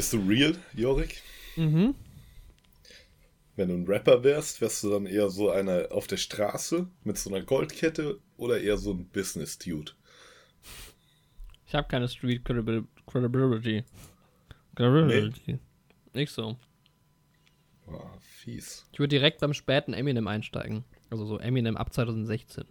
[0.00, 1.20] Bist du real, Jorik?
[1.56, 1.94] Mhm.
[3.54, 7.18] Wenn du ein Rapper wärst, wärst du dann eher so einer auf der Straße mit
[7.18, 9.92] so einer Goldkette oder eher so ein Business-Dude?
[11.66, 13.84] Ich habe keine Street Credibil Credibility.
[14.74, 15.58] Credibility.
[16.14, 16.56] Nicht so.
[17.86, 18.86] Oh, fies.
[18.94, 20.82] Ich würde direkt beim späten Eminem einsteigen.
[21.10, 22.64] Also so Eminem ab 2016.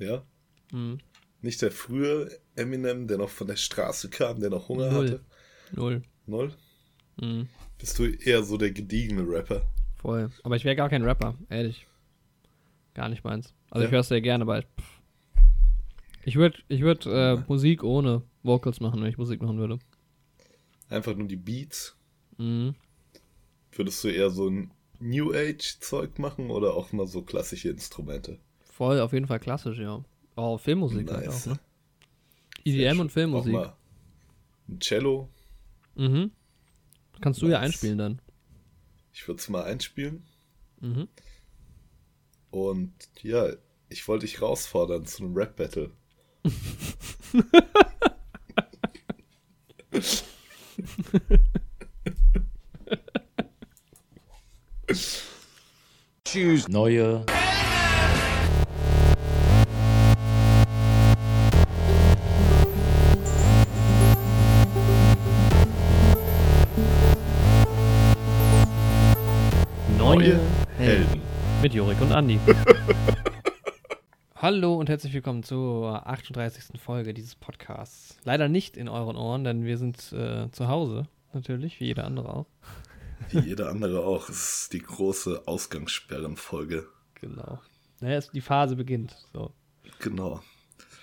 [0.00, 0.24] Ja?
[0.72, 0.98] Mhm.
[1.40, 5.06] Nicht der frühe Eminem, der noch von der Straße kam, der noch Hunger Null.
[5.06, 5.24] hatte?
[5.70, 6.02] Null.
[6.26, 6.52] Null?
[7.20, 7.48] Mhm.
[7.78, 9.66] Bist du eher so der gediegene Rapper?
[9.96, 10.30] Voll.
[10.42, 11.86] Aber ich wäre gar kein Rapper, ehrlich.
[12.94, 13.54] Gar nicht meins.
[13.70, 13.86] Also Ja.
[13.88, 14.66] ich höre es sehr gerne, aber ich,
[16.24, 17.36] ich würde ich würd, äh.
[17.48, 19.78] Musik ohne Vocals machen, wenn ich Musik machen würde.
[20.88, 21.96] Einfach nur die Beats?
[22.38, 22.74] Mhm.
[23.72, 24.70] Würdest du eher so ein
[25.00, 28.38] New Age-Zeug machen oder auch mal so klassische Instrumente?
[28.72, 30.02] Voll, auf jeden Fall klassisch, ja.
[30.36, 31.48] Oh, Filmmusik halt Nice.
[31.48, 31.58] auch, ne?
[32.64, 33.52] EDM und Auch Filmmusik.
[33.52, 33.76] mal
[34.68, 35.28] ein Cello.
[35.96, 36.30] Mhm.
[37.20, 38.20] Kannst du ja einspielen dann.
[39.12, 40.24] Ich würde es mal einspielen.
[40.80, 41.08] Mhm.
[42.50, 43.48] Und ja,
[43.88, 45.90] ich wollte dich herausfordern zu einem Rap-Battle.
[56.34, 57.24] Neue Neue
[72.16, 72.40] Andi.
[74.36, 76.80] Hallo und herzlich willkommen zur 38.
[76.80, 78.16] Folge dieses Podcasts.
[78.24, 82.32] Leider nicht in euren Ohren, denn wir sind äh, zu Hause, natürlich, wie jeder andere
[82.32, 82.46] auch.
[83.28, 84.30] Wie jeder andere auch.
[84.30, 86.88] Es ist die große Ausgangssperrenfolge.
[87.20, 87.58] Genau.
[88.00, 89.14] Naja, es, die Phase beginnt.
[89.34, 89.52] So.
[89.98, 90.40] Genau.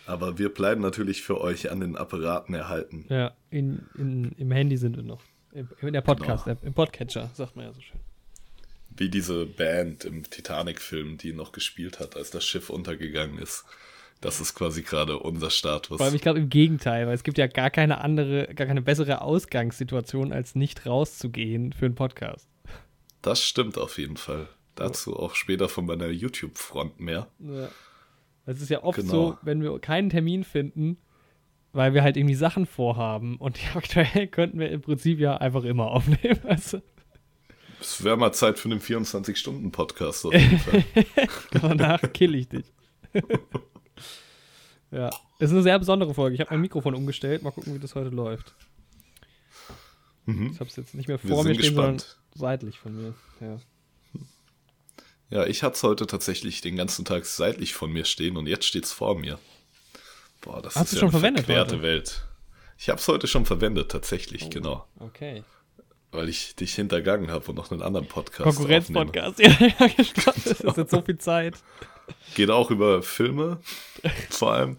[0.08, 3.06] Aber wir bleiben natürlich für euch an den Apparaten erhalten.
[3.10, 5.22] Ja, in, in, im Handy sind wir noch.
[5.52, 8.00] In, in der Podcast-App, im Podcatcher, sagt man ja so schön.
[8.96, 13.66] Wie diese Band im Titanic-Film, die noch gespielt hat, als das Schiff untergegangen ist.
[14.22, 15.98] Das ist quasi gerade unser Status.
[15.98, 18.82] Vor allem, ich glaube, im Gegenteil, weil es gibt ja gar keine andere, gar keine
[18.82, 22.48] bessere Ausgangssituation, als nicht rauszugehen für einen Podcast.
[23.22, 24.48] Das stimmt auf jeden Fall.
[24.76, 27.28] Dazu auch später von meiner YouTube-Front mehr.
[27.40, 27.70] Ja.
[28.46, 29.12] Es ist ja oft Genau.
[29.12, 30.98] so, wenn wir keinen Termin finden,
[31.74, 35.64] weil wir halt irgendwie Sachen vorhaben und die aktuell könnten wir im Prinzip ja einfach
[35.64, 36.40] immer aufnehmen.
[36.46, 36.82] Also,
[37.84, 40.84] Es wäre mal Zeit für einen 24-Stunden-Podcast auf jeden Fall.
[41.52, 42.66] danach kill ich dich.
[44.92, 46.36] ja, es ist eine sehr besondere Folge.
[46.36, 47.44] Ich habe mein Mikrofon umgestellt.
[47.44, 48.56] Mal gucken, wie das heute läuft.
[50.26, 50.52] Mhm.
[50.54, 52.02] Ich habe es jetzt nicht mehr vor mir stehen, sondern
[52.34, 53.14] seitlich von mir.
[53.42, 53.60] Ja.
[55.30, 58.66] Ja, ich hatte es heute tatsächlich den ganzen Tag seitlich von mir stehen und jetzt
[58.66, 59.40] steht es vor mir.
[60.42, 61.84] Boah, das Hast ist du ja schon eine verwendet verquerte heute?
[61.84, 62.28] Welt.
[62.78, 64.50] Ich habe es heute schon verwendet, tatsächlich, Oh.
[64.50, 64.88] genau.
[65.00, 65.44] Okay.
[66.14, 69.40] Weil ich dich hintergangen habe und noch einen anderen Podcast Konkurrenz-Podcast.
[69.40, 70.46] Ja, ja, gespannt.
[70.46, 71.56] Das ist jetzt so viel Zeit.
[72.36, 73.60] Geht auch über Filme,
[74.30, 74.78] vor allem.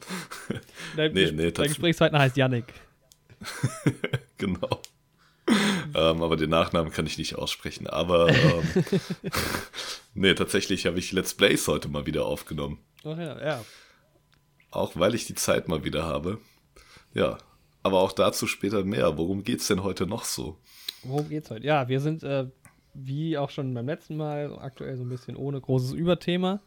[0.96, 2.66] Dein, Nee, nee, dein Gesprächspartner heißt Yannick.
[4.38, 4.80] genau.
[5.94, 7.88] ähm, aber den Nachnamen kann ich nicht aussprechen.
[7.88, 8.84] Aber ähm,
[10.14, 12.78] nee, tatsächlich habe ich Let's Plays heute mal wieder aufgenommen.
[13.04, 13.64] Ach ja, ja.
[14.70, 16.38] Auch weil ich die Zeit mal wieder habe.
[17.12, 17.38] Ja,
[17.82, 19.18] aber auch dazu später mehr.
[19.18, 20.58] Worum geht's denn heute noch so?
[21.04, 21.64] Worum geht's heute?
[21.66, 22.46] Ja, wir sind, äh,
[22.94, 26.60] wie auch schon beim letzten Mal, aktuell so ein bisschen ohne großes Überthema.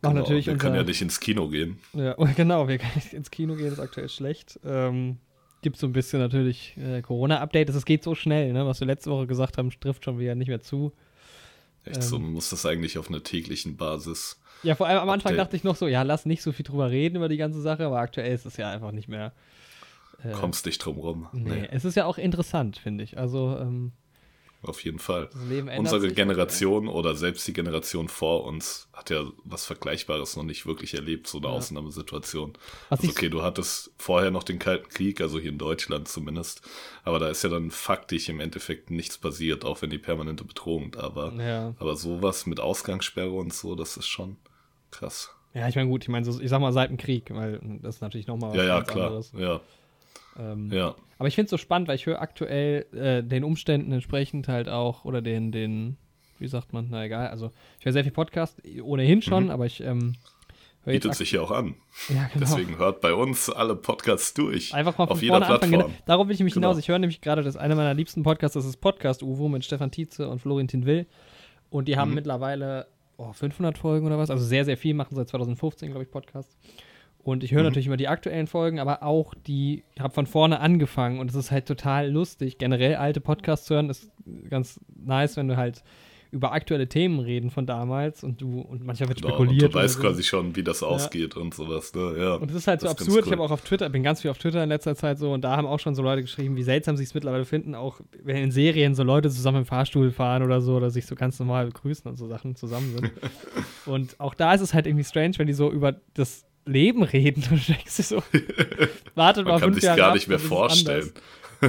[0.00, 1.78] Machen Genau, natürlich wir unser, können ja nicht ins Kino gehen.
[1.92, 4.58] Ja, genau, wir können nicht ins Kino gehen, ist aktuell schlecht.
[4.64, 5.18] Ähm,
[5.62, 7.68] gibt so ein bisschen natürlich äh, Corona-Update.
[7.68, 8.66] Es geht so schnell, ne?
[8.66, 10.92] Was wir letzte Woche gesagt haben, trifft schon wieder nicht mehr zu.
[11.84, 12.22] Echt so, Ähm.
[12.22, 14.40] man muss das eigentlich auf einer täglichen Basis.
[14.64, 15.46] Ja, vor allem am Anfang Update.
[15.46, 17.84] dachte ich noch so, ja, lass nicht so viel drüber reden über die ganze Sache,
[17.86, 19.32] aber aktuell ist es ja einfach nicht mehr.
[20.24, 21.28] Äh, Kommst nicht drum rum.
[21.32, 23.18] Nee, Nee, es ist ja auch interessant, finde ich.
[23.18, 23.92] Also, ähm,
[24.64, 25.28] auf jeden Fall.
[25.76, 26.12] Unsere.
[26.12, 31.26] Generation oder selbst die Generation vor uns hat ja was Vergleichbares noch nicht wirklich erlebt,
[31.26, 31.52] so eine Ja.
[31.54, 32.52] Ausnahmesituation.
[32.88, 36.62] Was Also okay, du hattest vorher noch den Kalten Krieg, also hier in Deutschland zumindest,
[37.02, 40.92] aber da ist ja dann faktisch im Endeffekt nichts passiert, auch wenn die permanente Bedrohung
[40.92, 41.32] da war.
[41.40, 41.74] Ja.
[41.80, 44.36] Aber sowas mit Ausgangssperre und so, das ist schon
[44.92, 45.34] krass.
[45.54, 48.00] Ja, ich meine, gut, ich meine, ich sag mal seit dem Krieg, weil das ist
[48.00, 49.06] natürlich nochmal was Ja, ja, klar.
[49.08, 49.32] anderes.
[49.36, 49.60] Ja,
[50.38, 50.94] Ähm, ja.
[51.18, 54.68] Aber ich finde es so spannend, weil ich höre aktuell äh, den Umständen entsprechend halt
[54.68, 55.96] auch, oder den, den,
[56.38, 59.80] wie sagt man, na egal, also ich höre sehr viel Podcast, ohnehin schon, aber ich
[59.80, 60.14] ähm,
[60.84, 60.96] höre Mhm.
[60.96, 61.76] Bietet sich ja auch an.
[62.08, 62.40] ja, genau.
[62.40, 64.74] Deswegen hört bei uns alle Podcasts durch.
[64.74, 65.70] Einfach mal von auf jeder vorne anfangen.
[65.72, 65.90] Plattform.
[65.92, 66.68] Genau, darauf will ich nämlich Genau.
[66.70, 66.78] hinaus.
[66.80, 69.92] Ich höre nämlich gerade, dass einer meiner liebsten Podcasts, das ist Podcast Uwo mit Stefan
[69.92, 71.06] Tietze und Florentin Will.
[71.70, 72.16] Und die haben Mhm.
[72.16, 72.86] mittlerweile
[73.16, 76.56] oh, 500 Folgen oder was, also sehr, sehr viel, machen seit 2015, glaube ich, Podcast.
[77.24, 77.66] Und ich höre mhm.
[77.66, 81.36] natürlich immer die aktuellen Folgen, aber auch die, ich habe von vorne angefangen und es
[81.36, 82.58] ist halt total lustig.
[82.58, 84.10] Generell alte Podcasts hören ist
[84.50, 85.84] ganz nice, wenn du halt
[86.32, 89.64] über aktuelle Themen reden von damals und du und manchmal wird genau, spekuliert.
[89.64, 90.00] Und du weißt so.
[90.00, 90.86] quasi schon, wie das ja.
[90.86, 91.94] ausgeht und sowas.
[91.94, 92.14] Ne?
[92.18, 93.10] Ja, und es ist halt so absurd.
[93.10, 93.22] Cool.
[93.26, 95.42] Ich habe auch auf Twitter, bin ganz viel auf Twitter in letzter Zeit so und
[95.42, 98.36] da haben auch schon so Leute geschrieben, wie seltsam sie es mittlerweile finden, auch wenn
[98.36, 101.66] in Serien so Leute zusammen im Fahrstuhl fahren oder so oder sich so ganz normal
[101.66, 103.12] begrüßen und so Sachen zusammen sind.
[103.86, 107.44] und auch da ist es halt irgendwie strange, wenn die so über das Leben reden
[107.50, 108.22] und denkst du so,
[109.14, 111.12] wartet Man mal kann sich gar nicht mehr vorstellen.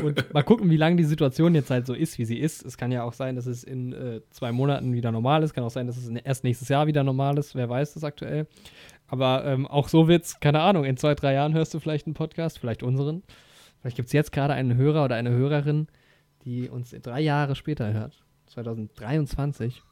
[0.02, 2.66] Und mal gucken, wie lange die Situation jetzt halt so ist, wie sie ist.
[2.66, 5.54] Es kann ja auch sein, dass es in äh, zwei Monaten wieder normal ist.
[5.54, 7.54] Kann auch sein, dass es erst nächstes Jahr wieder normal ist.
[7.54, 8.48] Wer weiß das aktuell.
[9.08, 12.16] Aber ähm, auch so wird's, keine Ahnung, in zwei, drei Jahren hörst du vielleicht einen
[12.16, 13.22] Podcast, vielleicht unseren.
[13.82, 15.88] Vielleicht gibt es jetzt gerade einen Hörer oder eine Hörerin,
[16.46, 18.24] die uns drei Jahre später hört.
[18.48, 19.84] 2023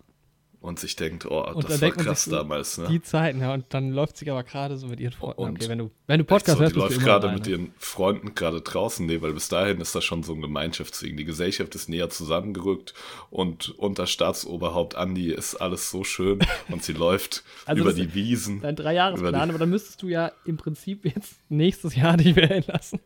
[0.62, 2.78] und sich denkt, oh, und das war krass so, damals.
[2.78, 2.88] Ne?
[2.88, 5.42] Die Zeiten, ja, und dann läuft sie aber gerade so mit ihren Freunden.
[5.42, 8.62] Okay, wenn du, wenn du Podcast so, hörst, die läuft gerade mit ihren Freunden gerade
[8.62, 11.18] draußen, nee, weil bis dahin ist das schon so ein Gemeinschaftsding.
[11.18, 12.94] Die Gesellschaft ist näher zusammengerückt
[13.32, 18.62] und unter Staatsoberhaupt Andi ist alles so schön und sie läuft also über die Wiesen.
[18.62, 23.00] Dein Dreijahresplan, aber dann müsstest du ja im Prinzip jetzt nächstes Jahr dich wählen lassen.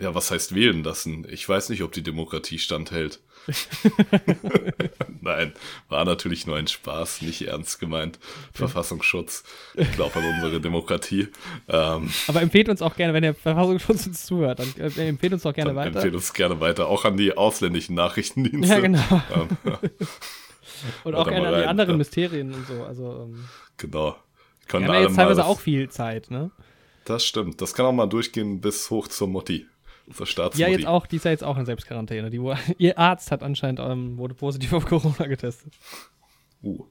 [0.00, 1.26] Ja, was heißt wählen lassen?
[1.28, 3.20] Ich weiß nicht, ob die Demokratie standhält.
[5.20, 5.52] Nein,
[5.88, 8.18] war natürlich nur ein Spaß, nicht ernst gemeint.
[8.52, 9.44] Verfassungsschutz.
[9.74, 11.28] Ich glaube an unsere Demokratie.
[11.68, 15.44] Ähm, Aber empfehlt uns auch gerne, wenn der Verfassungsschutz uns zuhört, dann äh, empfehlt uns
[15.44, 15.96] auch gerne weiter.
[15.96, 18.74] Empfehlt uns gerne weiter, auch an die ausländischen Nachrichtendienste.
[18.74, 19.22] Ja, genau.
[19.34, 19.48] Ähm,
[21.04, 21.98] und auch gerne an die anderen.
[21.98, 22.84] Mysterien und so.
[22.84, 23.44] Also, ähm,
[23.76, 24.16] genau.
[24.68, 26.50] Können wir haben ja jetzt teilweise auch viel Zeit, ne?
[27.04, 27.60] Das stimmt.
[27.60, 29.66] Das kann auch mal durchgehen bis hoch zur Mutti.
[30.12, 30.62] Zur Staatsmutti.
[30.62, 32.30] Ja, jetzt auch, die ist ja jetzt auch in Selbstquarantäne.
[32.30, 32.40] Die,
[32.78, 35.72] ihr Arzt hat anscheinend, ähm, wurde positiv auf Corona getestet.
[36.62, 36.84] Uh.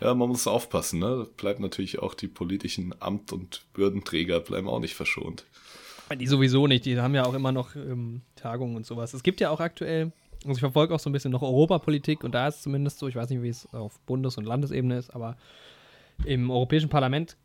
[0.00, 1.26] Ja, man muss aufpassen, ne?
[1.36, 5.44] Bleibt natürlich auch die politischen Amt- und Würdenträger bleiben auch nicht verschont.
[6.18, 9.12] Die sowieso nicht, die haben ja auch immer noch ähm, Tagungen und sowas.
[9.12, 12.34] Es gibt ja auch aktuell, also ich verfolge auch so ein bisschen noch Europapolitik und
[12.34, 15.10] da ist es zumindest so, ich weiß nicht, wie es auf Bundes- und Landesebene ist,
[15.10, 15.36] aber
[16.24, 17.36] im Europäischen Parlament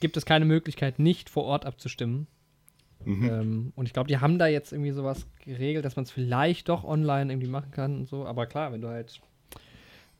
[0.00, 2.26] gibt es keine Möglichkeit, nicht vor Ort abzustimmen.
[3.04, 3.28] Mhm.
[3.28, 6.68] Ähm, und ich glaube, die haben da jetzt irgendwie sowas geregelt, dass man es vielleicht
[6.68, 8.26] doch online irgendwie machen kann und so.
[8.26, 9.20] Aber klar, wenn du halt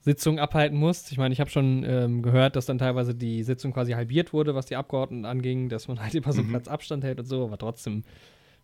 [0.02, 1.12] Sitzungen abhalten musst.
[1.12, 4.54] Ich meine, ich habe schon ähm, gehört, dass dann teilweise die Sitzung quasi halbiert wurde,
[4.54, 6.52] was die Abgeordneten anging, dass man halt immer so einen mhm.
[6.52, 8.04] Platz Abstand hält und so, aber trotzdem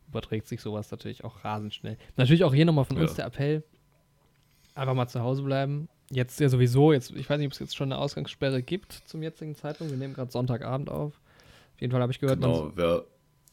[0.08, 1.98] überträgt sich sowas natürlich auch rasend schnell.
[2.16, 3.02] Natürlich auch hier nochmal von ja.
[3.02, 3.64] uns der Appell,
[4.74, 5.88] einfach mal zu Hause bleiben.
[6.10, 9.22] Jetzt ja sowieso, jetzt, ich weiß nicht, ob es jetzt schon eine Ausgangssperre gibt zum
[9.22, 9.92] jetzigen Zeitpunkt.
[9.92, 11.20] Wir nehmen gerade Sonntagabend auf.
[11.74, 13.04] Auf jeden Fall habe ich gehört, genau, wer,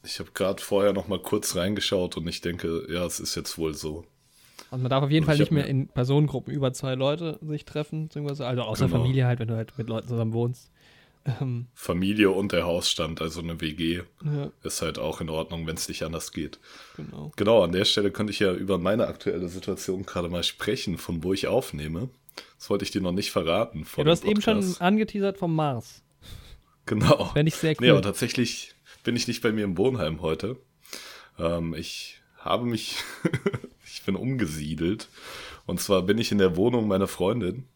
[0.04, 3.58] ich habe gerade vorher noch mal kurz reingeschaut und ich denke, ja, es ist jetzt
[3.58, 4.04] wohl so.
[4.70, 8.08] Also man darf auf jeden Fall nicht mehr in Personengruppen über zwei Leute sich treffen,
[8.14, 8.98] also außer genau.
[8.98, 10.70] Familie halt, wenn du halt mit Leuten zusammen wohnst.
[11.40, 14.50] Ähm, Familie und der Hausstand, also eine WG, ja.
[14.62, 16.58] ist halt auch in Ordnung, wenn es nicht anders geht.
[16.96, 17.32] Genau.
[17.36, 21.24] Genau, an der Stelle könnte ich ja über meine aktuelle Situation gerade mal sprechen, von
[21.24, 22.10] wo ich aufnehme.
[22.58, 23.86] Das wollte ich dir noch nicht verraten.
[23.96, 26.02] Ja, du hast eben schon angeteasert vom Mars.
[26.86, 27.26] Genau.
[27.26, 27.76] Fände ich sehr cool.
[27.80, 28.73] Nee, aber tatsächlich
[29.04, 30.56] bin ich nicht bei mir im Wohnheim heute.
[31.38, 32.96] Ähm, ich habe mich,
[33.86, 35.08] ich bin umgesiedelt.
[35.66, 37.68] Und zwar bin ich in der Wohnung meiner Freundin,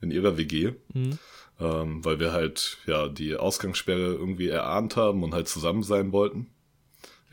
[0.00, 0.72] in ihrer WG.
[0.94, 1.18] Mhm.
[1.60, 6.46] Ähm, weil wir halt, ja, die Ausgangssperre irgendwie erahnt haben und halt zusammen sein wollten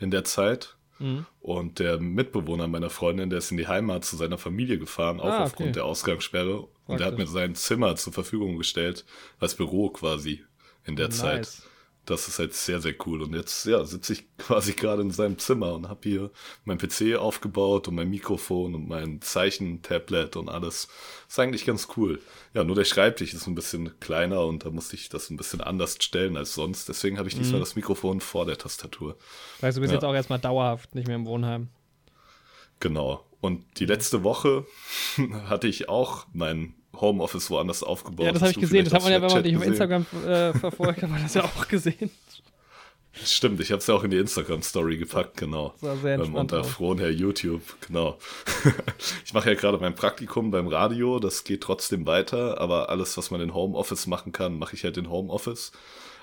[0.00, 0.76] in der Zeit.
[0.98, 1.26] Mhm.
[1.40, 5.26] Und der Mitbewohner meiner Freundin, der ist in die Heimat zu seiner Familie gefahren, auch
[5.26, 5.42] ah, okay.
[5.44, 6.66] aufgrund der Ausgangssperre.
[6.86, 9.04] Und er hat mir sein Zimmer zur Verfügung gestellt,
[9.38, 10.44] als Büro quasi
[10.84, 11.18] in der nice.
[11.18, 11.62] Zeit
[12.06, 13.22] das ist halt sehr, sehr cool.
[13.22, 16.30] Und jetzt, ja, sitze ich quasi gerade in seinem Zimmer und habe hier
[16.64, 20.88] mein PC aufgebaut und mein Mikrofon und mein Zeichentablet und alles.
[21.28, 22.20] Ist eigentlich ganz cool.
[22.54, 25.60] Ja, nur der Schreibtisch ist ein bisschen kleiner und da musste ich das ein bisschen
[25.60, 26.88] anders stellen als sonst.
[26.88, 27.64] Deswegen habe ich diesmal mhm.
[27.64, 29.16] das Mikrofon vor der Tastatur.
[29.60, 29.96] Weißt du, bist ja.
[29.96, 31.68] jetzt auch erstmal dauerhaft nicht mehr im Wohnheim.
[32.80, 33.24] Genau.
[33.46, 34.66] Und die letzte Woche
[35.48, 38.26] hatte ich auch mein Homeoffice woanders aufgebaut.
[38.26, 38.84] Ja, das habe ich gesehen.
[38.84, 41.44] Das hat man ja, wenn man dich auf Instagram äh, verfolgt, hat man das ja
[41.44, 42.10] auch gesehen.
[43.24, 45.72] Stimmt, ich habe es ja auch in die Instagram-Story gepackt, genau.
[45.74, 46.52] Das war sehr ähm, entspannt.
[46.52, 48.18] Unter Frohnherr YouTube, genau.
[49.24, 53.30] ich mache ja gerade mein Praktikum beim Radio, das geht trotzdem weiter, aber alles, was
[53.30, 55.72] man in Homeoffice machen kann, mache ich halt in Homeoffice.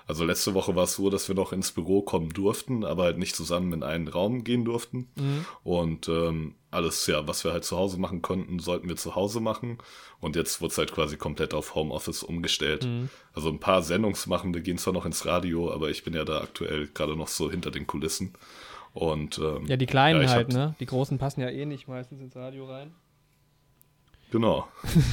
[0.05, 3.17] Also letzte Woche war es so, dass wir noch ins Büro kommen durften, aber halt
[3.17, 5.07] nicht zusammen in einen Raum gehen durften.
[5.15, 5.45] Mhm.
[5.63, 9.39] Und ähm, alles, ja, was wir halt zu Hause machen konnten, sollten wir zu Hause
[9.39, 9.77] machen.
[10.19, 12.85] Und jetzt wurde es halt quasi komplett auf Homeoffice umgestellt.
[12.85, 13.09] Mhm.
[13.33, 16.87] Also ein paar Sendungsmachende gehen zwar noch ins Radio, aber ich bin ja da aktuell
[16.87, 18.33] gerade noch so hinter den Kulissen.
[18.93, 20.75] Und ähm, ja, die kleinen ja, halt, ne?
[20.79, 22.93] Die großen passen ja eh nicht meistens ins Radio rein.
[24.31, 24.67] Genau.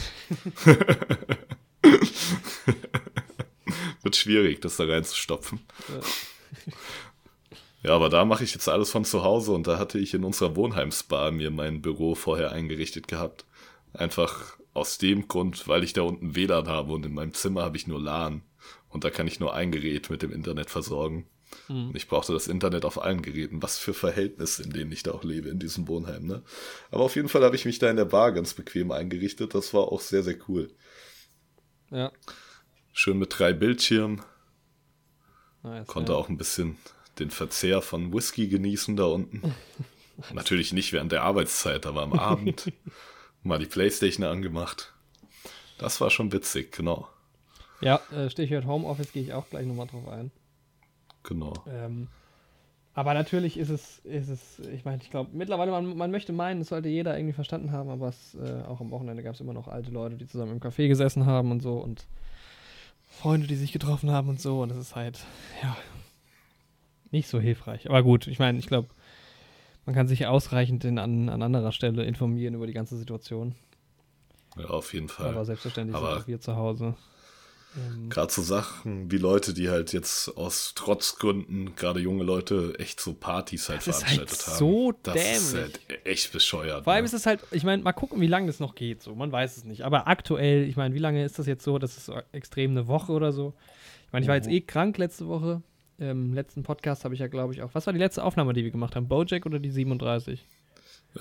[4.02, 5.60] Wird schwierig, das da reinzustopfen.
[5.88, 6.00] Ja.
[7.82, 10.24] Ja, aber da mache ich jetzt alles von zu Hause und da hatte ich in
[10.24, 13.46] unserer Wohnheimspa mir mein Büro vorher eingerichtet gehabt.
[13.94, 17.76] Einfach aus dem Grund, weil ich da unten WLAN habe und in meinem Zimmer habe
[17.76, 18.42] ich nur LAN.
[18.88, 21.26] Und da kann ich nur ein Gerät mit dem Internet versorgen.
[21.68, 21.88] Mhm.
[21.88, 23.62] Und ich brauchte das Internet auf allen Geräten.
[23.62, 26.42] Was für Verhältnisse, in denen ich da auch lebe, in diesem Wohnheim, ne?
[26.90, 29.54] Aber auf jeden Fall habe ich mich da in der Bar ganz bequem eingerichtet.
[29.54, 30.70] Das war auch sehr, sehr cool.
[31.90, 32.12] Ja.
[32.92, 34.22] Schön mit drei Bildschirmen.
[35.62, 36.18] Nice, Konnte ja.
[36.18, 36.76] auch ein bisschen
[37.20, 39.54] den Verzehr von Whisky genießen da unten.
[40.34, 42.72] Natürlich nicht während der Arbeitszeit, aber am Abend
[43.42, 44.92] mal die Playstation angemacht.
[45.78, 47.08] Das war schon witzig, genau.
[47.80, 50.30] Ja, äh, Stichwort Homeoffice gehe ich auch gleich nochmal drauf ein.
[51.22, 51.54] Genau.
[51.66, 52.08] Ähm,
[52.92, 56.60] aber natürlich ist es, ist es, ich meine, ich glaube, mittlerweile, man, man möchte meinen,
[56.60, 59.52] das sollte jeder irgendwie verstanden haben, aber es, äh, auch am Wochenende gab es immer
[59.52, 62.06] noch alte Leute, die zusammen im Café gesessen haben und so und
[63.08, 65.20] Freunde, die sich getroffen haben und so und das ist halt,
[65.62, 65.76] ja,
[67.10, 67.88] nicht so hilfreich.
[67.88, 68.88] Aber gut, ich meine, ich glaube,
[69.86, 73.54] man kann sich ausreichend in, an, an anderer Stelle informieren über die ganze Situation.
[74.56, 75.28] Ja, auf jeden Fall.
[75.28, 76.94] Aber selbstverständlich Aber- sind auch wir zu Hause.
[77.76, 82.98] Ähm, Gerade so Sachen wie Leute, die halt jetzt aus Trotzgründen, gerade junge Leute, echt
[83.00, 84.58] so Partys halt Das ist halt veranstaltet haben.
[84.58, 85.80] so das ist dämlich.
[85.88, 86.82] halt echt bescheuert.
[86.82, 87.06] Vor allem ne?
[87.06, 89.02] ist es halt, ich meine, mal gucken, wie lange das noch geht.
[89.02, 89.82] So, man weiß es nicht.
[89.82, 91.78] Aber aktuell, ich meine, wie lange ist das jetzt so?
[91.78, 93.54] Das ist extrem eine Woche oder so.
[94.08, 95.62] Ich meine, ich war jetzt eh krank letzte Woche.
[96.00, 97.70] Im letzten Podcast habe ich ja, glaube ich, auch.
[97.74, 99.06] Was war die letzte Aufnahme, die wir gemacht haben?
[99.06, 100.44] Bojack oder die 37?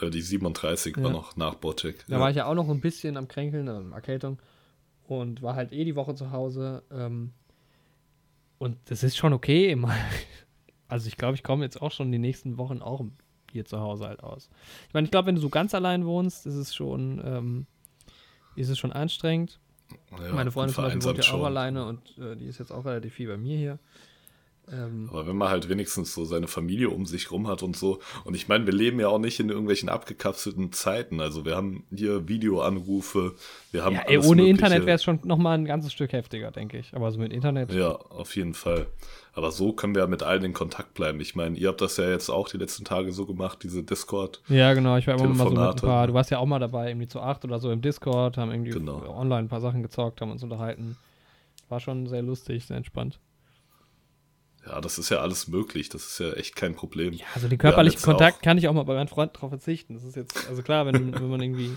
[0.01, 1.09] Äh, die 37 war Ja.
[1.09, 2.05] noch nach Bojack.
[2.07, 4.39] Da war ich ja auch noch ein bisschen am Kränkeln, ähm, Erkältung.
[5.07, 6.83] Und war halt eh die Woche zu Hause.
[6.91, 7.33] Ähm,
[8.57, 9.77] und das ist schon okay.
[10.91, 13.03] Also ich glaube, ich komme jetzt auch schon die nächsten Wochen auch
[13.51, 14.49] hier zu Hause halt aus.
[14.87, 17.67] Ich meine, ich glaube, wenn du so ganz allein wohnst, ist es schon, ähm,
[18.55, 19.59] ist es schon anstrengend.
[20.19, 21.45] ja, Meine Freundin zum Beispiel wohnt ja auch schon.
[21.45, 23.77] alleine und äh, die ist jetzt auch relativ viel bei mir hier.
[24.71, 27.99] Ähm, Aber wenn man halt wenigstens so seine Familie um sich rum hat und so.
[28.23, 31.19] Und ich meine, wir leben ja auch nicht in irgendwelchen abgekapselten Zeiten.
[31.21, 33.35] Also wir haben hier Videoanrufe,
[33.71, 34.49] wir haben ja, ey, ohne Mögliche.
[34.49, 36.93] Internet wäre es schon nochmal ein ganzes Stück heftiger, denke ich.
[36.93, 37.71] Aber so mit Internet.
[37.71, 38.87] Ja, auf jeden Fall.
[39.33, 41.19] Aber so können wir ja mit allen in Kontakt bleiben.
[41.21, 44.41] Ich meine, ihr habt das ja jetzt auch die letzten Tage so gemacht, diese Discord.
[44.49, 44.97] Ja, genau.
[44.97, 46.07] Ich war immer mal so mit ein paar.
[46.07, 48.71] Du warst ja auch mal dabei, irgendwie zu acht oder so im Discord, haben irgendwie
[48.71, 49.01] Genau.
[49.15, 50.97] online ein paar Sachen gezockt, haben uns unterhalten.
[51.69, 53.19] War schon sehr lustig, sehr entspannt.
[54.69, 55.89] Ja, das ist ja alles möglich.
[55.89, 57.13] Das ist ja echt kein Problem.
[57.13, 59.95] Ja, also den körperlichen Kontakt kann ich auch mal bei meinem Freund drauf verzichten.
[59.95, 61.71] Das ist jetzt, also klar, wenn, wenn man irgendwie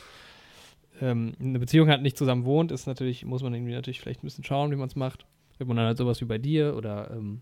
[1.00, 4.26] ähm, eine Beziehung hat, nicht zusammen wohnt, ist natürlich, muss man irgendwie natürlich vielleicht ein
[4.26, 5.26] bisschen schauen, wie man es macht.
[5.58, 7.40] Wenn man dann halt sowas wie bei dir oder ähm,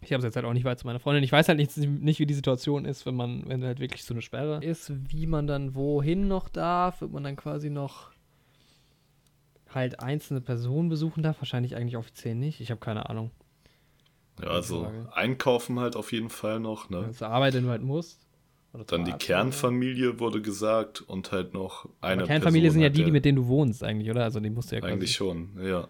[0.00, 1.24] ich habe es jetzt halt auch nicht weit zu meiner Freundin.
[1.24, 4.14] Ich weiß halt nicht, nicht, wie die Situation ist, wenn man, wenn halt wirklich so
[4.14, 8.10] eine Sperre ist, wie man dann wohin noch darf, wird man dann quasi noch
[9.74, 11.40] halt einzelne Personen besuchen darf.
[11.40, 12.60] Wahrscheinlich eigentlich offiziell nicht.
[12.60, 13.30] Ich habe keine Ahnung.
[14.42, 15.08] Ja, also Frage.
[15.12, 16.90] einkaufen halt auf jeden Fall noch.
[16.90, 17.00] Ne?
[17.00, 18.20] Wenn du zur Arbeit, wenn du halt musst.
[18.72, 22.82] Oder Dann die Arzt Kernfamilie wurde gesagt und halt noch eine Aber Kernfamilie Person sind
[22.82, 24.24] ja die, die mit denen du wohnst eigentlich, oder?
[24.24, 24.82] Also die musst du ja.
[24.82, 25.88] Eigentlich schon, ja.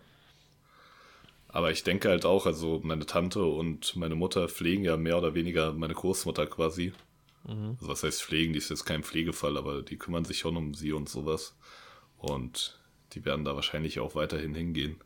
[1.49, 5.35] Aber ich denke halt auch, also meine Tante und meine Mutter pflegen ja mehr oder
[5.35, 6.93] weniger meine Großmutter quasi.
[7.45, 7.76] Mhm.
[7.78, 8.52] Also was heißt pflegen?
[8.52, 11.57] Die ist jetzt kein Pflegefall, aber die kümmern sich schon um sie und sowas.
[12.19, 12.78] Und
[13.12, 14.97] die werden da wahrscheinlich auch weiterhin hingehen.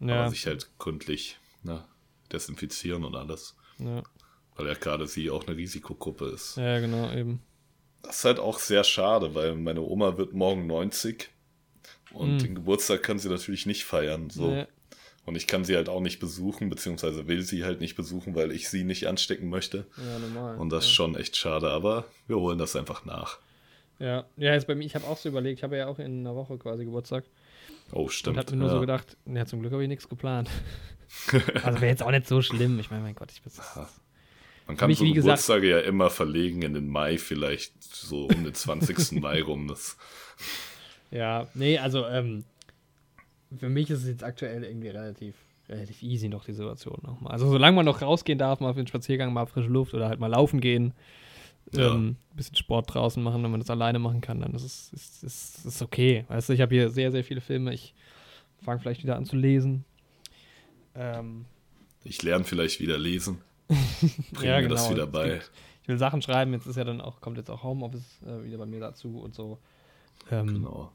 [0.00, 1.84] Ja, Aber sich halt gründlich ne,
[2.34, 3.56] desinfizieren und alles.
[3.78, 4.02] ja,
[4.56, 6.56] Weil ja gerade sie auch eine Risikogruppe ist.
[6.56, 7.40] ja, genau, eben.
[8.02, 11.30] Das ist halt auch sehr schade, weil meine Oma wird morgen 90
[12.12, 12.38] und Mhm.
[12.38, 14.28] den Geburtstag kann sie natürlich nicht feiern.
[14.30, 14.50] So.
[14.50, 14.66] Nee.
[15.26, 18.52] Und ich kann sie halt auch nicht besuchen, beziehungsweise will sie halt nicht besuchen, weil
[18.52, 19.86] ich sie nicht anstecken möchte.
[19.96, 20.58] Ja, normal.
[20.58, 23.38] Und das ist schon echt schade, aber wir holen das einfach nach.
[23.98, 26.20] Ja, ja, jetzt bei mir, ich habe auch so überlegt, ich habe ja auch in
[26.20, 27.24] einer Woche quasi Geburtstag
[27.94, 28.38] Oh, und stimmt.
[28.38, 28.74] habe mir nur ja.
[28.74, 30.50] so gedacht, ja, zum Glück habe ich nichts geplant.
[31.62, 32.80] also wäre jetzt auch nicht so schlimm.
[32.80, 33.52] Ich meine, mein Gott, ich bin.
[34.66, 38.26] Man kann mich, so wie gesagt- Geburtstage ja immer verlegen in den Mai, vielleicht so
[38.26, 39.12] um den 20.
[39.20, 39.68] Mai rum.
[39.68, 39.96] Das,
[41.12, 42.44] Ja, nee, also ähm,
[43.56, 45.36] für mich ist es jetzt aktuell irgendwie relativ,
[45.68, 47.32] relativ easy noch die Situation nochmal.
[47.32, 50.18] Also solange man noch rausgehen darf, mal für den Spaziergang, mal frische Luft oder halt
[50.18, 50.94] mal laufen gehen,
[51.72, 51.92] Ja.
[51.94, 54.92] ähm, ein bisschen Sport draußen machen, wenn man das alleine machen kann, dann ist es
[54.92, 56.24] ist, ist, ist okay.
[56.28, 57.72] Weißt du, ich habe hier sehr, sehr viele Filme.
[57.74, 57.94] Ich
[58.62, 59.84] fange vielleicht wieder an zu lesen.
[60.94, 61.46] Ähm,
[62.04, 63.40] ich lerne vielleicht wieder lesen.
[64.32, 64.94] Bring Ja, mir das genau.
[64.96, 65.28] wieder bei.
[65.30, 65.50] gibt-
[65.82, 68.56] ich will Sachen schreiben, jetzt ist ja dann auch, kommt jetzt auch Homeoffice äh, wieder
[68.56, 69.58] bei mir dazu und so.
[70.30, 70.92] Ähm, Genau.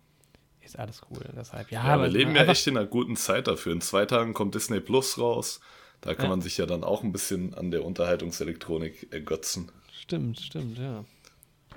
[0.61, 1.23] Ist alles cool.
[1.35, 3.71] Deshalb, ja, Ja, aber wir leben ja echt in einer guten Zeit dafür.
[3.73, 5.59] In zwei Tagen kommt Disney Plus raus.
[6.01, 6.29] Da kann Ja.
[6.29, 9.71] man sich ja dann auch ein bisschen an der Unterhaltungselektronik ergötzen.
[10.01, 11.05] Stimmt, stimmt, ja.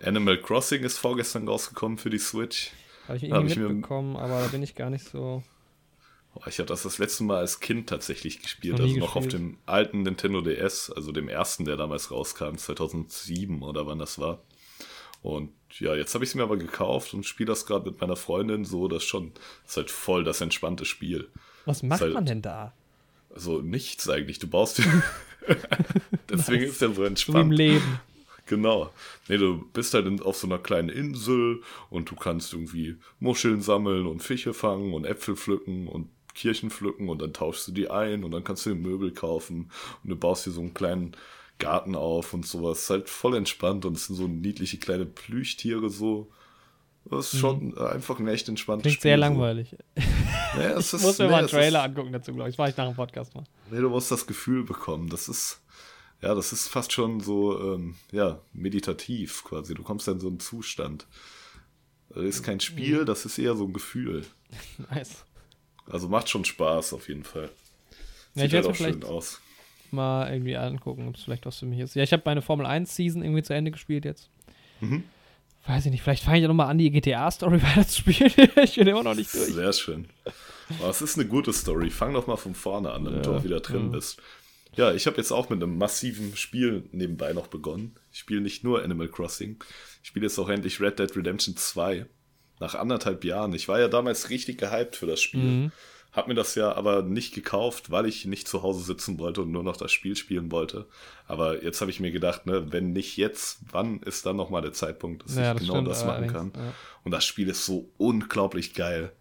[0.03, 2.71] Animal Crossing ist vorgestern rausgekommen für die Switch.
[3.09, 5.43] Habe ich Hab irgendwie ich mir- mitbekommen, aber da bin ich gar nicht so.
[6.35, 9.29] Oh, ich habe das das letzte Mal als Kind tatsächlich gespielt, Noch also noch auf
[9.29, 14.41] dem alten Nintendo DS, also dem ersten, der damals rauskam, 2007 oder wann das war.
[15.21, 18.17] Und ja, jetzt habe ich es mir aber gekauft und spiele das gerade mit meiner
[18.17, 19.33] Freundin so, das schon
[19.67, 21.29] ist halt voll das entspannte Spiel.
[21.67, 22.73] Was macht halt- man denn da?
[23.35, 24.81] Also nichts eigentlich, du baust.
[26.31, 27.53] Deswegen ist er so So wie im entspannt.
[27.55, 28.01] Leben.
[28.47, 28.91] Genau.
[29.29, 33.63] Nee, du bist halt in, auf so einer kleinen Insel und du kannst irgendwie Muscheln
[33.63, 37.91] sammeln und Fische fangen und Äpfel pflücken und Kirchen pflücken und dann tauschst du die
[37.91, 39.71] ein und dann kannst du dir Möbel kaufen
[40.03, 41.17] und du baust dir so einen kleinen
[41.59, 42.83] Garten auf und sowas.
[42.83, 46.29] Ist halt voll entspannt und es sind so niedliche kleine Plüschtiere so.
[47.05, 48.97] Das ist schon einfach ein echt entspanntes Mhm.
[48.97, 49.09] Klingt Spiel.
[49.11, 49.21] sehr so.
[49.21, 49.77] langweilig.
[50.57, 52.57] Nee, es Ich ist, muss mir nee, mal einen Trailer ist, angucken dazu, glaube ich.
[52.57, 53.45] Das mache ich nach dem Podcast mal.
[53.71, 55.09] Nee, du musst das Gefühl bekommen.
[55.09, 55.61] Das ist,
[56.23, 59.75] ja, das ist fast schon so, ähm, ja, meditativ quasi.
[59.75, 61.07] Du kommst dann in so einen Zustand.
[62.11, 62.61] Das ist kein Mhm.
[62.61, 64.25] Spiel, das ist eher so ein Gefühl.
[64.91, 65.25] Nice.
[65.87, 67.51] Also macht schon Spaß auf jeden Fall.
[68.35, 69.41] Ja, ich Sieht halt auch schön aus.
[69.91, 71.95] mal irgendwie angucken, ob es vielleicht was für mich ist.
[71.97, 74.31] Ja, ich habe meine Formel 1 Season irgendwie zu Ende gespielt jetzt.
[74.81, 75.03] Mhm.
[75.67, 78.33] Weiß ich nicht, vielleicht fange ich ja nochmal an, die GTA-Story weiter zu spielen.
[78.63, 79.53] ich bin immer noch nicht durch.
[79.55, 80.09] Sehr schön.
[80.81, 81.91] Aber es ist eine gute Story.
[81.91, 83.89] Fang doch mal von vorne an, damit Ja, du auch wieder drin ja.
[83.97, 84.21] bist.
[84.75, 87.95] Ja, ich habe jetzt auch mit einem massiven Spiel nebenbei noch begonnen.
[88.11, 89.63] Ich spiele nicht nur Animal Crossing.
[90.03, 92.07] Ich spiele jetzt auch endlich Red Dead Redemption 2.
[92.61, 93.53] Nach anderthalb Jahren.
[93.55, 95.41] Ich war ja damals richtig gehypt für das Spiel.
[95.43, 95.73] Mhm.
[96.13, 99.51] Hab mir das ja aber nicht gekauft, weil ich nicht zu Hause sitzen wollte und
[99.51, 100.87] nur noch das Spiel spielen wollte.
[101.27, 104.75] Aber jetzt habe ich mir gedacht, ne, wenn nicht jetzt, wann ist dann nochmal der
[104.75, 106.53] Zeitpunkt, dass Ja, ich das genau das machen kann.
[106.55, 106.75] ja.
[107.03, 109.13] Und das Spiel ist so unglaublich geil.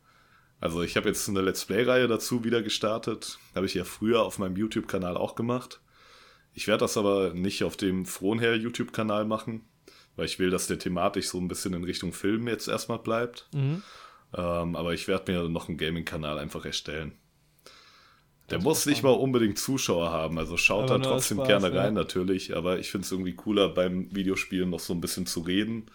[0.61, 3.39] Also ich habe jetzt eine Let's Play-Reihe dazu wieder gestartet.
[3.55, 5.81] Habe ich ja früher auf meinem YouTube-Kanal auch gemacht.
[6.53, 9.65] Ich werde das aber nicht auf dem Frohnher YouTube-Kanal machen,
[10.15, 13.49] weil ich will, dass der thematisch so ein bisschen in Richtung Film jetzt erstmal bleibt.
[13.53, 13.81] Mhm.
[14.37, 17.13] Ähm, aber ich werde mir noch einen Gaming-Kanal einfach erstellen.
[18.51, 21.73] Der Das muss nicht mal unbedingt Zuschauer haben, also schaut Aber da trotzdem Spaß, gerne
[21.73, 21.81] ja.
[21.81, 25.39] rein natürlich, aber ich finde es irgendwie cooler beim Videospielen noch so ein bisschen zu
[25.39, 25.85] reden,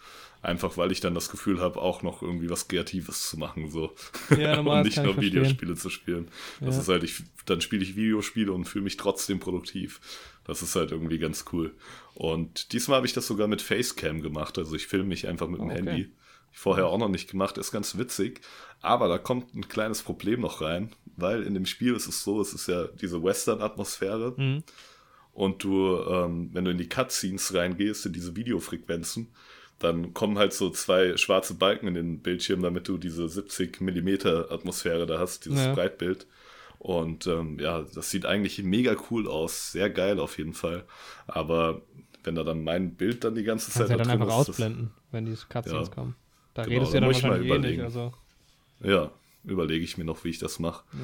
[0.47, 3.93] einfach weil ich dann das Gefühl habe, auch noch irgendwie was Kreatives zu machen, so.
[4.37, 5.19] Ja, und nicht nur.
[5.19, 6.29] Videospiele zu spielen.
[6.61, 6.81] Das Ja.
[6.81, 9.99] ist halt, ich, dann spiele ich Videospiele und fühle mich trotzdem produktiv.
[10.45, 11.75] Das ist halt irgendwie ganz cool.
[12.13, 15.59] Und diesmal habe ich das sogar mit Facecam gemacht, also ich filme mich einfach mit
[15.59, 15.75] dem okay.
[15.75, 16.11] Handy.
[16.53, 18.41] Vorher auch noch nicht gemacht, ist ganz witzig.
[18.81, 22.39] Aber da kommt ein kleines Problem noch rein, weil in dem Spiel ist es so,
[22.41, 24.33] es ist ja diese Western-Atmosphäre.
[24.37, 24.63] Mhm.
[25.33, 29.27] Und du, ähm, wenn du in die Cutscenes reingehst, in diese Videofrequenzen,
[29.79, 34.51] dann kommen halt so zwei schwarze Balken in den Bildschirm, damit du diese 70 Millimeter
[34.51, 35.73] Atmosphäre da hast, dieses Ja.
[35.73, 36.25] Breitbild.
[36.79, 40.83] Und ähm, ja, das sieht eigentlich mega cool aus, sehr geil auf jeden Fall.
[41.27, 41.81] Aber
[42.23, 44.47] wenn da dann mein Bild dann die ganze Kannst Zeit ja da dann einfach ist,
[44.49, 45.93] das- ausblenden, wenn die Cutscenes Ja.
[45.93, 46.15] kommen.
[46.53, 47.49] Da Genau, redest du ja dann wahrscheinlich eh nicht.
[47.57, 47.81] überlegen.
[47.83, 48.13] Also,
[48.83, 49.11] Ja,
[49.43, 50.83] überlege ich mir noch, wie ich das mache.
[50.93, 50.99] ja.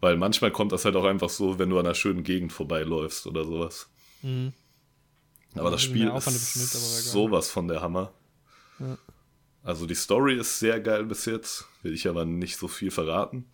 [0.00, 3.26] Weil manchmal kommt das halt auch einfach so, wenn du an einer schönen Gegend vorbeiläufst
[3.26, 3.88] oder sowas.
[4.22, 4.52] Mhm.
[5.54, 8.12] Aber das Spiel ist sowas von der Hammer.
[9.62, 13.46] Also die Story ist sehr geil bis jetzt, will ich aber nicht so viel verraten.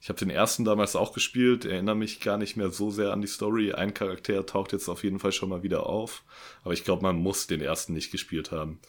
[0.00, 3.20] Ich habe den ersten damals auch gespielt, erinnere mich gar nicht mehr so sehr an
[3.20, 3.72] die Story.
[3.72, 6.22] Ein Charakter taucht jetzt auf jeden Fall schon mal wieder auf,
[6.62, 8.80] aber ich glaube, man muss den ersten nicht gespielt haben.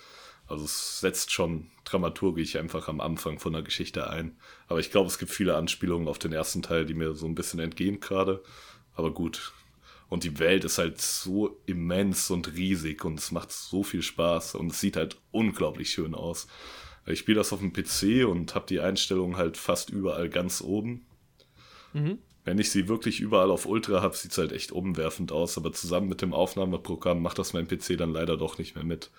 [0.48, 4.38] Also es setzt schon dramaturgisch einfach am Anfang von der Geschichte ein.
[4.68, 7.36] Aber ich glaube, es gibt viele Anspielungen auf den ersten Teil, die mir so ein
[7.36, 8.44] bisschen entgehen gerade.
[8.96, 9.54] Aber gut.
[10.10, 14.56] Und die Welt ist halt so immens und riesig und es macht so viel Spaß
[14.56, 16.48] und es sieht halt unglaublich schön aus.
[17.06, 21.06] Ich spiele das auf dem PC und habe die Einstellungen halt fast überall ganz oben.
[21.94, 22.18] Mhm.
[22.44, 25.72] Wenn ich sie wirklich überall auf Ultra habe, sieht es halt echt umwerfend aus, aber
[25.74, 29.12] zusammen mit dem Aufnahmeprogramm macht das mein PC dann leider doch nicht mehr mit.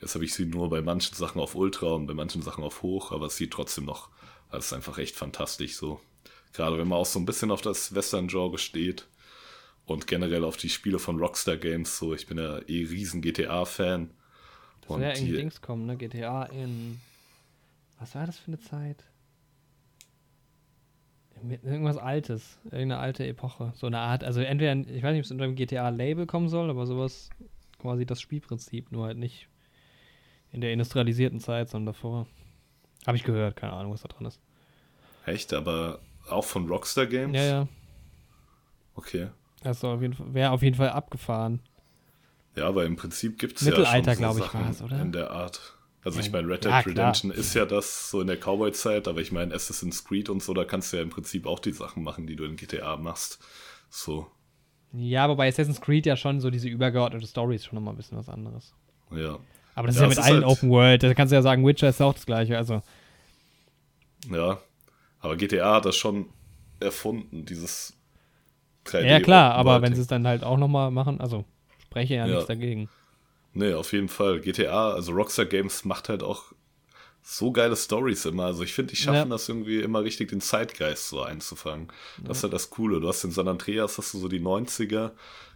[0.00, 2.82] Jetzt habe ich sie nur bei manchen Sachen auf Ultra und bei manchen Sachen auf
[2.82, 4.08] Hoch, aber es sieht trotzdem noch,
[4.50, 6.00] das ist einfach echt fantastisch so.
[6.52, 9.06] Gerade wenn man auch so ein bisschen auf das Western-Genre steht
[9.86, 14.10] und generell auf die Spiele von Rockstar Games, so, ich bin ja eh riesen GTA-Fan.
[14.80, 15.96] Das soll ja irgendwie Dings kommen, ne?
[15.96, 17.00] GTA in.
[17.98, 19.04] Was war das für eine Zeit?
[21.62, 22.58] Irgendwas Altes.
[22.64, 23.72] Irgendeine alte Epoche.
[23.76, 24.24] So eine Art.
[24.24, 27.28] Also entweder, ich weiß nicht, ob es unter dem GTA-Label kommen soll, aber sowas
[27.78, 29.48] quasi das Spielprinzip, nur halt nicht
[30.52, 32.26] in der industrialisierten Zeit, sondern davor.
[33.06, 34.40] Habe ich gehört, keine Ahnung, was da dran ist.
[35.26, 37.36] Echt, aber auch von Rockstar Games?
[37.36, 37.68] Ja, ja.
[38.94, 39.28] Okay.
[39.64, 41.60] Auf jeden Fall, wäre auf jeden Fall abgefahren.
[42.56, 45.00] Ja, aber im Prinzip gibt es ja Mittelalter, schon so glaub ich, Sachen war's, oder?
[45.00, 45.74] in der Art.
[46.04, 46.78] Also Ja, ich meine, Red Dead ja.
[46.80, 50.52] Redemption ist ja das so in der Cowboy-Zeit, aber ich meine, Assassin's Creed und so,
[50.54, 53.38] da kannst du ja im Prinzip auch die Sachen machen, die du in GTA machst.
[53.88, 54.26] So,
[54.92, 57.96] Ja, aber bei Assassin's Creed ja schon so diese übergeordnete Story ist schon nochmal ein
[57.96, 58.74] bisschen was anderes.
[59.10, 59.38] ja.
[59.76, 61.02] Aber das ist Ja, ja es mit ist allen halt- Open World.
[61.02, 62.56] Da kannst du ja sagen, Witcher ist auch das gleiche.
[62.56, 62.82] Also,
[64.30, 64.58] Ja.
[65.20, 66.26] Aber GTA hat das schon
[66.80, 67.94] erfunden, dieses
[68.86, 69.06] 3D.
[69.06, 71.44] Ja, klar, aber wenn sie es dann halt auch nochmal machen, also
[71.82, 72.88] spreche ja, ja nichts dagegen.
[73.52, 74.40] Nee, auf jeden Fall.
[74.40, 76.52] GTA, also Rockstar Games macht halt auch
[77.22, 78.44] so geile Stories immer.
[78.44, 79.24] Also ich finde, die schaffen ja.
[79.24, 81.88] das irgendwie immer richtig, den Zeitgeist so einzufangen.
[82.22, 83.00] Das ist halt das Coole.
[83.00, 85.12] Du hast in San Andreas hast du so die 90er,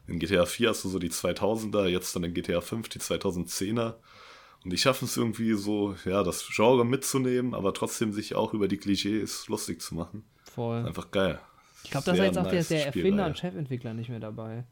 [0.06, 3.94] in GTA 4 hast du so die 2000er, jetzt dann in GTA 5 die 2010er.
[4.64, 8.66] Und die schaffen es irgendwie so, ja, das Genre mitzunehmen, aber trotzdem sich auch über
[8.66, 10.24] die Klischees lustig zu machen.
[10.54, 10.86] Voll.
[10.86, 11.38] Einfach geil.
[11.84, 14.64] Ich glaube, da ist jetzt auch nice der, der Erfinder und Chefentwickler nicht mehr dabei.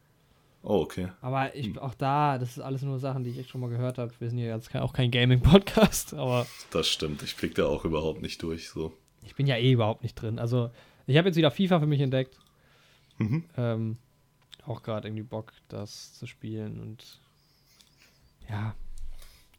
[0.63, 1.09] Oh, okay.
[1.21, 1.79] Aber ich, hm.
[1.79, 4.13] auch da, das ist alles nur Sachen, die ich echt schon mal gehört habe.
[4.19, 6.47] Wir sind ja jetzt auch kein Gaming-Podcast, aber.
[6.73, 8.69] Das stimmt, ich blick da auch überhaupt nicht durch.
[8.69, 8.93] So.
[9.25, 10.41] Ich bin ja eh überhaupt nicht drin.
[10.41, 10.71] Also,
[11.07, 12.37] ich habe jetzt wieder FIFA für mich entdeckt.
[13.19, 13.45] Mhm.
[13.57, 13.97] Ähm,
[14.67, 17.21] auch gerade irgendwie Bock, das zu spielen und
[18.51, 18.75] ja.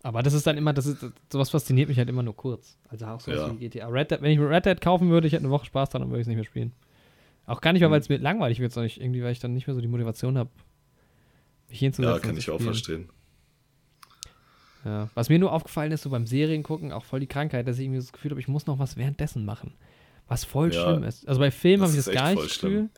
[0.04, 2.78] Aber das ist dann immer, das ist, sowas fasziniert mich halt immer nur kurz.
[2.90, 3.52] Also auch so ja.
[3.52, 3.88] wie GTA.
[3.88, 6.12] Red Dead, wenn ich Red Dead kaufen würde, ich hätte eine Woche Spaß dran, dann
[6.12, 6.74] würde ich es nicht mehr spielen.
[7.48, 9.54] Auch gar nicht mehr, weil es mir langweilig wird, sondern ich, irgendwie, weil ich dann
[9.54, 10.50] nicht mehr so die Motivation habe,
[11.70, 12.14] mich hinzusetzen.
[12.14, 13.10] Ja, kann ich auch verstehen.
[14.84, 15.10] Ja.
[15.16, 18.00] Was mir nur aufgefallen ist, so beim Seriengucken, auch voll die Krankheit, dass ich irgendwie
[18.00, 19.74] das Gefühl habe, ich muss noch was währenddessen machen.
[20.28, 21.28] Was voll ja, schlimm ist.
[21.28, 22.90] Also bei Filmen habe ich das gar nicht das Gefühl.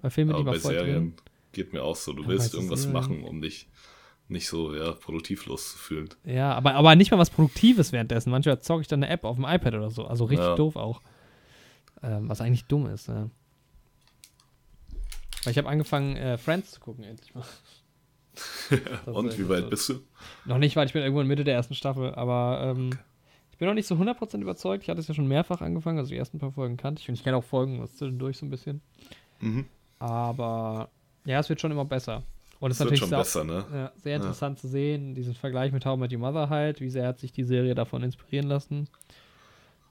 [0.00, 1.14] Bei Filmen bin ich voll Serien drin.
[1.52, 2.14] geht mir auch so.
[2.14, 3.68] Du aber willst irgendwas machen, um dich
[4.28, 6.08] nicht so ja, produktivlos zu fühlen.
[6.24, 8.30] Ja, aber, aber nicht mal was Produktives währenddessen.
[8.30, 10.06] Manchmal zocke ich dann eine App auf dem iPad oder so.
[10.06, 10.56] Also richtig ja.
[10.56, 11.02] doof auch.
[12.02, 13.08] Ähm, was eigentlich dumm ist.
[13.08, 13.28] Ja.
[15.48, 17.44] Weil ich habe angefangen, äh, Friends zu gucken, endlich mal.
[19.06, 19.70] Und wie weit so.
[19.70, 19.94] bist du?
[20.44, 22.98] Noch nicht, weil ich bin irgendwo in Mitte der ersten Staffel, aber ähm, okay.
[23.50, 24.84] ich bin noch nicht so 100% überzeugt.
[24.84, 27.14] Ich hatte es ja schon mehrfach angefangen, also die ersten paar Folgen kannte ich und
[27.14, 28.80] ich kenne auch Folgen was zwischendurch so ein bisschen.
[29.40, 29.66] Mhm.
[29.98, 30.90] Aber
[31.24, 32.22] ja, es wird schon immer besser.
[32.60, 33.64] Und es ist natürlich schon sehr, besser, ne?
[33.72, 34.60] ja, sehr interessant ja.
[34.62, 37.32] zu sehen, diesen Vergleich mit How I Met Your Mother halt, wie sehr hat sich
[37.32, 38.88] die Serie davon inspirieren lassen.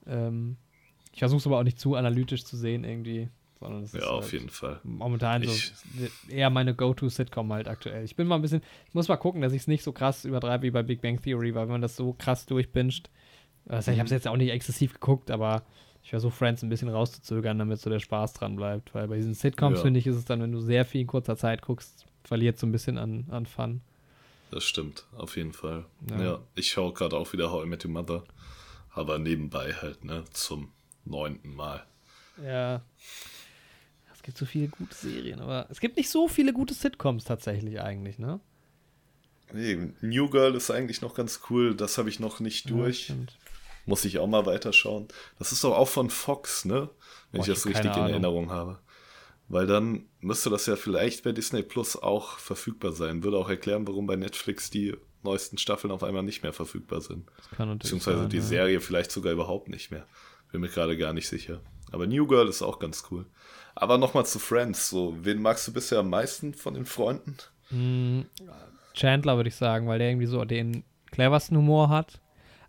[0.06, 0.56] Ähm,
[1.12, 3.28] ich versuche es aber auch nicht zu analytisch zu sehen irgendwie.
[3.60, 4.80] Sondern ja, auf halt jeden Fall.
[4.84, 8.04] Momentan ich, so eher meine Go-To-Sitcom halt aktuell.
[8.04, 10.24] Ich bin mal ein bisschen, ich muss mal gucken, dass ich es nicht so krass
[10.24, 13.10] übertreibe wie bei Big Bang Theory, weil wenn man das so krass durchbinscht,
[13.66, 15.64] also ich habe es jetzt auch nicht exzessiv geguckt, aber
[16.02, 18.94] ich versuche Friends ein bisschen rauszuzögern, damit so der Spaß dran bleibt.
[18.94, 19.82] Weil bei diesen Sitcoms, ja.
[19.82, 22.66] finde ich, ist es dann, wenn du sehr viel in kurzer Zeit guckst, verliert so
[22.66, 23.80] ein bisschen an, an Fun.
[24.50, 25.84] Das stimmt, auf jeden Fall.
[26.10, 28.24] Ja, ja ich schaue gerade auch wieder How I Met Your Mother,
[28.94, 30.72] aber nebenbei halt, ne, zum
[31.04, 31.84] neunten Mal.
[32.42, 32.82] Ja
[34.28, 38.18] gibt so viele gute Serien, aber es gibt nicht so viele gute Sitcoms tatsächlich eigentlich,
[38.18, 38.40] ne?
[39.54, 43.08] Nee, New Girl ist eigentlich noch ganz cool, das habe ich noch nicht durch.
[43.08, 43.14] Ja,
[43.86, 45.08] Muss ich auch mal weiterschauen.
[45.38, 46.90] Das ist doch auch von Fox, ne?
[47.32, 48.80] Wenn Boah, ich das richtig in Erinnerung habe.
[49.48, 53.24] Weil dann müsste das ja vielleicht bei Disney Plus auch verfügbar sein.
[53.24, 57.30] Würde auch erklären, warum bei Netflix die neuesten Staffeln auf einmal nicht mehr verfügbar sind.
[57.56, 58.42] Beziehungsweise sein, die ja.
[58.42, 60.06] Serie vielleicht sogar überhaupt nicht mehr.
[60.52, 61.62] Bin mir gerade gar nicht sicher.
[61.92, 63.24] Aber New Girl ist auch ganz cool.
[63.80, 64.90] Aber nochmal zu Friends.
[64.90, 67.36] So, wen magst du bisher am meisten von den Freunden?
[67.70, 68.22] Mm,
[68.92, 72.20] Chandler würde ich sagen, weil der irgendwie so den cleversten Humor hat.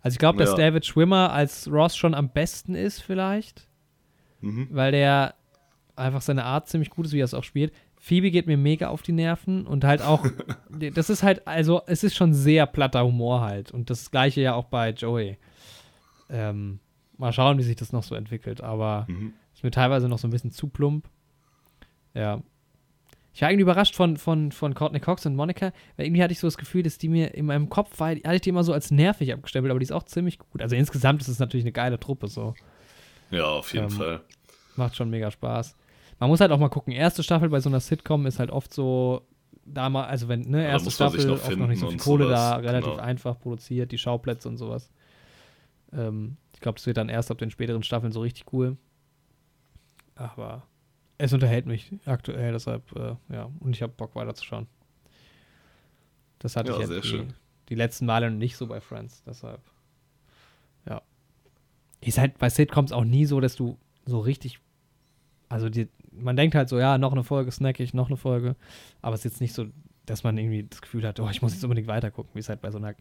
[0.02, 0.56] Also ich glaube, dass ja.
[0.56, 3.66] David Schwimmer als Ross schon am besten ist vielleicht.
[4.40, 4.68] Mhm.
[4.70, 5.34] Weil der
[5.96, 7.72] einfach seine Art ziemlich gut ist, wie er es auch spielt.
[7.98, 10.24] Phoebe geht mir mega auf die Nerven und halt auch,
[10.94, 13.72] das ist halt, also es ist schon sehr platter Humor halt.
[13.72, 15.38] Und das gleiche ja auch bei Joey.
[16.30, 16.78] Ähm,
[17.18, 18.60] mal schauen, wie sich das noch so entwickelt.
[18.60, 19.34] Aber mhm.
[19.60, 21.06] Ist mir teilweise noch so ein bisschen zu plump.
[22.14, 22.40] Ja.
[23.34, 26.38] Ich war irgendwie überrascht von, von, von Courtney Cox und Monica, weil irgendwie hatte ich
[26.38, 28.72] so das Gefühl, dass die mir in meinem Kopf war, hatte ich die immer so
[28.72, 30.62] als nervig abgestempelt, aber die ist auch ziemlich gut.
[30.62, 32.54] Also insgesamt ist es natürlich eine geile Truppe so.
[33.30, 34.20] Ja, auf jeden ähm, Fall.
[34.76, 35.76] Macht schon mega Spaß.
[36.20, 38.72] Man muss halt auch mal gucken, erste Staffel bei so einer Sitcom ist halt oft
[38.72, 39.26] so,
[39.66, 42.40] da mal, also wenn, ne, erste Staffel, noch oft noch nicht so viel Kohle sowas.
[42.40, 43.02] da, relativ genau.
[43.02, 44.90] einfach produziert, die Schauplätze und sowas.
[45.92, 48.78] Ähm, ich glaube, das wird dann erst ab den späteren Staffeln so richtig cool.
[50.14, 50.66] Aber
[51.18, 54.66] es unterhält mich aktuell, deshalb, äh, ja, und ich habe Bock weiterzuschauen.
[56.38, 57.28] Das hatte ja, ich jetzt die,
[57.68, 59.60] die, letzten Male nicht so bei Friends, deshalb.
[60.86, 61.02] Ja.
[62.00, 64.60] Ist halt bei Sitcoms auch nie so, dass du so richtig.
[65.50, 68.56] Also, die, man denkt halt so, ja, noch eine Folge snack ich, noch eine Folge.
[69.02, 69.66] Aber es ist jetzt nicht so,
[70.06, 72.62] dass man irgendwie das Gefühl hat, oh, ich muss jetzt unbedingt weitergucken, wie es halt
[72.62, 72.94] bei so einer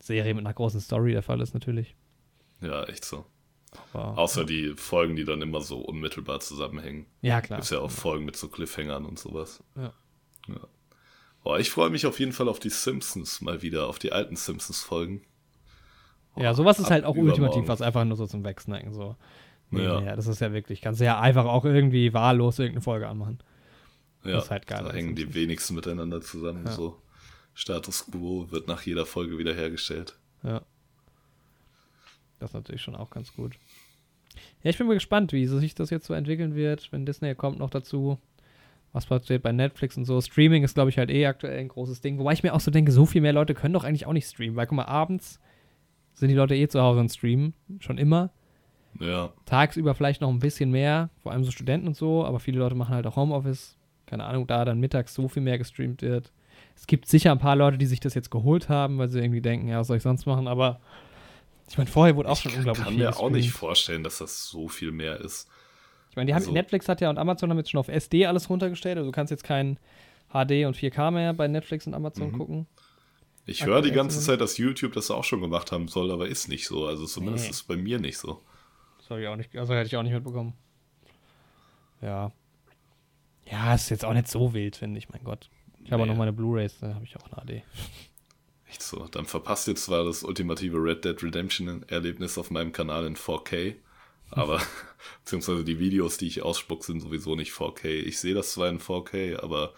[0.00, 1.96] Serie mit einer großen Story der Fall ist, natürlich.
[2.60, 3.26] Ja, echt so.
[3.92, 4.46] Aber, Außer ja.
[4.46, 7.06] die Folgen, die dann immer so unmittelbar zusammenhängen.
[7.22, 7.60] Ja, klar.
[7.60, 9.62] Ist ja auch Folgen mit so Cliffhangern und sowas.
[9.76, 9.92] Ja.
[10.48, 10.60] ja.
[11.42, 14.36] Boah, ich freue mich auf jeden Fall auf die Simpsons mal wieder, auf die alten
[14.36, 15.22] Simpsons-Folgen.
[16.36, 18.92] Ja, sowas ist halt auch ultimativ was, einfach nur so zum Wegsnacken.
[18.92, 19.16] So.
[19.70, 20.00] Nee, ja.
[20.00, 23.38] Nee, das ist ja wirklich, kannst du ja einfach auch irgendwie wahllos irgendeine Folge anmachen.
[24.24, 24.84] Ja, das ist halt geil.
[24.84, 26.66] Da hängen die wenigsten miteinander zusammen.
[26.66, 26.72] Ja.
[26.72, 27.00] So
[27.54, 30.18] Status Quo wird nach jeder Folge wiederhergestellt.
[30.42, 30.62] Ja.
[32.38, 33.58] Das ist natürlich schon auch ganz gut.
[34.62, 37.58] Ja, ich bin mal gespannt, wie sich das jetzt so entwickeln wird, wenn Disney kommt
[37.58, 38.18] noch dazu.
[38.92, 40.20] Was passiert bei Netflix und so.
[40.20, 42.18] Streaming ist, glaube ich, halt eh aktuell ein großes Ding.
[42.18, 44.26] Wobei ich mir auch so denke, so viel mehr Leute können doch eigentlich auch nicht
[44.26, 44.56] streamen.
[44.56, 45.38] Weil, guck mal, abends
[46.14, 47.52] sind die Leute eh zu Hause und streamen.
[47.80, 48.30] Schon immer.
[48.98, 49.32] Ja.
[49.44, 51.10] Tagsüber vielleicht noch ein bisschen mehr.
[51.22, 52.24] Vor allem so Studenten und so.
[52.24, 53.76] Aber viele Leute machen halt auch Homeoffice.
[54.06, 56.32] Keine Ahnung, da dann mittags so viel mehr gestreamt wird.
[56.74, 59.42] Es gibt sicher ein paar Leute, die sich das jetzt geholt haben, weil sie irgendwie
[59.42, 60.48] denken, ja, was soll ich sonst machen?
[60.48, 60.80] Aber
[61.68, 64.18] ich meine, vorher wurde auch schon unglaublich Ich kann viel mir auch nicht vorstellen, dass
[64.18, 65.48] das so viel mehr ist.
[66.10, 68.26] Ich meine, die haben Also- Netflix hat ja und Amazon haben jetzt schon auf SD
[68.26, 68.96] alles runtergestellt.
[68.98, 69.78] Also du kannst jetzt kein
[70.32, 72.38] HD und 4K mehr bei Netflix und Amazon Mhm.
[72.38, 72.66] gucken.
[73.48, 74.20] Ich höre die ganze.
[74.20, 76.86] Zeit, dass YouTube das auch schon gemacht haben soll, aber ist nicht so.
[76.86, 77.50] Also zumindest Nee.
[77.50, 78.42] ist es bei mir nicht so.
[78.98, 80.54] Das habe ich auch nicht, also hätte ich auch nicht mitbekommen.
[82.00, 82.32] Ja.
[83.48, 85.48] Ja, ist jetzt auch nicht so wild, finde ich, mein Gott.
[85.84, 86.12] Ich habe auch Nee.
[86.12, 87.62] noch meine Blu-Rays, da habe ich auch ein HD.
[88.68, 89.06] Echt so.
[89.10, 93.74] Dann verpasst ihr zwar das ultimative Red Dead Redemption Erlebnis auf meinem Kanal in 4K,
[94.30, 94.60] aber
[95.24, 97.86] beziehungsweise die Videos, die ich ausspuck, sind sowieso nicht 4K.
[97.86, 99.72] Ich sehe das zwar in 4K, aber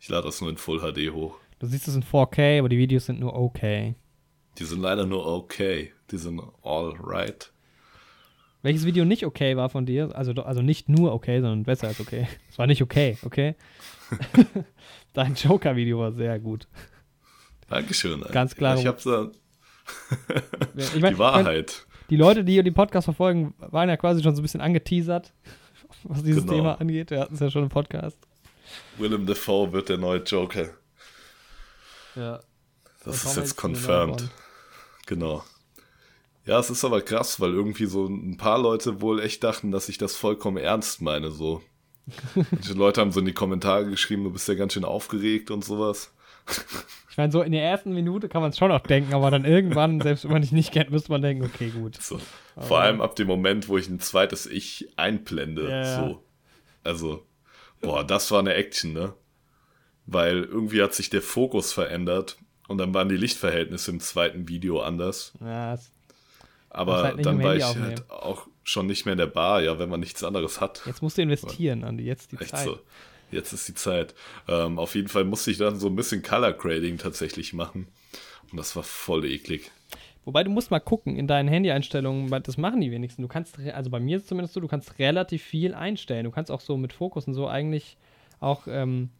[0.00, 1.38] ich lade das nur in Full HD hoch.
[1.58, 3.94] Du siehst es in 4K, aber die Videos sind nur okay.
[4.58, 5.92] Die sind leider nur okay.
[6.10, 7.50] Die sind all right.
[8.62, 10.14] Welches Video nicht okay war von dir?
[10.14, 12.28] Also, also nicht nur okay, sondern besser als okay.
[12.50, 13.54] Es war nicht okay, okay?
[15.12, 16.66] Dein Joker-Video war sehr gut.
[17.68, 18.20] Dankeschön.
[18.32, 19.30] Ganz klare- Ich habe da
[20.76, 21.86] Ich mein, die Wahrheit.
[22.10, 25.32] Die Leute, die den Podcast verfolgen, waren ja quasi schon so ein bisschen angeteasert,
[26.04, 26.52] was dieses Genau.
[26.54, 27.10] Thema angeht.
[27.10, 28.18] Wir hatten es ja schon im Podcast.
[28.98, 30.68] Willem Dafoe wird der neue Joker.
[32.16, 32.40] Ja.
[33.04, 34.28] Das Und ist jetzt confirmed.
[35.06, 35.44] Genau.
[36.46, 39.88] Ja, es ist aber krass, weil irgendwie so ein paar Leute wohl echt dachten, dass
[39.88, 41.30] ich das vollkommen ernst meine.
[41.30, 41.62] So.
[42.34, 45.64] Manche Leute haben so in die Kommentare geschrieben, du bist ja ganz schön aufgeregt und
[45.64, 46.12] sowas.
[47.14, 49.44] Ich meine, so in der ersten Minute kann man es schon auch denken, aber dann
[49.44, 51.94] irgendwann, selbst wenn man dich nicht kennt, müsste man denken, okay, gut.
[52.02, 52.18] So.
[52.58, 55.70] Vor allem ab dem Moment, wo ich ein zweites Ich einblende.
[55.70, 55.96] Ja.
[56.08, 56.24] So.
[56.82, 57.24] Also,
[57.80, 59.14] boah, das war eine Action, ne?
[60.06, 64.80] Weil irgendwie hat sich der Fokus verändert und dann waren die Lichtverhältnisse im zweiten Video
[64.80, 65.34] anders.
[65.40, 65.78] Ja,
[66.68, 67.90] Aber halt dann war ich aufnehmen.
[67.90, 70.82] halt auch schon nicht mehr in der Bar, ja, wenn man nichts anderes hat.
[70.84, 72.64] jetzt musst du investieren, Andi, jetzt die Echt Zeit.
[72.64, 72.80] so.
[73.34, 74.14] Jetzt ist die Zeit.
[74.48, 77.88] Ähm, auf jeden Fall musste ich dann so ein bisschen Color Grading tatsächlich machen.
[78.50, 79.70] Und das war voll eklig.
[80.24, 83.20] Wobei du musst mal gucken in deinen Handy-Einstellungen, das machen die wenigsten.
[83.20, 86.24] Du kannst, also bei mir ist es zumindest so, du kannst relativ viel einstellen.
[86.24, 87.98] Du kannst auch so mit Fokus und so eigentlich
[88.40, 89.10] auch ähm,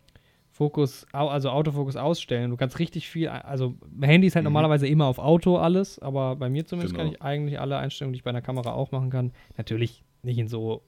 [0.50, 2.50] Fokus, also Autofokus ausstellen.
[2.50, 4.53] Du kannst richtig viel, also Handy ist halt Mhm.
[4.53, 7.05] normalerweise immer auf Auto alles, aber bei mir zumindest Genau.
[7.07, 9.33] kann ich eigentlich alle Einstellungen, die ich bei einer Kamera auch machen kann.
[9.59, 10.83] Natürlich nicht in so,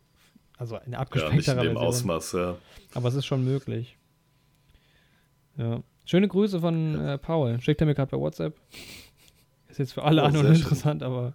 [0.56, 1.76] also in Ja, nicht in abgespeckterer dem Version.
[1.88, 2.56] Ausmaß, ja.
[2.94, 3.96] Aber es ist schon möglich.
[5.56, 5.82] Ja.
[6.04, 7.60] Schöne Grüße von äh, Paul.
[7.60, 8.58] Schickt er mir gerade bei WhatsApp.
[9.68, 10.54] Ist jetzt für alle Oh, an und schön.
[10.54, 11.34] interessant, aber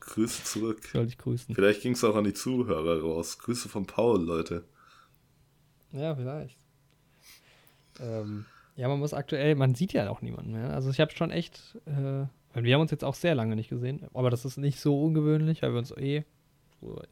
[0.00, 0.80] Grüße zurück.
[0.84, 1.54] ich soll dich grüßen.
[1.54, 3.38] Vielleicht ging es auch an die Zuhörer raus.
[3.38, 4.64] Grüße von Paul, Leute.
[5.92, 6.58] Ja, vielleicht.
[8.00, 8.46] Ähm,
[8.76, 10.70] ja, man muss aktuell, man sieht ja auch niemanden mehr.
[10.70, 13.68] Also ich habe schon echt, äh, weil wir haben uns jetzt auch sehr lange nicht
[13.68, 16.24] gesehen, aber das ist nicht so ungewöhnlich, weil wir uns eh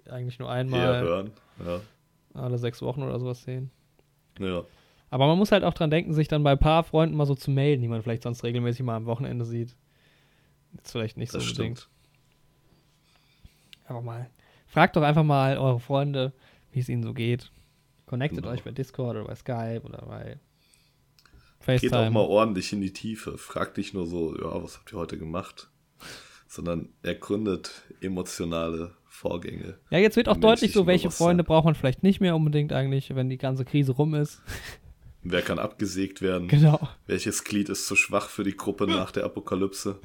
[0.08, 1.30] eigentlich nur einmal hören.
[1.64, 1.80] Ja.
[2.34, 3.70] alle sechs Wochen oder sowas sehen.
[4.38, 4.64] ja.
[5.12, 7.34] Aber man muss halt auch dran denken, sich dann bei ein paar Freunden mal so
[7.34, 9.74] zu melden, die man vielleicht sonst regelmäßig mal am Wochenende sieht.
[10.74, 11.80] Jetzt vielleicht nicht Das so unbedingt.
[11.80, 11.90] stimmt.
[13.86, 14.30] Einfach mal.
[14.68, 16.32] Fragt doch einfach mal eure Freunde,
[16.70, 17.50] wie es ihnen so geht.
[18.06, 18.50] Connectet Genau.
[18.50, 20.38] euch bei Discord oder bei Skype oder bei Geht
[21.58, 22.10] auch FaceTime.
[22.12, 23.36] mal ordentlich in die Tiefe.
[23.36, 25.70] Fragt nicht nur so, ja, was habt ihr heute gemacht?
[26.46, 29.76] Sondern ergründet emotionale Vorgänge.
[29.90, 31.26] Ja, jetzt wird auch deutlich so, welche Bewusstsein.
[31.26, 34.42] Freunde braucht man vielleicht nicht mehr unbedingt eigentlich, wenn die ganze Krise rum ist.
[35.22, 36.48] Wer kann abgesägt werden?
[36.48, 36.88] Genau.
[37.06, 39.98] Welches Glied ist zu schwach für die Gruppe nach der Apokalypse?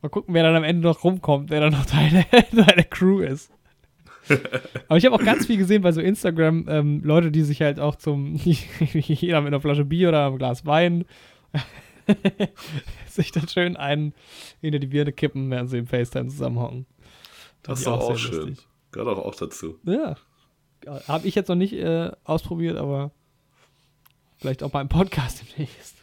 [0.00, 3.50] Mal gucken, wer dann am Ende noch rumkommt, wer dann noch deine, deine Crew ist.
[4.86, 7.80] Aber ich habe auch ganz viel gesehen bei so Instagram, ähm, Leute, die sich halt
[7.80, 11.04] auch zum, jeder mit einer Flasche Bier oder einem Glas Wein,
[13.08, 14.14] sich dann schön einen
[14.60, 16.86] hinter die Birne kippen, während sie im FaceTime zusammenhocken.
[17.62, 18.48] Das ist doch auch, sehr schön.
[18.48, 18.68] lustig.
[18.92, 19.78] Gehört auch, auch dazu.
[19.84, 20.16] Ja.
[21.06, 23.10] Habe ich jetzt noch nicht äh, ausprobiert, aber
[24.38, 25.96] vielleicht auch beim Podcast demnächst.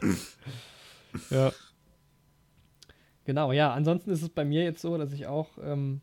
[1.30, 1.52] ja.
[3.24, 3.72] Genau, ja.
[3.72, 6.00] Ansonsten ist es bei mir jetzt so, dass ich auch ähm,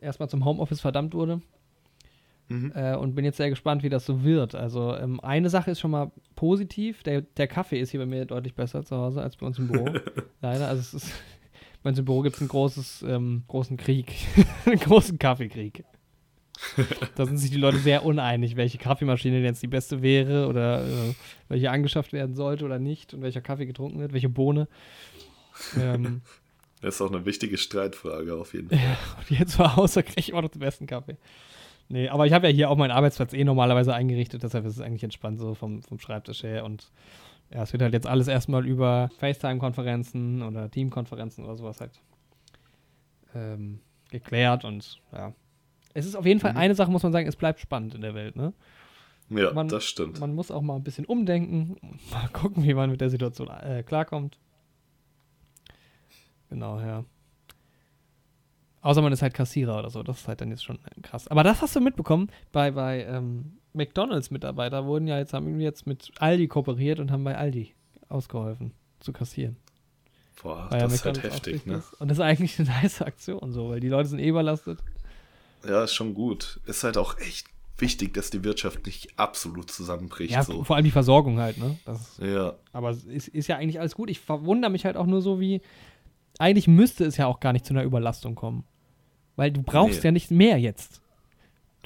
[0.00, 1.42] erstmal zum Homeoffice verdammt wurde.
[2.48, 2.72] Mhm.
[2.74, 4.54] Äh, und bin jetzt sehr gespannt, wie das so wird.
[4.54, 7.02] Also, ähm, eine Sache ist schon mal positiv.
[7.02, 9.68] Der, der Kaffee ist hier bei mir deutlich besser zu Hause als bei uns im
[9.68, 9.86] Büro.
[10.40, 10.68] Leider.
[10.68, 11.12] Also, es ist.
[11.82, 14.12] Bei uns im Büro gibt es einen großes, ähm, großen Krieg.
[14.66, 15.84] einen großen Kaffeekrieg.
[17.16, 21.14] Da sind sich die Leute sehr uneinig, welche Kaffeemaschine jetzt die beste wäre oder äh,
[21.48, 24.68] welche angeschafft werden sollte oder nicht und welcher Kaffee getrunken wird, welche Bohne.
[25.78, 26.20] Ähm,
[26.82, 28.78] Das ist auch eine wichtige Streitfrage auf jeden Fall.
[28.78, 31.16] Ja, und jetzt zu Hause kriege ich auch noch den besten Kaffee.
[31.88, 34.80] Nee, aber ich habe ja hier auch meinen Arbeitsplatz eh normalerweise eingerichtet, deshalb ist es
[34.80, 36.64] eigentlich entspannt so vom, vom Schreibtisch her.
[36.64, 36.90] Und
[37.54, 42.00] ja, es wird halt jetzt alles erstmal über FaceTime-Konferenzen oder Team-Konferenzen oder sowas halt
[43.34, 44.64] ähm, geklärt.
[44.64, 45.32] Und ja,
[45.94, 46.58] es ist auf jeden Fall Mhm.
[46.58, 48.52] eine Sache, muss man sagen, es bleibt spannend in der Welt, ne?
[49.30, 50.20] Ja, Man- das stimmt.
[50.20, 51.76] Man muss auch mal ein bisschen umdenken
[52.10, 54.38] mal gucken, wie man mit der Situation äh, klarkommt.
[56.50, 57.04] Genau, ja.
[58.82, 61.28] Außer man ist halt Kassierer oder so, das ist halt dann jetzt schon krass.
[61.28, 66.12] Aber das hast du mitbekommen, bei, bei ähm, McDonalds-Mitarbeiter wurden ja jetzt, haben jetzt mit
[66.18, 67.74] Aldi kooperiert und haben bei Aldi
[68.08, 69.56] ausgeholfen zu kassieren.
[70.42, 71.76] Boah, Weil ja das ist halt heftig, ne?
[71.76, 71.94] ist.
[72.00, 74.78] Und das ist eigentlich eine nice Aktion so, weil die Leute sind eh überlastet.
[75.66, 76.60] Ja, ist schon gut.
[76.66, 77.46] Ist halt auch echt
[77.78, 80.32] wichtig, dass die Wirtschaft nicht absolut zusammenbricht.
[80.32, 80.64] Ja, so.
[80.64, 81.78] vor allem die Versorgung halt, ne?
[81.84, 84.10] Das Ja, Aber es ist, ist ja eigentlich alles gut.
[84.10, 85.60] Ich verwundere mich halt auch nur so wie,
[86.38, 88.64] eigentlich müsste es ja auch gar nicht zu einer Überlastung kommen.
[89.36, 90.08] Weil du brauchst Nee.
[90.08, 91.01] ja nicht mehr jetzt.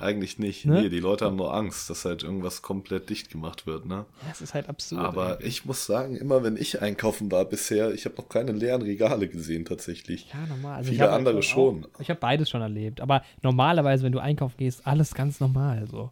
[0.01, 0.67] Eigentlich nicht.
[0.67, 0.83] Ne?
[0.83, 4.05] Nee, die Leute haben nur Angst, dass halt irgendwas komplett dicht gemacht wird, ne?
[4.23, 5.01] Ja, es ist halt absurd.
[5.03, 5.47] Aber ey.
[5.47, 9.29] ich muss sagen, immer wenn ich einkaufen war bisher, ich habe noch keine leeren Regale
[9.29, 10.29] gesehen tatsächlich.
[10.33, 10.77] Ja, normal.
[10.77, 11.87] Also Viele andere schon.
[11.87, 13.01] Auch, ich habe beides schon erlebt.
[13.01, 15.87] Aber normalerweise, wenn du einkaufen gehst, alles ganz normal.
[15.91, 16.11] So.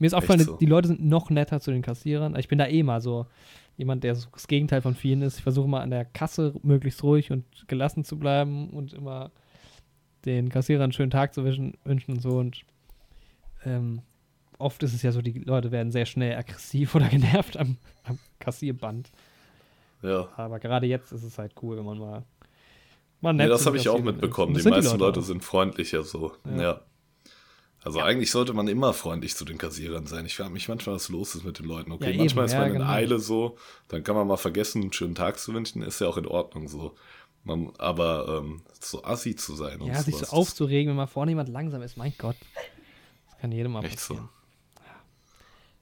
[0.00, 0.56] Mir ist aufgefallen, so?
[0.56, 2.36] die Leute sind noch netter zu den Kassierern.
[2.36, 3.26] Ich bin da eh mal so
[3.76, 5.38] jemand, der das Gegenteil von vielen ist.
[5.38, 9.32] Ich versuche mal an der Kasse möglichst ruhig und gelassen zu bleiben und immer
[10.24, 12.38] den Kassierern einen schönen Tag zu wischen, wünschen und so.
[12.38, 12.64] Und
[13.64, 14.02] ähm,
[14.58, 18.18] oft ist es ja so, die Leute werden sehr schnell aggressiv oder genervt am, am
[18.38, 19.10] Kassierband.
[20.02, 20.28] Ja.
[20.36, 22.24] Aber gerade jetzt ist es halt cool, wenn man mal.
[23.20, 24.54] mal Nee, das habe ich auch mitbekommen.
[24.54, 25.24] Die meisten Leute auch.
[25.24, 26.32] sind freundlicher so.
[26.44, 26.62] Ja.
[26.62, 26.80] Ja.
[27.82, 30.24] Also eigentlich sollte man immer freundlich zu den Kassierern sein.
[30.24, 31.92] Ich frage mich manchmal, was los ist mit den Leuten.
[31.92, 32.86] Okay, Ja, manchmal ist man ja, in genau.
[32.86, 36.16] Eile so, dann kann man mal vergessen, einen schönen Tag zu wünschen, ist ja auch
[36.16, 36.94] in Ordnung so.
[37.42, 41.32] Man, aber ähm, so assi zu sein und Ja, sich so aufzuregen, wenn mal vorne
[41.32, 42.36] jemand langsam ist, mein Gott.
[43.44, 44.14] Kann jedem mal Echt so.
[44.14, 44.30] passieren.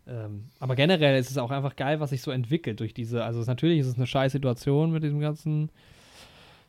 [0.09, 0.25] Ja.
[0.25, 3.23] Ähm, aber generell ist es auch einfach geil, was sich so entwickelt durch diese.
[3.23, 5.71] Also natürlich ist es eine scheiß Situation mit diesem ganzen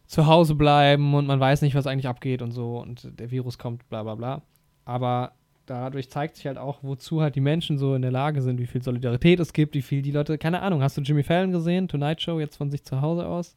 [0.06, 3.90] Zuhause bleiben und man weiß nicht, was eigentlich abgeht und so und der Virus kommt,
[3.90, 4.44] bla bla bla.
[4.86, 5.32] Aber
[5.66, 8.68] dadurch zeigt sich halt auch, wozu halt die Menschen so in der Lage sind, wie
[8.68, 11.88] viel Solidarität es gibt, wie viel die Leute, keine Ahnung, hast du Jimmy Fallon gesehen,
[11.88, 13.56] Tonight Show, jetzt von sich zu Hause aus?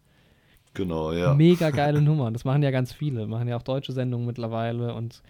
[0.73, 1.35] Genau, ja.
[1.35, 2.31] Mega geile Nummer.
[2.31, 3.27] Das machen ja ganz viele.
[3.27, 5.23] Machen ja auch deutsche Sendungen mittlerweile und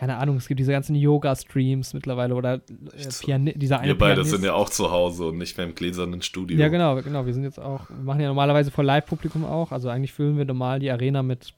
[0.00, 2.60] keine Ahnung, es gibt diese ganzen Yoga-Streams mittlerweile oder äh,
[2.96, 3.26] so?
[3.26, 4.30] Piani dieser eine Wir beide Pianist.
[4.30, 6.56] sind ja auch zu Hause und nicht mehr im gläsernen Studio.
[6.56, 7.26] Ja, genau, genau.
[7.26, 9.72] Wir sind jetzt auch, wir machen ja normalerweise vor Live-Publikum auch.
[9.72, 11.52] Also eigentlich füllen wir normal die Arena mit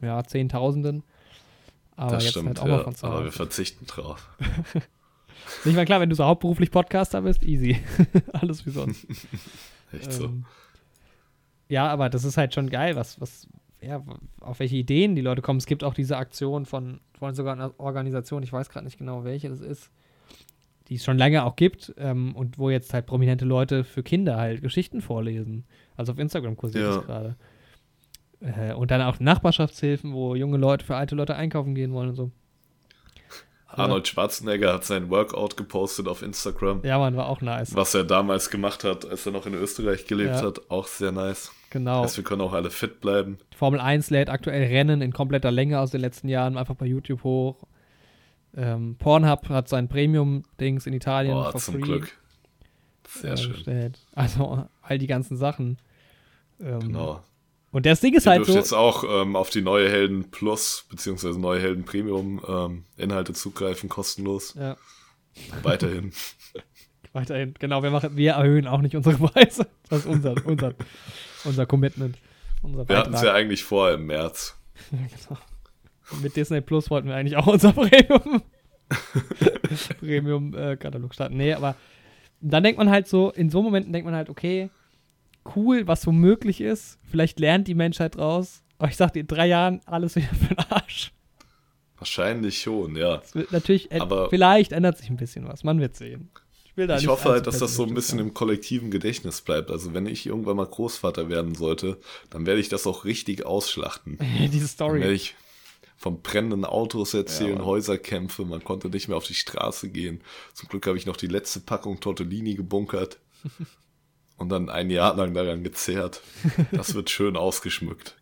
[0.00, 1.02] ja, Zehntausenden.
[1.96, 3.36] Aber das jetzt stimmt, halt auch ja, mal von zu aber wir Hause.
[3.36, 4.28] verzichten drauf.
[5.64, 7.80] Nicht mal klar, wenn du so hauptberuflich Podcaster bist, easy.
[8.32, 9.08] Alles wie sonst.
[9.92, 10.26] Echt so.
[10.26, 10.44] Ähm,
[11.68, 13.48] ja, aber das ist halt schon geil, was, was,
[13.80, 14.02] ja,
[14.40, 15.58] auf welche Ideen die Leute kommen.
[15.58, 19.24] Es gibt auch diese Aktion von, von sogar einer Organisation, ich weiß gerade nicht genau,
[19.24, 19.90] welche das ist,
[20.88, 24.36] die es schon länger auch gibt ähm, und wo jetzt halt prominente Leute für Kinder
[24.36, 25.64] halt Geschichten vorlesen.
[25.96, 26.96] Also auf Instagram kursiert Ja.
[26.96, 27.36] das gerade.
[28.40, 32.14] Äh, und dann auch Nachbarschaftshilfen, wo junge Leute für alte Leute einkaufen gehen wollen und
[32.14, 32.30] so.
[33.68, 36.80] Arnold Schwarzenegger hat sein Workout gepostet auf Instagram.
[36.84, 37.74] Ja, man, war auch nice.
[37.74, 40.42] Was er damals gemacht hat, als er noch in Österreich gelebt Ja.
[40.42, 41.52] hat, auch sehr nice.
[41.70, 42.02] Genau.
[42.02, 43.38] Heißt, wir können auch alle fit bleiben.
[43.54, 47.22] Formel 1 lädt aktuell Rennen in kompletter Länge aus den letzten Jahren einfach bei YouTube
[47.24, 47.62] hoch.
[48.56, 52.18] Ähm, Pornhub hat sein Premium-Dings in Italien Boah, zum free Glück.
[53.06, 53.52] Sehr äh, schön.
[53.52, 53.98] gestellt.
[54.14, 55.78] Also all die ganzen Sachen.
[56.60, 57.22] Ähm, Genau.
[57.70, 58.58] Und das Ding ist Ihr halt dürft so.
[58.58, 63.88] jetzt auch ähm, auf die neue Helden Plus beziehungsweise neue Helden Premium ähm, Inhalte zugreifen,
[63.88, 64.54] kostenlos.
[64.54, 64.76] Ja,
[65.62, 66.12] Weiterhin.
[67.12, 67.54] weiterhin.
[67.58, 69.66] Genau, wir, machen, wir erhöhen auch nicht unsere Preise.
[69.88, 70.74] Das ist unser, unser,
[71.44, 72.18] unser Commitment.
[72.62, 74.56] Unser Wir hatten es ja eigentlich vor im März.
[74.90, 75.38] genau.
[76.10, 78.42] Und mit Disney Plus wollten wir eigentlich auch unser Premium
[80.00, 81.36] Premium äh, Katalog starten.
[81.36, 81.76] Nee, aber
[82.40, 84.70] dann denkt man halt so, in so Momenten denkt man halt, okay,
[85.56, 86.98] cool, was so möglich ist.
[87.10, 88.62] Vielleicht lernt die Menschheit draus.
[88.78, 91.12] Aber ich sag dir, in drei Jahren alles wieder für den Arsch.
[91.96, 93.22] Wahrscheinlich schon, ja.
[93.50, 95.64] Natürlich, äh, Aber- vielleicht ändert sich ein bisschen was.
[95.64, 96.30] Man wird sehen.
[96.76, 99.72] Ich, Ich hoffe halt, dass das so ein bisschen im kollektiven Gedächtnis bleibt.
[99.72, 101.98] Also wenn ich irgendwann mal Großvater werden sollte,
[102.30, 104.16] dann werde ich das auch richtig ausschlachten.
[104.20, 104.50] sein.
[104.52, 105.12] Diese Dann werde Story.
[105.12, 105.34] ich
[105.96, 107.64] von brennenden Autos erzählen, Mann.
[107.64, 110.20] Häuserkämpfe, man konnte nicht mehr auf die Straße gehen.
[110.54, 113.18] Zum Glück habe ich noch die letzte Packung Tortellini gebunkert
[114.38, 116.22] und dann ein Jahr lang daran gezehrt.
[116.72, 118.16] Das wird schön ausgeschmückt.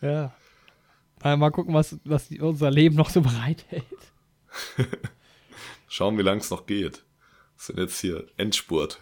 [0.00, 0.34] Ja.
[1.22, 3.84] Mal, gucken, was, was unser Leben noch so bereithält.
[5.88, 7.04] Schauen, wie lang es noch geht.
[7.56, 9.00] Das sind jetzt hier Endspurt.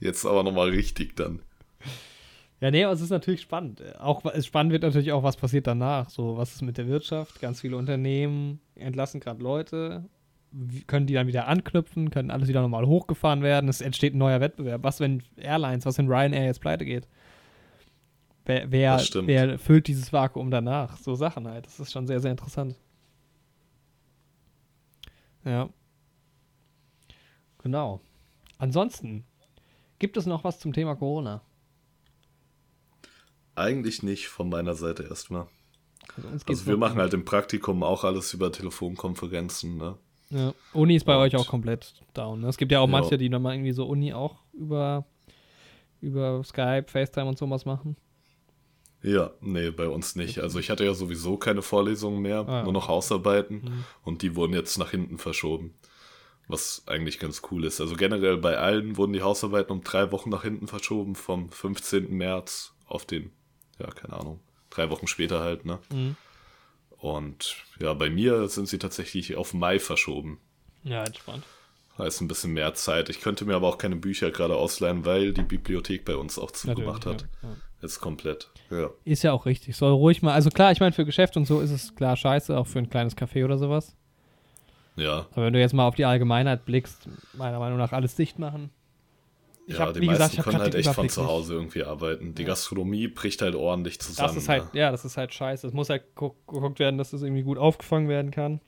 [0.00, 1.40] Jetzt aber nochmal richtig dann.
[2.60, 3.82] Ja, nee, aber es ist natürlich spannend.
[4.00, 6.08] Auch spannend wird natürlich auch, was passiert danach.
[6.08, 7.40] So, was ist mit der Wirtschaft?
[7.40, 10.08] Ganz viele Unternehmen entlassen gerade Leute.
[10.86, 12.10] Können die dann wieder anknüpfen?
[12.10, 13.68] Können alles wieder nochmal hochgefahren werden?
[13.68, 14.82] Es entsteht ein neuer Wettbewerb.
[14.84, 17.08] Was, wenn Airlines, was, wenn Ryanair jetzt pleite geht?
[18.44, 20.98] Wer, wer, wer füllt dieses Vakuum danach?
[20.98, 21.66] So Sachen halt.
[21.66, 22.76] Das ist schon sehr, sehr interessant.
[25.44, 25.68] Ja.
[27.62, 28.00] Genau.
[28.58, 29.24] Ansonsten,
[29.98, 31.42] gibt es noch was zum Thema Corona?
[33.56, 35.46] Eigentlich nicht von meiner Seite erstmal.
[36.16, 39.96] Also, also wir machen halt im Praktikum auch alles über Telefonkonferenzen, ne?
[40.30, 40.54] Ja.
[40.72, 42.40] Uni ist bei Und, euch auch komplett down.
[42.40, 42.48] Ne?
[42.48, 42.92] Es gibt ja auch ja.
[42.92, 45.04] manche, die nochmal irgendwie so Uni auch über,
[46.00, 47.96] über Skype, FaceTime und sowas machen.
[49.02, 50.38] Ja, nee, bei uns nicht.
[50.38, 53.84] Also ich hatte ja sowieso keine Vorlesungen mehr, ah, nur noch Hausarbeiten mhm.
[54.02, 55.74] und die wurden jetzt nach hinten verschoben.
[56.48, 57.80] Was eigentlich ganz cool ist.
[57.80, 62.12] Also generell bei allen wurden die Hausarbeiten um drei Wochen nach hinten verschoben, vom 15.
[62.12, 63.30] März auf den
[63.78, 65.78] ja, keine Ahnung, drei Wochen später halt, ne?
[65.92, 66.16] Mhm.
[67.04, 70.40] Und ja, bei mir sind sie tatsächlich auf Mai verschoben.
[70.84, 71.44] Ja, entspannt.
[71.98, 73.10] Heißt ein bisschen mehr Zeit.
[73.10, 76.50] Ich könnte mir aber auch keine Bücher gerade ausleihen, weil die Bibliothek bei uns auch
[76.50, 77.26] zugemacht hat.
[77.42, 77.56] Ja, ja.
[77.82, 78.48] Jetzt komplett.
[78.70, 78.88] Ja.
[79.04, 79.76] Ist ja auch richtig.
[79.76, 80.32] Soll ruhig mal.
[80.32, 82.88] Also klar, ich meine, für Geschäft und so ist es klar scheiße, auch für ein
[82.88, 83.94] kleines Café oder sowas.
[84.96, 85.26] Ja.
[85.32, 88.70] Aber wenn du jetzt mal auf die Allgemeinheit blickst, meiner Meinung nach alles dicht machen.
[89.66, 92.34] Ich ja, hab, die meisten gesagt, können halt echt von zu Hause irgendwie arbeiten.
[92.34, 92.48] Die ja.
[92.48, 94.28] Gastronomie bricht halt ordentlich zusammen.
[94.28, 95.66] Das ist halt, ja, ja das ist halt scheiße.
[95.66, 98.60] Es muss halt geguckt werden, dass das irgendwie gut aufgefangen werden kann.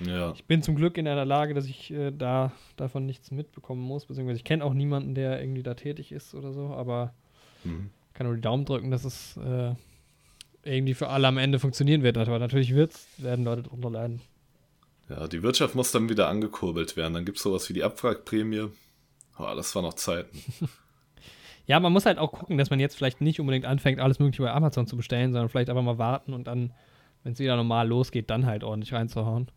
[0.00, 0.32] Ja.
[0.32, 4.06] Ich bin zum Glück in einer Lage, dass ich äh, da davon nichts mitbekommen muss,
[4.06, 7.14] beziehungsweise ich kenne auch niemanden, der irgendwie da tätig ist oder so, aber
[7.64, 7.90] mhm.
[8.12, 9.74] kann nur die Daumen drücken, dass es äh,
[10.62, 12.18] irgendwie für alle am Ende funktionieren wird.
[12.18, 14.20] Aber natürlich wird's, werden Leute drunter leiden.
[15.08, 17.14] Ja, die Wirtschaft muss dann wieder angekurbelt werden.
[17.14, 18.68] Dann gibt es sowas wie die Abwrackprämie.
[19.38, 20.38] Oh, das war noch Zeiten.
[21.66, 24.42] ja, man muss halt auch gucken, dass man jetzt vielleicht nicht unbedingt anfängt, alles Mögliche
[24.42, 26.72] bei Amazon zu bestellen, sondern vielleicht einfach mal warten und dann,
[27.22, 29.50] wenn es wieder normal losgeht, dann halt ordentlich reinzuhauen.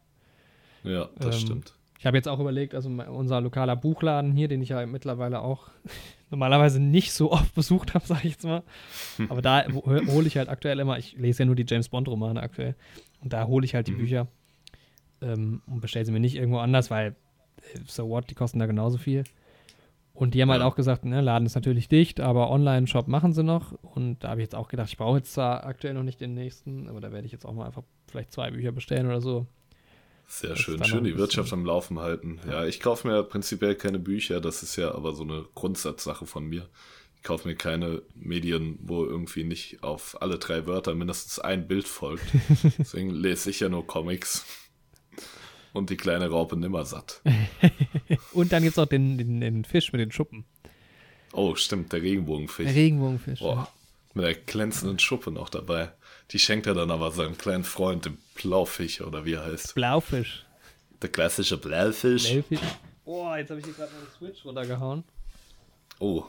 [0.83, 1.73] Ja, das ähm, stimmt.
[1.99, 5.69] Ich habe jetzt auch überlegt, also unser lokaler Buchladen hier, den ich ja mittlerweile auch
[6.29, 8.63] normalerweise nicht so oft besucht habe, sage ich jetzt mal.
[9.27, 12.75] Aber da hole ich halt aktuell immer, ich lese ja nur die James Bond-Romane aktuell.
[13.21, 13.97] Und da hole ich halt die mhm.
[13.97, 14.27] Bücher
[15.21, 17.17] ähm, und bestelle sie mir nicht irgendwo anders, weil
[17.73, 19.25] äh, so what, die kosten da genauso viel.
[20.19, 20.65] Und die haben halt ja.
[20.65, 23.71] halt auch gesagt, ne, Laden ist natürlich dicht, aber Online-Shop machen sie noch.
[23.71, 26.33] Und da habe ich jetzt auch gedacht, ich brauche jetzt zwar aktuell noch nicht den
[26.33, 29.47] nächsten, aber da werde ich jetzt auch mal einfach vielleicht zwei Bücher bestellen oder so.
[30.27, 32.41] Sehr schön, schön die Wirtschaft am Laufen halten.
[32.45, 36.45] Ja, ich kaufe mir prinzipiell keine Bücher, das ist ja aber so eine Grundsatzsache von
[36.45, 36.67] mir.
[37.15, 41.87] Ich kaufe mir keine Medien, wo irgendwie nicht auf alle drei Wörter mindestens ein Bild
[41.87, 42.25] folgt.
[42.77, 44.45] Deswegen lese ich ja nur Comics.
[45.73, 47.21] Und die kleine Raupe nimmersatt.
[48.33, 50.45] und dann gibt es auch den, den, den, Fisch mit den Schuppen.
[51.31, 52.65] Oh, stimmt, der Regenbogenfisch.
[52.65, 53.41] Der Regenbogenfisch.
[53.41, 53.65] Oh,
[54.13, 55.91] mit der glänzenden Schuppe noch dabei.
[56.31, 59.75] Die schenkt er dann aber seinem kleinen Freund, dem Blaufisch oder wie er heißt.
[59.75, 60.45] Blaufisch.
[61.01, 62.31] Der klassische Blaufisch.
[62.31, 62.59] Blaufisch.
[63.05, 65.03] Oh, jetzt habe ich hier gerade meine Switch runtergehauen.
[65.99, 66.23] Oh.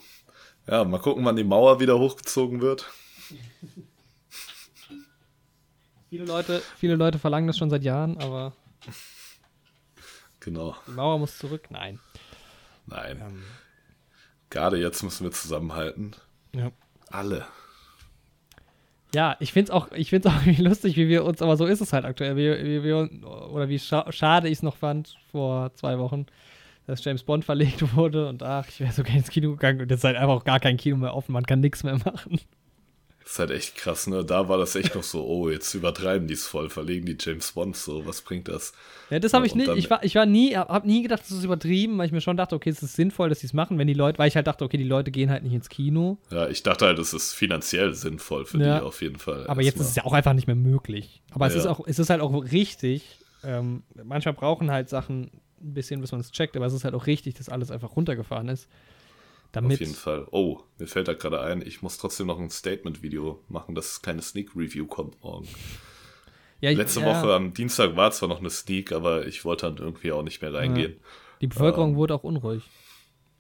[0.67, 2.87] Ja, mal gucken, wann die Mauer wieder hochgezogen wird.
[6.11, 8.53] viele, Leute, viele Leute verlangen das schon seit Jahren, aber
[10.41, 10.75] Genau.
[10.87, 11.69] Die Mauer muss zurück?
[11.71, 11.99] Nein.
[12.87, 13.21] Nein.
[13.21, 13.43] Ähm.
[14.51, 16.17] Gerade jetzt müssen wir zusammenhalten.
[16.55, 16.73] Ja.
[17.11, 17.47] Alle.
[19.15, 21.81] Ja, ich finde es auch, ich find's auch lustig, wie wir uns, aber so ist
[21.81, 23.09] es halt aktuell, wie, wie wir,
[23.51, 26.27] oder wie scha schade ich es noch fand vor zwei Wochen,
[26.87, 29.91] dass James Bond verlegt wurde und ach, ich wäre so gerne ins Kino gegangen und
[29.91, 32.41] jetzt ist halt einfach auch gar kein Kino mehr offen, man kann nichts mehr machen.
[33.31, 34.25] Das ist halt echt krass, ne?
[34.25, 37.53] Da war das echt noch so, oh, jetzt übertreiben die es voll, verlegen die James
[37.53, 38.73] Bond so, was bringt das?
[39.09, 39.71] Ja, das habe ich nicht.
[39.77, 42.37] Ich war, ich war nie, habe nie gedacht, das ist übertrieben, weil ich mir schon
[42.37, 44.49] dachte, okay, es ist sinnvoll, dass sie es machen, wenn die Leute, weil ich halt
[44.49, 46.19] dachte, okay, die Leute gehen halt nicht ins Kino.
[46.33, 49.47] Ja, ich dachte halt, es ist finanziell sinnvoll für ja, die auf jeden Fall.
[49.47, 49.85] Aber jetzt mal.
[49.85, 51.23] ist es ja auch einfach nicht mehr möglich.
[51.31, 53.21] Aber ja, es ist auch, es ist halt auch richtig.
[53.45, 56.95] Ähm, manchmal brauchen halt Sachen ein bisschen, bis man es checkt, aber es ist halt
[56.95, 58.69] auch richtig, dass alles einfach runtergefahren ist.
[59.53, 60.27] Damit Auf jeden Fall.
[60.31, 64.23] Oh, mir fällt da gerade ein, ich muss trotzdem noch ein Statement-Video machen, dass keine
[64.23, 65.49] Sneak-Review kommt morgen.
[66.61, 67.07] Ja, Letzte ja.
[67.07, 70.41] Woche am Dienstag war zwar noch eine Sneak, aber ich wollte dann irgendwie auch nicht
[70.43, 70.93] mehr reingehen.
[70.93, 70.99] Ja.
[71.41, 72.63] Die Bevölkerung ähm, wurde auch unruhig.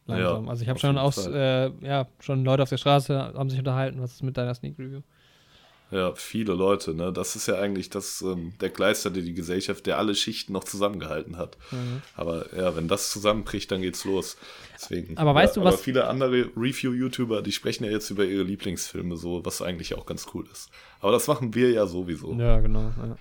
[0.06, 0.48] Langsam.
[0.48, 4.00] also ich habe schon aus, äh, ja, schon Leute auf der Straße haben sich unterhalten,
[4.00, 5.02] was ist mit deiner Sneak Review?
[5.90, 7.12] Ja, viele Leute, ne?
[7.12, 10.62] Das ist ja eigentlich das, ähm, der Gleister, der die Gesellschaft, der alle Schichten noch
[10.62, 11.56] zusammengehalten hat.
[11.72, 12.02] Mhm.
[12.14, 14.36] Aber ja, wenn das zusammenbricht, dann geht's los.
[14.74, 15.18] Deswegen.
[15.18, 15.74] Aber weißt ja, du was?
[15.74, 20.06] Aber viele andere Review-YouTuber, die sprechen ja jetzt über ihre Lieblingsfilme, so, was eigentlich auch
[20.06, 20.70] ganz cool ist.
[21.00, 22.34] Aber das machen wir ja sowieso.
[22.34, 22.92] Ja, genau.
[22.96, 23.16] Ja.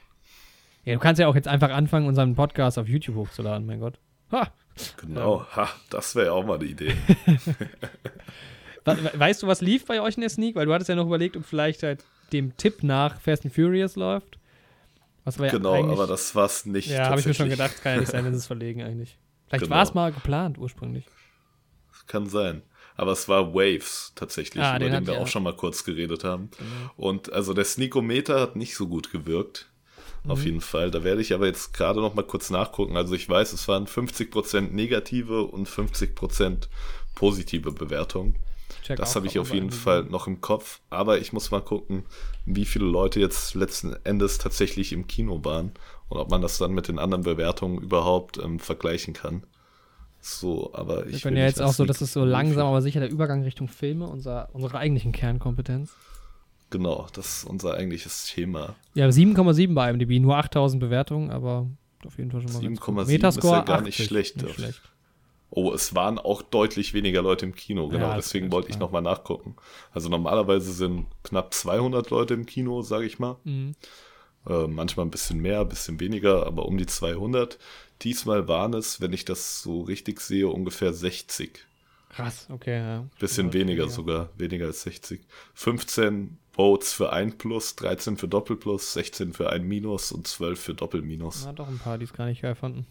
[0.85, 3.97] ja du kannst ja auch jetzt einfach anfangen, unseren Podcast auf YouTube hochzuladen, mein Gott.
[4.31, 4.53] Ha!
[5.01, 6.93] Genau, ha, das wäre ja auch mal die Idee.
[8.85, 10.55] Weißt du, was lief bei euch in der Sneak?
[10.55, 13.95] Weil du hattest ja noch überlegt, ob vielleicht halt dem Tipp nach Fast and Furious
[13.95, 14.37] läuft.
[15.25, 16.89] Was war ja genau, aber das war es nicht.
[16.89, 19.17] Ja, habe ich mir schon gedacht, kann ja nicht sein, das ist verlegen eigentlich.
[19.47, 19.75] Vielleicht genau.
[19.75, 21.05] war es mal geplant ursprünglich.
[22.07, 22.63] Kann sein.
[22.95, 25.19] Aber es war Waves tatsächlich, ah, über den, den wir ja.
[25.21, 26.49] auch schon mal kurz geredet haben.
[26.57, 26.91] Genau.
[26.97, 29.69] Und also der Sneakometer hat nicht so gut gewirkt.
[30.23, 30.31] Mhm.
[30.31, 30.91] Auf jeden Fall.
[30.91, 32.97] Da werde ich aber jetzt gerade noch mal kurz nachgucken.
[32.97, 36.67] Also ich weiß, es waren 50% negative und 50%
[37.15, 38.35] positive Bewertungen.
[38.89, 40.79] Check das habe ich auf jeden Fall noch im Kopf.
[40.89, 42.05] Aber ich muss mal gucken,
[42.45, 45.73] wie viele Leute jetzt letzten Endes tatsächlich im Kino waren
[46.07, 49.43] und ob man das dann mit den anderen Bewertungen überhaupt ähm, vergleichen kann.
[50.21, 51.13] So, aber ich.
[51.13, 53.67] Wir können ja jetzt auch so, das ist so langsam, aber sicher der Übergang Richtung
[53.67, 55.91] Filme, unser, unsere eigentlichen Kernkompetenz.
[56.71, 58.75] Genau, das ist unser eigentliches Thema.
[58.95, 61.67] Ja, 7,7 bei IMDb, nur 8000 Bewertungen, aber
[62.07, 64.41] auf jeden Fall schon mal 7,7 ist ja gar 80, nicht schlecht.
[64.41, 64.81] Nicht schlecht.
[65.51, 69.01] Oh, es waren auch deutlich weniger Leute im Kino, genau, ja, deswegen wollte ich nochmal
[69.01, 69.55] nachgucken.
[69.91, 73.37] Also normalerweise sind knapp 200 Leute im Kino, sage ich mal.
[73.43, 73.75] Mhm.
[74.47, 77.57] Äh, manchmal ein bisschen mehr, ein bisschen weniger, aber um die 200.
[78.01, 81.65] Diesmal waren es, wenn ich das so richtig sehe, ungefähr 60.
[82.09, 83.05] Krass, okay, ja.
[83.19, 85.21] Bisschen weniger, weniger sogar, weniger als 60.
[85.53, 90.73] 15 Votes für ein Plus, 13 für Doppelplus, 16 für ein Minus und 12 für
[90.73, 91.45] Doppelminus.
[91.45, 92.85] Ja, doch ein paar, die es gar nicht geil fanden.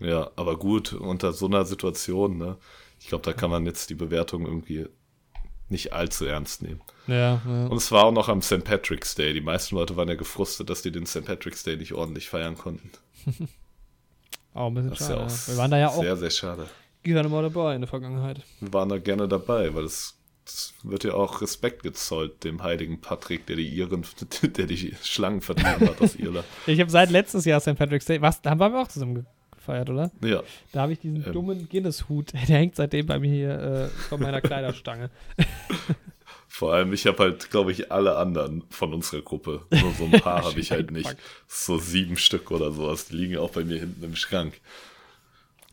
[0.00, 2.56] Ja, aber gut, unter so einer Situation, ne?
[2.98, 4.86] Ich glaube, da kann man jetzt die Bewertung irgendwie
[5.70, 6.80] nicht allzu ernst nehmen.
[7.06, 7.66] Ja, ja.
[7.66, 8.64] Und es war auch noch am St.
[8.64, 9.32] Patrick's Day.
[9.32, 11.24] Die meisten Leute waren ja gefrustet, dass die den St.
[11.24, 12.90] Patrick's Day nicht ordentlich feiern konnten.
[14.54, 15.22] auch ein bisschen das schade.
[15.22, 16.66] Ja Wir waren da ja auch sehr, sehr schade.
[17.02, 18.42] Gerne mal dabei in der Vergangenheit.
[18.60, 23.00] Wir waren da gerne dabei, weil es, es wird ja auch Respekt gezollt dem heiligen
[23.00, 24.04] Patrick, der die Iren,
[24.42, 26.46] der die Schlangen vertrieben hat aus Irland.
[26.66, 27.76] ich habe seit letztes Jahr St.
[27.76, 29.26] Patrick's Day, was, da waren wir auch zusammen
[29.70, 30.10] gefeiert, oder?
[30.24, 30.42] Ja.
[30.72, 31.32] Da habe ich diesen ähm.
[31.32, 35.10] dummen Guinness-Hut, der hängt seitdem bei mir hier äh, von meiner Kleiderstange.
[36.48, 39.62] Vor allem, ich habe halt, glaube ich, alle anderen von unserer Gruppe.
[39.70, 41.16] Nur so ein paar habe ich halt nicht.
[41.46, 43.06] So sieben Stück oder sowas.
[43.06, 44.60] Die liegen auch bei mir hinten im Schrank.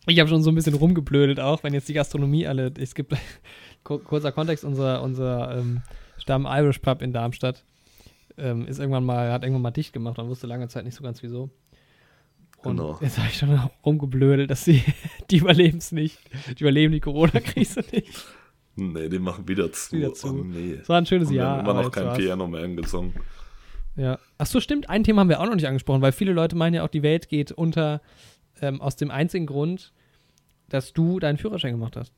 [0.05, 2.71] Ich habe schon so ein bisschen rumgeblödelt auch, wenn jetzt die Gastronomie alle.
[2.79, 3.13] Es gibt
[3.83, 5.81] kurzer Kontext, unser, unser ähm,
[6.19, 7.63] Stamm Irish Pub in Darmstadt
[8.37, 11.03] ähm, ist irgendwann mal, hat irgendwann mal dicht gemacht und wusste lange Zeit nicht so
[11.03, 11.49] ganz wieso.
[12.67, 12.97] Und genau.
[13.01, 14.83] jetzt habe ich schon rumgeblödelt, dass sie,
[15.31, 16.19] die überleben es nicht.
[16.57, 18.25] Die überleben die Corona-Krise nicht.
[18.75, 19.95] Nee, die machen wieder zu.
[19.95, 20.27] Wieder zu.
[20.27, 20.73] Oh, nee.
[20.81, 21.57] Es war ein schönes Und Jahr.
[21.57, 23.13] Wir haben immer noch kein Piano mehr angesungen.
[23.95, 24.19] Ja.
[24.37, 24.89] Ach so, stimmt.
[24.89, 27.01] Ein Thema haben wir auch noch nicht angesprochen, weil viele Leute meinen ja auch, die
[27.01, 28.01] Welt geht unter
[28.61, 29.93] ähm, aus dem einzigen Grund,
[30.69, 32.13] dass du deinen Führerschein gemacht hast.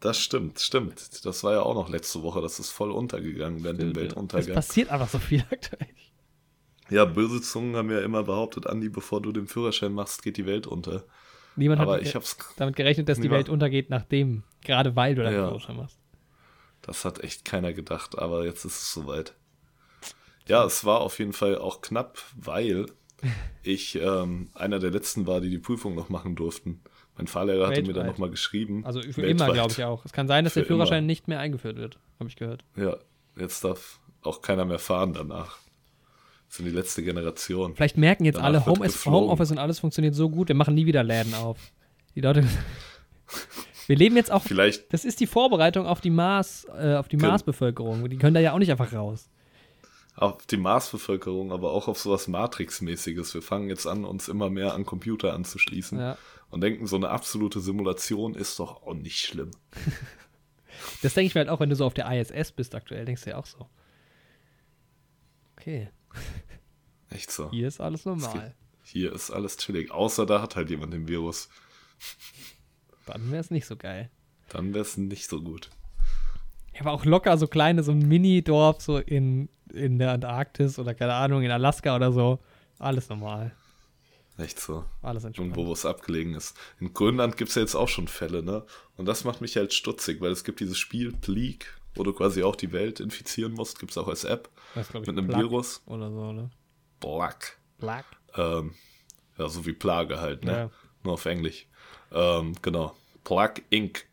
[0.00, 1.24] Das stimmt, stimmt.
[1.24, 2.40] Das war ja auch noch letzte Woche.
[2.40, 4.48] Das ist voll untergegangen während dem Weltuntergang.
[4.48, 5.88] Es passiert einfach so viel aktuell.
[6.88, 10.46] Ja, böse Zungen haben ja immer behauptet, Andi, bevor du den Führerschein machst, geht die
[10.46, 11.04] Welt unter.
[11.56, 15.22] Niemand Aber hat ich hab's damit gerechnet, dass die Welt untergeht, nachdem, gerade weil du
[15.22, 15.98] deinen ja, Führerschein machst.
[16.82, 19.34] Das hat echt keiner gedacht, aber jetzt ist es soweit.
[20.46, 22.86] Ja, es war auf jeden Fall auch knapp, weil
[23.62, 26.82] ich ähm, einer der letzten war, die die Prüfung noch machen durften.
[27.16, 28.84] Mein Fahrlehrer hatte mir dann nochmal geschrieben.
[28.84, 29.30] Also für weltweit.
[29.30, 30.04] immer, glaube ich auch.
[30.04, 31.06] Es kann sein, dass der Führerschein immer.
[31.06, 32.62] nicht mehr eingeführt wird, habe ich gehört.
[32.76, 32.98] Ja,
[33.36, 35.58] jetzt darf auch keiner mehr fahren danach
[36.56, 37.74] sind die letzte Generation.
[37.74, 40.86] Vielleicht merken jetzt Danach alle, Home Homeoffice und alles funktioniert so gut, wir machen nie
[40.86, 41.58] wieder Läden auf.
[42.14, 42.44] Die Leute.
[43.86, 44.42] wir leben jetzt auch.
[44.42, 44.92] Vielleicht.
[44.92, 48.08] Das ist die Vorbereitung auf die Mars, äh, auf die Marsbevölkerung.
[48.08, 49.28] Die können da ja auch nicht einfach raus.
[50.16, 53.34] Auf die Marsbevölkerung, aber auch auf sowas Matrix-mäßiges.
[53.34, 56.16] Wir fangen jetzt an, uns immer mehr an Computer anzuschließen ja.
[56.48, 59.50] und denken, so eine absolute Simulation ist doch auch nicht schlimm.
[61.02, 63.24] das denke ich mir halt auch, wenn du so auf der ISS bist aktuell, denkst
[63.24, 63.68] du ja auch so.
[65.58, 65.90] Okay.
[67.10, 67.50] Echt so.
[67.50, 68.54] Hier ist alles normal.
[68.82, 69.90] Hier ist alles chillig.
[69.90, 71.48] Außer da hat halt jemand den Virus.
[73.06, 74.10] Dann wäre es nicht so geil.
[74.48, 75.70] Dann wäre es nicht so gut.
[76.74, 80.94] Ja, aber auch locker so kleine, so ein Mini-Dorf so in, in der Antarktis oder
[80.94, 82.38] keine Ahnung, in Alaska oder so.
[82.78, 83.54] Alles normal.
[84.38, 84.84] Echt so.
[85.02, 85.56] Alles entspannt.
[85.56, 86.56] Und wo es abgelegen ist.
[86.78, 88.64] In Grönland gibt es ja jetzt auch schon Fälle, ne?
[88.96, 92.42] Und das macht mich halt stutzig, weil es gibt dieses Spiel Pleak, wo du quasi
[92.42, 93.78] auch die Welt infizieren musst.
[93.78, 94.50] Gibt es auch als App.
[94.74, 95.82] Das, ich, mit einem Plug Virus.
[95.86, 96.50] Oder so, ne?
[97.00, 97.58] Black.
[97.78, 98.04] Black.
[98.36, 98.74] Ähm,
[99.38, 100.52] ja, so wie Plage halt, ne?
[100.52, 100.70] Ja.
[101.02, 101.66] Nur auf Englisch.
[102.12, 102.96] Ähm, genau.
[103.24, 104.06] Plug Inc.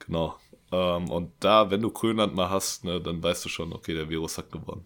[0.00, 0.38] Genau.
[0.72, 4.08] Ähm, und da, wenn du Grönland mal hast, ne, dann weißt du schon, okay, der
[4.08, 4.84] Virus hat gewonnen.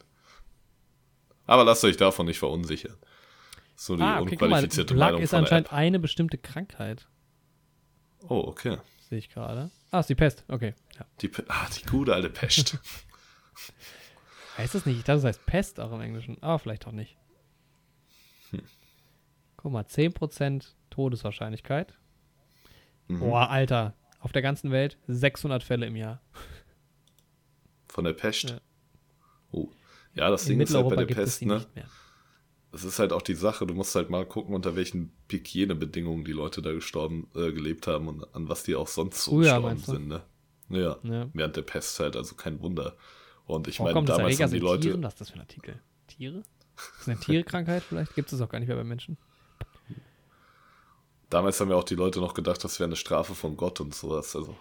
[1.47, 2.97] Aber lasst euch davon nicht verunsichern.
[3.75, 7.09] So die ah, okay, unqualifizierte mal, Meinung ist anscheinend eine bestimmte Krankheit.
[8.29, 8.79] Oh, okay.
[9.09, 9.71] Sehe ich gerade.
[9.91, 10.45] Ah, ist die Pest.
[10.49, 10.75] Okay.
[10.99, 11.07] Ja.
[11.23, 12.77] Die, ah, die gute alte Pest.
[14.59, 14.99] heißt das nicht?
[14.99, 16.43] Ich dachte, das heißt Pest auch im Englischen.
[16.43, 17.17] Aber vielleicht auch nicht.
[18.51, 18.63] Hm.
[19.57, 21.95] Guck mal, 10% Todeswahrscheinlichkeit.
[23.09, 23.21] Mhm.
[23.21, 23.95] Boah, Alter.
[24.21, 26.21] auf der ganzen Welt 600 Fälle im Jahr.
[27.89, 28.51] Von der Pest?
[28.51, 28.61] Ja.
[29.51, 29.69] Oh.
[30.15, 31.65] Ja, das In Ding ist halt bei der Pest, ne?
[32.71, 36.33] Das ist halt auch die Sache, du musst halt mal gucken, unter welchen Hygienebedingungen die
[36.33, 39.79] Leute da gestorben, äh, gelebt haben und an was die auch sonst so Früher, gestorben
[39.79, 40.23] sind, ne?
[40.69, 41.29] Ja, Ja.
[41.33, 42.95] während der Pest halt, also kein Wunder.
[43.49, 44.83] Und ich meine, Vorkommen des damals haben die Leute.
[44.83, 45.03] Tieren?
[45.03, 45.81] Was ist das für ein Artikel?
[46.07, 46.39] Tiere?
[46.39, 46.47] Ist
[47.01, 48.15] das eine Tierkrankheit vielleicht?
[48.15, 49.17] Gibt es auch gar nicht mehr bei Menschen.
[51.31, 53.95] Damals haben ja auch die Leute noch gedacht, das wäre eine Strafe von Gott und
[53.95, 54.35] sowas.
[54.35, 54.57] Also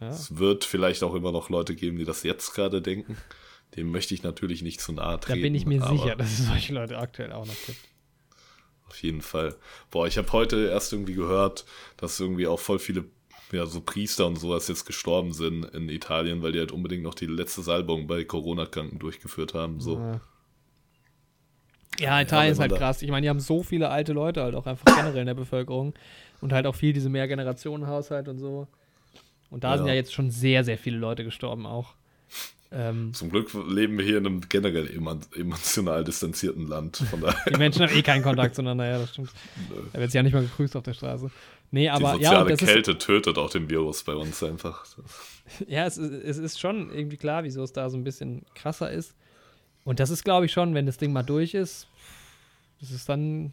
[0.00, 0.08] Ja.
[0.08, 3.16] es wird vielleicht auch immer noch Leute geben, die das jetzt gerade denken.
[3.76, 5.42] Dem möchte ich natürlich nicht zu nahe Da treten.
[5.42, 7.78] bin ich mir sicher, dass es solche Leute aktuell auch noch gibt.
[8.88, 9.54] Auf jeden Fall.
[9.90, 11.64] Boah, ich habe heute erst irgendwie gehört,
[11.96, 13.04] dass irgendwie auch voll viele,
[13.52, 17.14] ja, so Priester und sowas jetzt gestorben sind in Italien, weil die halt unbedingt noch
[17.14, 19.80] die letzte Salbung bei Corona-Kranken durchgeführt haben.
[19.80, 19.98] So.
[19.98, 20.20] Ja.
[21.98, 23.02] Ja, Italien wenn ist halt krass.
[23.02, 25.92] Ich meine, die haben so viele alte Leute halt auch einfach generell in der Bevölkerung
[26.40, 28.66] und halt auch viel diese Mehrgenerationenhaushalt und so.
[29.50, 29.92] Und da sind Ja.
[29.92, 31.94] ja jetzt schon sehr, sehr viele Leute gestorben auch.
[32.74, 34.88] Ähm, Zum Glück leben wir hier in einem generell
[35.36, 36.96] emotional distanzierten Land.
[37.10, 39.30] Von daher, die Menschen haben eh keinen Kontakt zueinander, ja, das stimmt.
[39.92, 41.30] Da wird sich ja nicht mal gegrüßt auf der Straße.
[41.72, 44.42] Nee, die aber ja, soziale und das ist, Kälte tötet auch den Virus bei uns
[44.42, 44.84] einfach.
[45.66, 48.90] ja es, ist- es ist schon irgendwie klar, wieso es da so ein bisschen krasser
[48.90, 49.16] ist.
[49.84, 51.88] Und das ist, glaube ich, schon, wenn das Ding mal durch ist,
[52.80, 53.52] das ist dann,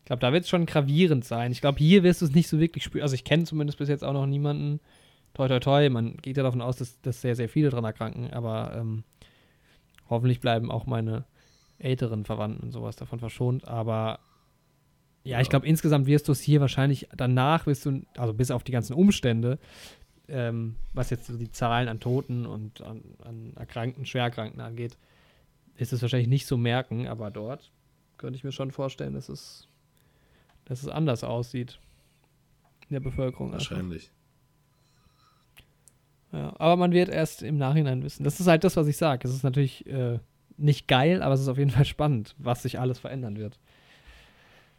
[0.00, 1.50] ich glaube, da wird es schon gravierend sein.
[1.52, 3.02] Ich glaube, hier wirst du es nicht so wirklich spüren.
[3.02, 4.78] Also ich kenne zumindest bis jetzt auch noch niemanden,
[5.32, 8.30] toi toi toi, man geht ja davon aus, dass, dass sehr, sehr viele dran erkranken,
[8.32, 9.02] aber ähm,
[10.10, 11.24] hoffentlich bleiben auch meine
[11.78, 13.66] älteren Verwandten und sowas davon verschont.
[13.66, 14.20] Aber
[15.24, 18.62] ja, ich glaube, insgesamt wirst du es hier wahrscheinlich danach, wirst du, also bis auf
[18.62, 19.58] die ganzen Umstände,
[20.28, 24.96] ähm, was jetzt so die Zahlen an Toten und an, an Erkrankten, Schwererkrankten angeht,
[25.76, 27.70] ist es wahrscheinlich nicht so merken, aber dort
[28.18, 29.66] könnte ich mir schon vorstellen, dass es,
[30.66, 31.78] dass es anders aussieht
[32.88, 33.52] in der Bevölkerung.
[33.52, 33.70] einfach.
[33.70, 34.10] Wahrscheinlich.
[36.32, 38.24] Ja, aber man wird erst im Nachhinein wissen.
[38.24, 39.26] Das ist halt das, was ich sage.
[39.26, 40.18] Es ist natürlich äh,
[40.56, 43.58] nicht geil, aber es ist auf jeden Fall spannend, was sich alles verändern wird.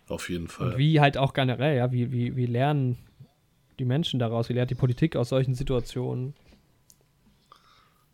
[0.07, 0.77] Auf jeden Und Fall.
[0.77, 2.97] wie halt auch generell, ja, wie, wie, wie lernen
[3.79, 6.33] die Menschen daraus, wie lernt die Politik aus solchen Situationen?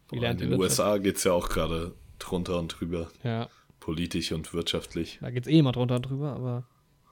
[0.09, 0.59] Wie in lernt die den?
[0.59, 5.19] USA geht es ja auch gerade drunter und drüber, Ja, politisch und wirtschaftlich.
[5.21, 6.63] da geht es eh immer drunter und drüber, aber.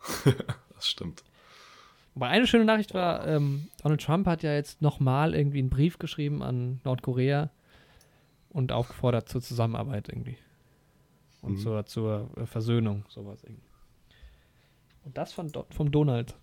[0.75, 1.23] Das stimmt.
[2.13, 5.99] Wobei eine schöne Nachricht war, ähm, Donald Trump hat ja jetzt nochmal irgendwie einen Brief
[5.99, 7.49] geschrieben an Nordkorea
[8.49, 10.37] und aufgefordert zur Zusammenarbeit irgendwie.
[11.41, 11.57] Und Mhm.
[11.57, 13.61] zur, zur Versöhnung, sowas irgendwie.
[15.03, 16.35] Und das von Do vom Donald.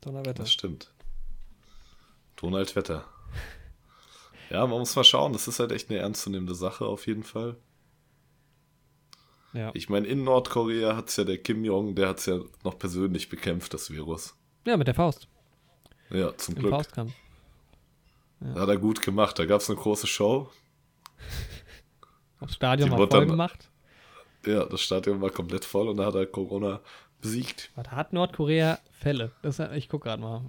[0.00, 0.34] Donnerwetter.
[0.42, 0.92] Das stimmt.
[2.36, 3.04] Donald Wetter.
[4.48, 5.32] Ja, man muss mal schauen.
[5.32, 7.56] Das ist halt echt eine ernstzunehmende Sache auf jeden Fall.
[9.52, 9.72] Ja.
[9.74, 12.78] Ich meine, in Nordkorea hat es ja der Kim Jong, der hat es ja noch
[12.78, 14.36] persönlich bekämpft, das Virus.
[14.64, 15.26] ja, mit der Faust.
[16.10, 16.70] Ja, zum Im Glück.
[16.74, 17.12] Faustkampf.
[18.54, 19.36] Hat er gut gemacht.
[19.36, 20.48] Da gab es eine große Show.
[22.38, 23.68] Aufs Stadion Die war voll dann- gemacht.
[24.46, 26.80] Ja, das Stadion war komplett voll und da hat er Corona
[27.20, 27.70] besiegt.
[27.74, 29.32] Was hat Nordkorea Fälle?
[29.42, 30.42] Das, ich guck gerade mal.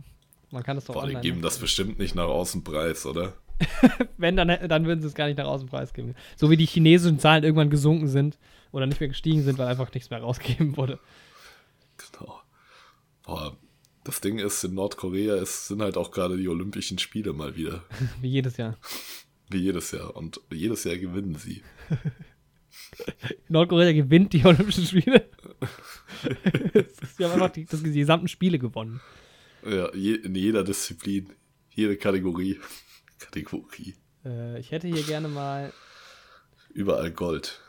[0.52, 3.34] Man kann das doch Boah, die geben das bestimmt nicht nach außen preis, oder?
[4.18, 6.16] Wenn, dann, dann würden sie es gar nicht nach außen preisgeben.
[6.36, 8.38] So wie die chinesischen Zahlen irgendwann gesunken sind
[8.72, 11.00] oder nicht mehr gestiegen sind, weil einfach nichts mehr rausgegeben wurde.
[11.98, 12.40] Genau.
[13.24, 13.58] Boah,
[14.04, 17.84] das Ding ist, in Nordkorea es sind halt auch gerade die Olympischen Spiele mal wieder.
[18.22, 18.78] Wie jedes Jahr.
[19.50, 20.16] Wie jedes Jahr.
[20.16, 21.62] Und jedes Jahr gewinnen sie.
[23.50, 25.30] Nordkorea gewinnt die Olympischen Spiele.
[27.18, 29.00] Sie haben einfach die, das, die gesamten Spiele gewonnen.
[29.66, 31.30] Ja, je, in jeder Disziplin,
[31.72, 32.60] jede Kategorie.
[33.20, 33.96] Kategorie.
[34.26, 35.74] Äh, ich hätte hier gerne mal,
[36.74, 37.60] Überall Gold.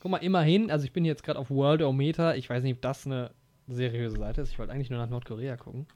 [0.00, 2.36] guck mal, immerhin, also ich bin jetzt gerade auf Worldometer.
[2.36, 3.30] Ich weiß nicht, ob das eine
[3.68, 4.50] seriöse Seite ist.
[4.50, 5.86] Ich wollte eigentlich nur nach Nordkorea gucken.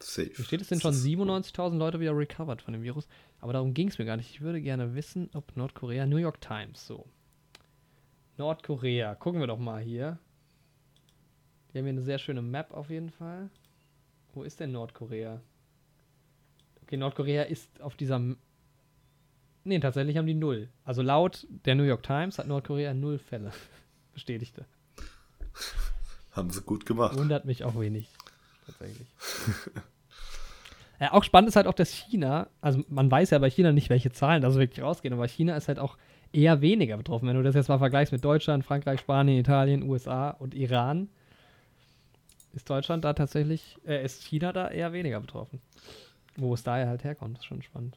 [0.00, 0.30] Safe.
[0.36, 3.08] Hier steht, es sind schon 97.000 Leute wieder recovered von dem Virus.
[3.40, 4.30] Aber darum ging es mir gar nicht.
[4.30, 7.06] Ich würde gerne wissen, ob Nordkorea, New York Times, so.
[8.36, 10.18] Nordkorea, gucken wir doch mal hier.
[11.76, 13.50] Die haben hier eine sehr schöne Map auf jeden Fall.
[14.32, 15.42] Wo ist denn Nordkorea?
[16.82, 18.16] Okay, Nordkorea ist auf dieser.
[18.16, 18.38] M
[19.64, 20.70] nee, tatsächlich haben die null.
[20.84, 23.52] Also laut der New York Times hat Nordkorea null Fälle.
[24.14, 24.64] Bestätigte.
[26.32, 27.14] Haben sie gut gemacht.
[27.18, 28.08] Wundert mich auch wenig.
[28.64, 29.08] Tatsächlich.
[30.98, 33.90] ja, auch spannend ist halt auch, dass China, also man weiß ja bei China nicht,
[33.90, 35.98] welche Zahlen da so wirklich rausgehen, aber China ist halt auch
[36.32, 37.28] eher weniger betroffen.
[37.28, 41.10] Wenn du das jetzt mal vergleichst mit Deutschland, Frankreich, Spanien, Italien, USA und Iran,
[42.56, 45.60] ist Deutschland da tatsächlich, äh, ist China da eher weniger betroffen.
[46.36, 47.96] Wo es daher halt herkommt, ist schon spannend.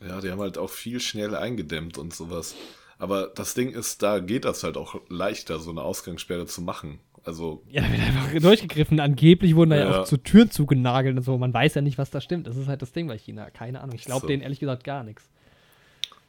[0.00, 2.54] Ja, die haben halt auch viel schnell eingedämmt und sowas.
[2.98, 7.00] Aber das Ding ist, da geht das halt auch leichter, so eine Ausgangssperre zu machen.
[7.24, 7.62] Also.
[7.68, 9.00] Ja, da wird einfach durchgegriffen.
[9.00, 10.00] Angeblich wurden da ja, Ja.
[10.00, 11.36] auch zu Türen zugenagelt und so.
[11.38, 12.46] Man weiß ja nicht, was da stimmt.
[12.46, 13.50] Das ist halt das Ding bei China.
[13.50, 13.94] Keine Ahnung.
[13.94, 14.26] Ich glaube So.
[14.26, 15.28] denen ehrlich gesagt gar nichts.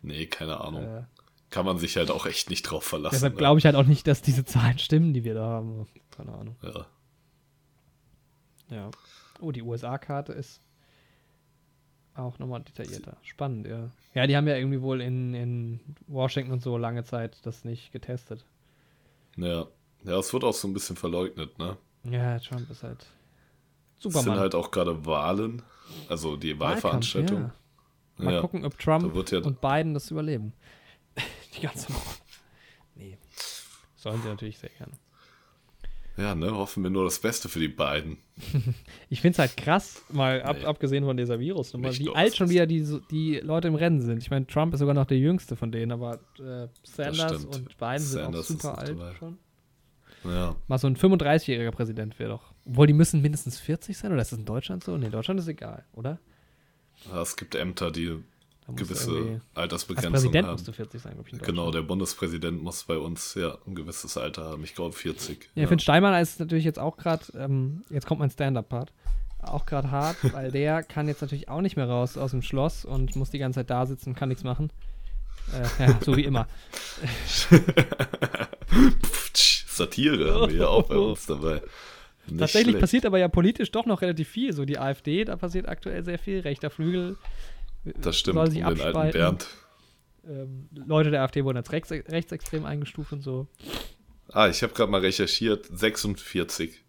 [0.01, 0.83] Nee, keine Ahnung.
[0.83, 1.03] Äh,
[1.49, 3.15] Kann man sich halt auch echt nicht drauf verlassen.
[3.15, 3.37] deshalb ne?
[3.37, 5.87] glaube ich halt auch nicht, dass diese Zahlen stimmen, die wir da haben.
[6.15, 6.55] Keine Ahnung.
[6.61, 6.85] Ja.
[8.71, 8.89] Ja.
[9.39, 10.61] Oh, die USA-Karte ist
[12.15, 13.17] auch nochmal detaillierter.
[13.21, 13.89] Spannend, ja.
[14.13, 17.91] Ja, die haben ja irgendwie wohl in, in Washington und so lange Zeit das nicht
[17.91, 18.43] getestet.
[19.37, 19.67] Ja.
[20.03, 21.77] Ja, es wird auch so ein bisschen verleugnet, ne?
[22.03, 23.05] Ja, Trump ist halt
[24.03, 25.61] Es sind halt auch gerade Wahlen,
[26.09, 27.41] also die Wahlkampf, Wahlveranstaltung.
[27.41, 27.53] Ja.
[28.25, 28.41] Mal Ja.
[28.41, 30.53] gucken, ob Trump ja- und Biden das überleben.
[31.55, 31.87] Die ganze
[32.95, 33.17] Nee.
[33.95, 34.93] Sollen sie natürlich sehr gerne.
[36.21, 36.51] Ja, ne?
[36.51, 38.17] Hoffen wir nur das Beste für die beiden.
[39.09, 40.65] Ich finde es halt krass, mal ab, Nee.
[40.65, 44.19] abgesehen von dieser Virusnummer, wie alt schon wieder die, die Leute im Rennen sind.
[44.19, 47.99] Ich meine, Trump ist sogar noch der jüngste von denen, aber äh, Sanders und Biden
[47.99, 49.13] sind Sanders auch ist super alt dabei.
[49.15, 49.37] schon.
[50.23, 50.55] Ja.
[50.67, 52.53] Mal so ein 35-jähriger Präsident wäre doch.
[52.65, 54.95] Obwohl, die müssen mindestens 40 sein, oder ist das in Deutschland so?
[54.97, 56.19] Nee, in Deutschland ist egal, oder?
[57.11, 57.21] ja.
[57.21, 58.17] Es gibt Ämter, die
[58.75, 60.65] gewisse irgendwie- Als Altersbegrenzung Präsident musst haben.
[60.65, 61.39] du 40 sein, glaube ich.
[61.41, 64.63] Genau, der Bundespräsident muss bei uns ja ein gewisses Alter haben.
[64.63, 65.49] Ich glaube 40.
[65.55, 68.91] Ja, Finn Steinmeier ist natürlich jetzt auch gerade, ähm, jetzt kommt mein Stand-Up-Part,
[69.41, 72.85] auch gerade hart, weil der kann jetzt natürlich auch nicht mehr raus aus dem Schloss
[72.85, 74.71] und muss die ganze Zeit da sitzen, kann nichts machen.
[75.53, 76.47] Äh, ja, so wie immer.
[79.67, 81.61] Satire haben wir ja auch bei uns dabei.
[82.27, 82.79] Nicht Tatsächlich schlecht.
[82.81, 84.53] passiert aber ja politisch doch noch relativ viel.
[84.53, 86.39] So die AfD, da passiert aktuell sehr viel.
[86.41, 87.17] Rechter Flügel
[87.83, 89.11] Das stimmt, soll um sich den alten.
[89.11, 89.47] Bernd.
[90.27, 93.47] Ähm, Leute der AfD wurden als rechts, rechtsextrem eingestuft und so.
[94.31, 95.67] Ah, ich habe gerade mal recherchiert.
[95.71, 96.83] 46.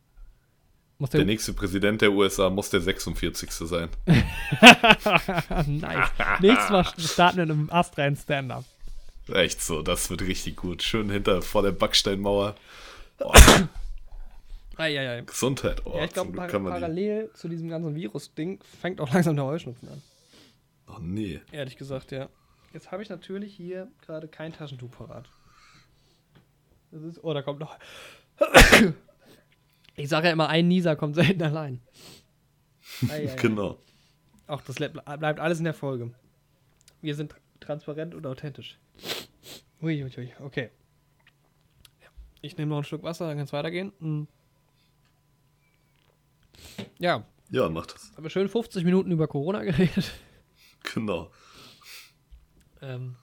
[0.99, 3.51] Muss Der der, nächste Präsident der USA muss der 46.
[3.51, 3.89] sein.
[5.67, 6.11] nice.
[6.41, 8.65] Nächstes Mal starten wir in einem astreinen Stand-Up.
[9.33, 10.83] Echt so, das wird richtig gut.
[10.83, 12.55] Schön hinter vor der Backsteinmauer.
[13.21, 13.33] Oh,
[14.77, 15.23] Eieiei.
[15.23, 15.83] Gesundheit.
[15.87, 16.81] Oh, ja, ich glaube, par man die.
[16.81, 20.03] parallel zu diesem ganzen Virus-Ding fängt auch langsam der Heuschnupfen an.
[20.95, 21.41] Oh nee.
[21.53, 22.29] Ehrlich gesagt, ja.
[22.73, 25.29] Jetzt habe ich natürlich hier gerade kein Taschentuch parat.
[26.91, 27.23] Das ist.
[27.25, 27.79] Oh, da kommt noch.
[29.97, 31.81] Ich sage ja immer, ein Nieser kommt selten allein.
[33.09, 33.37] Ei, ei.
[33.37, 33.79] Genau.
[34.47, 36.13] Auch das le- bleibt alles in der Folge.
[37.01, 38.79] Wir sind transparent und authentisch.
[39.81, 40.33] Ui, ui, ui.
[40.41, 40.71] Okay.
[42.41, 43.93] Ich nehme noch ein Stück Wasser, dann kann es weitergehen.
[44.01, 44.25] Mm.
[46.99, 48.13] Ja, Ja, macht das.
[48.17, 50.13] haben wir schön 50 Minuten über Corona geredet.
[50.83, 51.31] Genau.
[52.81, 53.17] Ähm,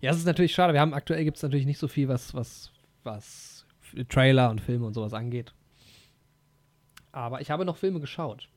[0.00, 0.72] ja, es ist natürlich schade.
[0.72, 2.70] Wir haben aktuell gibt es natürlich nicht so viel, was, was,
[3.02, 3.66] was
[4.08, 5.52] Trailer und Filme und sowas angeht.
[7.12, 8.48] Aber ich habe noch Filme geschaut,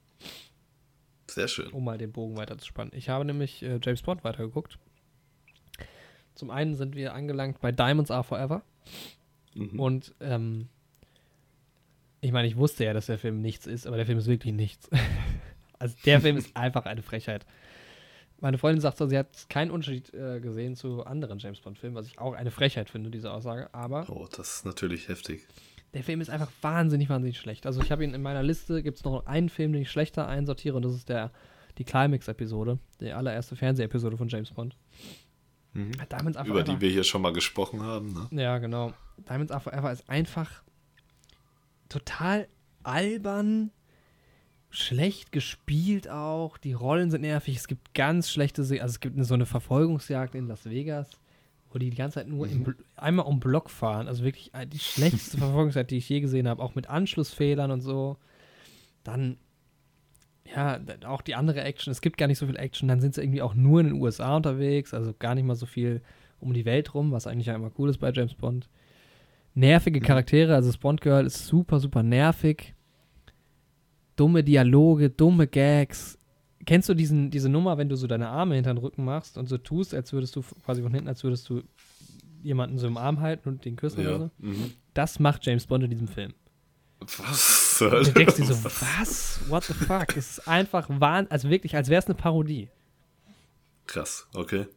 [1.28, 1.72] Sehr schön.
[1.72, 2.92] um mal den Bogen weiter zu spannen.
[2.96, 4.78] Ich habe nämlich äh, James Bond weitergeguckt.
[6.36, 8.64] Zum einen sind wir angelangt bei Diamonds Are Forever.
[9.56, 9.80] Mhm.
[9.80, 10.70] Und ähm,
[12.22, 14.54] ich meine, ich wusste ja, dass der Film nichts ist, aber der Film ist wirklich
[14.54, 14.90] nichts.
[15.80, 17.46] also der Film ist einfach eine Frechheit.
[18.44, 22.08] Meine Freundin sagt so, sie hat keinen Unterschied äh, gesehen zu anderen James Bond-Filmen, was
[22.08, 23.74] ich auch eine Frechheit finde, diese Aussage.
[23.74, 25.48] Aber Oh, das ist natürlich heftig.
[25.94, 27.66] der Film ist einfach wahnsinnig, wahnsinnig schlecht.
[27.66, 30.28] Also ich habe ihn in meiner Liste, gibt es noch einen Film, den ich schlechter
[30.28, 31.32] einsortiere, und das ist der,
[31.78, 34.76] die Climax-Episode, die allererste Fernseh-Episode von James Bond.
[35.72, 35.94] Mhm.
[36.12, 36.74] Diamonds Are Über Forever.
[36.76, 38.14] die wir hier schon mal gesprochen haben.
[38.30, 38.42] Ne?
[38.44, 38.92] Ja, genau.
[39.30, 40.62] Diamonds Are Forever ist einfach
[41.90, 42.48] total
[42.84, 43.72] albern,
[44.74, 46.58] schlecht gespielt auch.
[46.58, 47.56] Die Rollen sind nervig.
[47.56, 51.12] Es gibt ganz schlechte, also es gibt so eine Verfolgungsjagd in Las Vegas,
[51.72, 54.08] wo die die ganze Zeit nur im Bl einmal um Block fahren.
[54.08, 57.82] Also wirklich äh, die schlechteste Verfolgungsjagd, die ich je gesehen habe, auch mit Anschlussfehlern und
[57.82, 58.18] so.
[59.04, 59.38] Dann
[60.56, 61.92] ja, auch die andere Action.
[61.92, 62.88] Es gibt gar nicht so viel Action.
[62.90, 65.68] Dann sind sie irgendwie auch nur in den USA unterwegs, also gar nicht mal so
[65.68, 66.02] viel
[66.40, 68.68] um die Welt rum, was eigentlich ja immer cool ist bei James Bond.
[69.54, 72.74] Nervige Charaktere, also das Bond Girl ist super, super nervig.
[74.16, 76.18] Dumme Dialoge, dumme Gags.
[76.66, 79.50] Kennst du diesen, diese Nummer, wenn du so deine Arme hinter den Rücken machst und
[79.50, 81.62] so tust, als würdest du quasi von hinten, als würdest du
[82.42, 84.18] jemanden so im Arm halten und den küssen oder Ja.
[84.20, 84.32] so?
[84.40, 84.72] Mhm.
[84.94, 86.34] Das macht James Bond in diesem Film.
[87.18, 87.82] Was?
[87.82, 89.40] Und du denkst dir so, was?
[89.50, 90.16] What the fuck?
[90.16, 92.70] Es ist einfach wahn, also wirklich, als wäre es eine Parodie.
[93.88, 94.68] Krass, okay.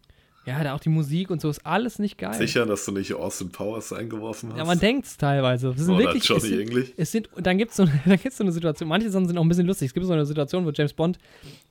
[0.47, 2.35] Ja, da auch die Musik und so ist alles nicht geil.
[2.35, 4.59] Sicher, dass du nicht Austin Powers eingeworfen hast?
[4.59, 5.71] Ja, man denkt es teilweise.
[5.71, 6.93] Es sind Oder wirklich, Johnny es sind, English?
[6.97, 9.43] es sind, und dann gibt es so, gibt's so eine Situation, manche Sachen sind auch
[9.43, 9.89] ein bisschen lustig.
[9.89, 11.19] Es gibt so eine Situation, wo James Bond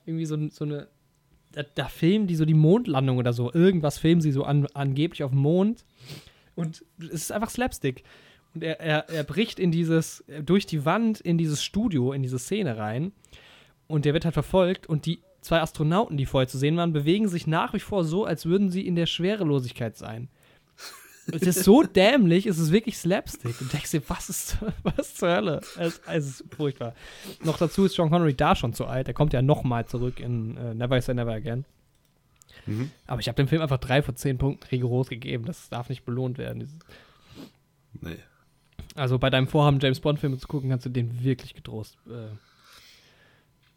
[0.05, 0.87] irgendwie so, so eine,
[1.53, 3.51] da, da filmen die so die Mondlandung oder so.
[3.53, 5.85] Irgendwas filmen sie so an, angeblich auf dem Mond.
[6.55, 8.03] Und es ist einfach Slapstick.
[8.53, 12.39] Und er, er, er bricht in dieses, durch die Wand in dieses Studio, in diese
[12.39, 13.13] Szene rein.
[13.87, 17.27] Und der wird halt verfolgt und die zwei Astronauten, die vorher zu sehen waren, bewegen
[17.27, 20.29] sich nach wie vor so, als würden sie in der Schwerelosigkeit sein.
[21.31, 23.59] Es ist so dämlich, es ist wirklich Slapstick.
[23.61, 25.61] Und denkst dir, was ist was zur Hölle?
[25.79, 26.93] Es, es ist furchtbar.
[27.43, 29.07] Noch dazu ist Sean Connery da schon zu alt.
[29.07, 31.65] Er kommt ja nochmal zurück in äh, Never Say Never Again.
[32.65, 32.91] Mhm.
[33.07, 35.45] Aber ich habe dem Film einfach drei von zehn Punkten rigoros gegeben.
[35.45, 36.79] Das darf nicht belohnt werden.
[38.01, 38.17] Nee.
[38.95, 42.27] Also bei deinem Vorhaben, James Bond-Filme zu gucken, kannst du den wirklich getrost äh,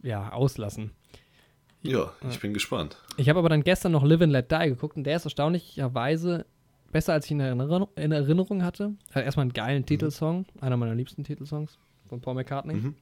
[0.07, 0.93] ja, auslassen.
[1.83, 2.41] Ja, ich ja.
[2.41, 2.97] bin gespannt.
[3.16, 6.47] Ich habe aber dann gestern noch Live and Let Die geguckt und der ist erstaunlicherweise
[6.93, 8.95] besser, als ich ihn in Erinnerung, in Erinnerung hatte.
[9.12, 9.87] Hat erstmal einen geilen mhm.
[9.87, 12.74] Titelsong, einer meiner liebsten Titelsongs von Paul McCartney.
[12.74, 12.95] Mhm.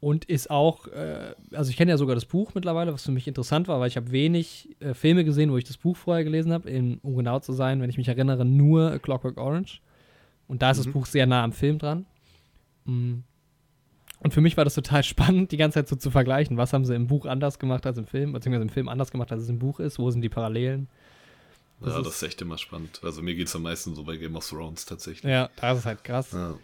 [0.00, 3.28] Und ist auch, äh, also ich kenne ja sogar das Buch mittlerweile, was für mich
[3.28, 6.52] interessant war, weil ich habe wenig äh, Filme gesehen, wo ich das Buch vorher gelesen
[6.52, 6.68] habe.
[7.02, 9.80] Um genau zu sein, wenn ich mich erinnere, nur A Clockwork Orange.
[10.48, 10.84] Und da ist mhm.
[10.84, 12.06] das Buch sehr nah am Film dran.
[12.84, 13.22] Mhm.
[14.22, 16.56] Und für mich war das total spannend, die ganze Zeit so zu vergleichen.
[16.56, 19.32] Was haben sie im Buch anders gemacht als im Film, beziehungsweise im Film anders gemacht,
[19.32, 19.98] als es im Buch ist?
[19.98, 20.88] Wo sind die Parallelen?
[21.80, 23.00] Das ja, ist, das ist echt immer spannend.
[23.02, 25.30] Also mir geht es am meisten so bei Game of Thrones tatsächlich.
[25.30, 26.30] Ja, da ist es halt krass.
[26.32, 26.54] Ja.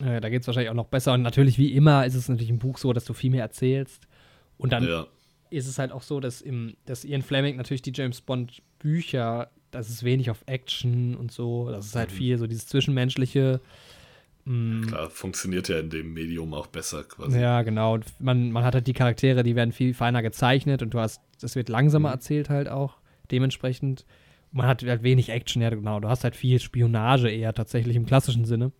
[0.00, 1.14] Äh, da geht es wahrscheinlich auch noch besser.
[1.14, 4.06] Und natürlich, wie immer, ist es natürlich im Buch so, dass du viel mehr erzählst.
[4.58, 5.06] Und dann ja.
[5.48, 9.88] ist es halt auch so, dass, im, dass Ian Fleming natürlich die James Bond-Bücher, das
[9.88, 11.70] ist wenig auf Action und so.
[11.70, 12.16] Das ist halt mhm.
[12.16, 13.60] viel so dieses Zwischenmenschliche.
[14.48, 14.86] Mm.
[14.86, 17.38] Klar, funktioniert ja in dem Medium auch besser quasi.
[17.38, 17.98] Ja, genau.
[18.18, 21.54] man, man hat halt die Charaktere, die werden viel feiner gezeichnet und du hast, das
[21.54, 22.14] wird langsamer mhm.
[22.14, 22.96] erzählt halt auch.
[23.30, 24.06] Dementsprechend.
[24.50, 26.00] Man hat halt wenig Action, ja, genau.
[26.00, 28.72] Du hast halt viel Spionage eher tatsächlich im klassischen Sinne.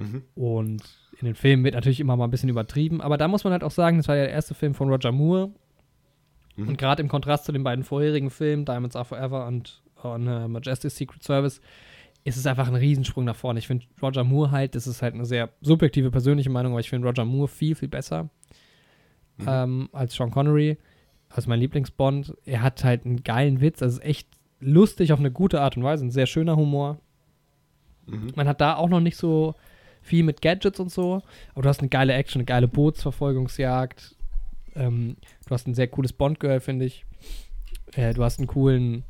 [0.00, 0.22] Mhm.
[0.34, 0.82] Und
[1.20, 3.00] in den Filmen wird natürlich immer mal ein bisschen übertrieben.
[3.00, 5.12] Aber da muss man halt auch sagen, das war ja der erste Film von Roger
[5.12, 5.52] Moore.
[6.56, 6.70] Mhm.
[6.70, 10.48] Und gerade im Kontrast zu den beiden vorherigen Filmen, Diamonds Are Forever und, und uh,
[10.48, 11.60] Majesty's Secret Service,
[12.24, 13.58] ist es einfach ein Riesensprung nach vorne.
[13.58, 16.90] Ich finde Roger Moore halt, das ist halt eine sehr subjektive persönliche Meinung, aber ich
[16.90, 18.30] finde Roger Moore viel, viel besser
[19.38, 19.46] mhm.
[19.48, 20.78] ähm, als Sean Connery,
[21.28, 22.36] als mein Lieblingsbond.
[22.44, 24.28] Er hat halt einen geilen Witz, also ist echt
[24.60, 26.98] lustig auf eine gute Art und Weise, ein sehr schöner Humor.
[28.06, 28.32] Mhm.
[28.36, 29.54] Man hat da auch noch nicht so
[30.00, 34.16] viel mit Gadgets und so, aber du hast eine geile Action, eine geile Bootsverfolgungsjagd.
[34.74, 35.16] Ähm,
[35.46, 37.04] du hast ein sehr cooles Bond-Girl, finde ich.
[37.94, 39.04] Äh, du hast einen coolen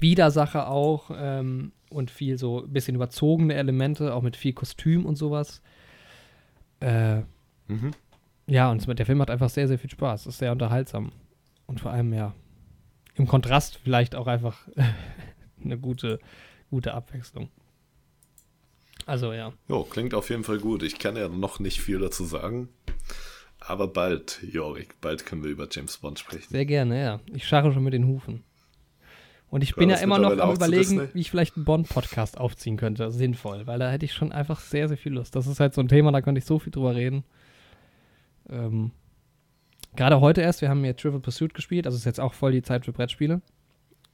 [0.00, 5.16] Widersacher auch ähm, und viel so ein bisschen überzogene Elemente, auch mit viel Kostüm und
[5.16, 5.62] sowas.
[6.80, 7.18] Äh,
[7.68, 7.92] mhm.
[8.46, 10.26] Ja, und der Film hat einfach sehr, sehr viel Spaß.
[10.26, 11.12] Ist sehr unterhaltsam.
[11.66, 12.34] Und vor allem, ja,
[13.14, 14.68] im Kontrast vielleicht auch einfach
[15.64, 16.18] eine gute,
[16.70, 17.50] gute Abwechslung.
[19.06, 19.52] Also ja.
[19.68, 20.82] Jo, klingt auf jeden Fall gut.
[20.82, 22.68] Ich kann ja noch nicht viel dazu sagen.
[23.58, 26.48] Aber bald, Jorik, bald können wir über James Bond sprechen.
[26.50, 27.20] Sehr gerne, ja.
[27.32, 28.42] Ich scharre schon mit den Hufen.
[29.52, 33.12] Und ich bin ja immer noch am überlegen, wie ich vielleicht einen Bond-Podcast aufziehen könnte.
[33.12, 35.36] Sinnvoll, weil da hätte ich schon einfach sehr, sehr viel Lust.
[35.36, 37.22] Das ist halt so ein Thema, da könnte ich so viel drüber reden.
[38.48, 38.92] Ähm,
[39.94, 42.62] Gerade heute erst, wir haben hier Trivial Pursuit gespielt, also ist jetzt auch voll die
[42.62, 43.42] Zeit für Brettspiele.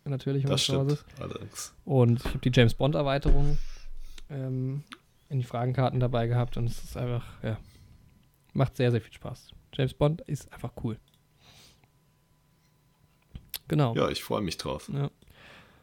[0.04, 1.72] Natürlich, das stimmt, allerdings.
[1.84, 3.58] Und ich habe die James Bond-Erweiterung
[4.30, 4.82] ähm,
[5.28, 7.58] in die Fragenkarten dabei gehabt und es ist einfach, ja,
[8.54, 9.52] macht sehr, sehr viel Spaß.
[9.72, 10.98] James Bond ist einfach cool.
[13.68, 13.94] Genau.
[13.94, 14.90] Ja, ich freue mich drauf.
[14.92, 15.10] Ja.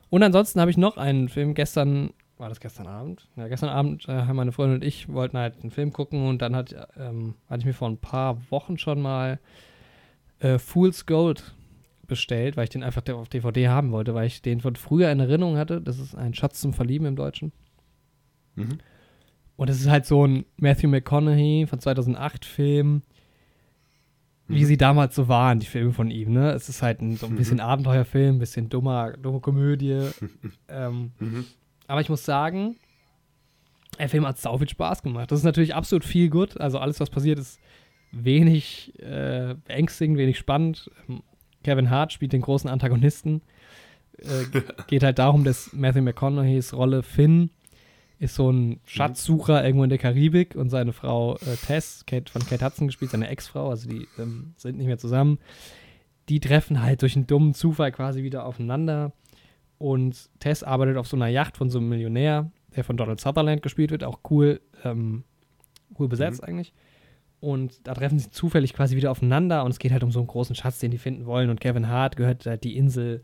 [0.10, 3.28] Und ansonsten habe ich noch einen Film gestern, war das gestern Abend?
[3.36, 6.42] Ja, gestern Abend äh, haben meine Freundin und ich wollten halt einen Film gucken und
[6.42, 9.40] dann hat, ähm, hatte ich mir vor ein paar Wochen schon mal
[10.40, 11.56] äh, Fool's Gold
[12.08, 15.20] bestellt, weil ich den einfach auf DVD haben wollte, weil ich den von früher in
[15.20, 15.82] Erinnerung hatte.
[15.82, 17.52] Das ist ein Schatz zum Verlieben im Deutschen.
[18.56, 18.78] Mhm.
[19.58, 23.04] Und es ist halt so ein Matthew McConaughey von 2008 Film,
[24.48, 24.66] wie mhm.
[24.66, 26.34] sie damals so waren, die Filme von ihm.
[26.34, 26.52] Ne?
[26.52, 27.64] Es ist halt ein, so ein bisschen mhm.
[27.64, 30.10] Abenteuerfilm, ein bisschen dummer, dumme Komödie.
[30.70, 31.46] ähm, mhm.
[31.88, 32.76] Aber ich muss sagen,
[33.98, 35.32] der Film hat sau viel Spaß gemacht.
[35.32, 36.60] Das ist natürlich absolut viel gut.
[36.60, 37.60] Also alles, was passiert, ist
[38.12, 40.92] wenig äh, beängstigend, wenig spannend.
[41.10, 41.22] Ähm,
[41.64, 43.42] Kevin Hart spielt den großen Antagonisten.
[44.20, 47.50] Äh, geht halt darum, dass Matthew McConaughey's Rolle Finn
[48.20, 52.46] ist so ein Schatzsucher irgendwo in der Karibik und seine Frau äh, Tess, Kate, von
[52.46, 55.40] Kate Hudson gespielt, seine Ex-Frau, also die ähm, sind nicht mehr zusammen.
[56.30, 59.12] Die treffen halt durch einen dummen Zufall quasi wieder aufeinander.
[59.78, 63.62] Und Tess arbeitet auf so einer Yacht von so einem Millionär, der von Donald Sutherland
[63.62, 65.24] gespielt wird, auch cool, ähm,
[66.00, 66.48] cool besetzt mhm.
[66.48, 66.74] eigentlich.
[67.42, 70.28] Und da treffen sie zufällig quasi wieder aufeinander und es geht halt um so einen
[70.28, 71.50] großen Schatz, den die finden wollen.
[71.50, 73.24] Und Kevin Hart gehört halt die Insel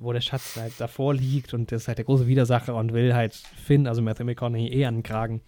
[0.00, 3.14] wo der Schatz halt davor liegt und das ist halt der große Widersacher und will
[3.14, 5.42] halt Finn, also Matthew McConaughey, eh an den Kragen.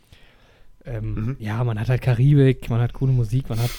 [0.85, 1.37] Ähm, mhm.
[1.41, 3.71] Ja, man hat halt Karibik, man hat coole Musik, man hat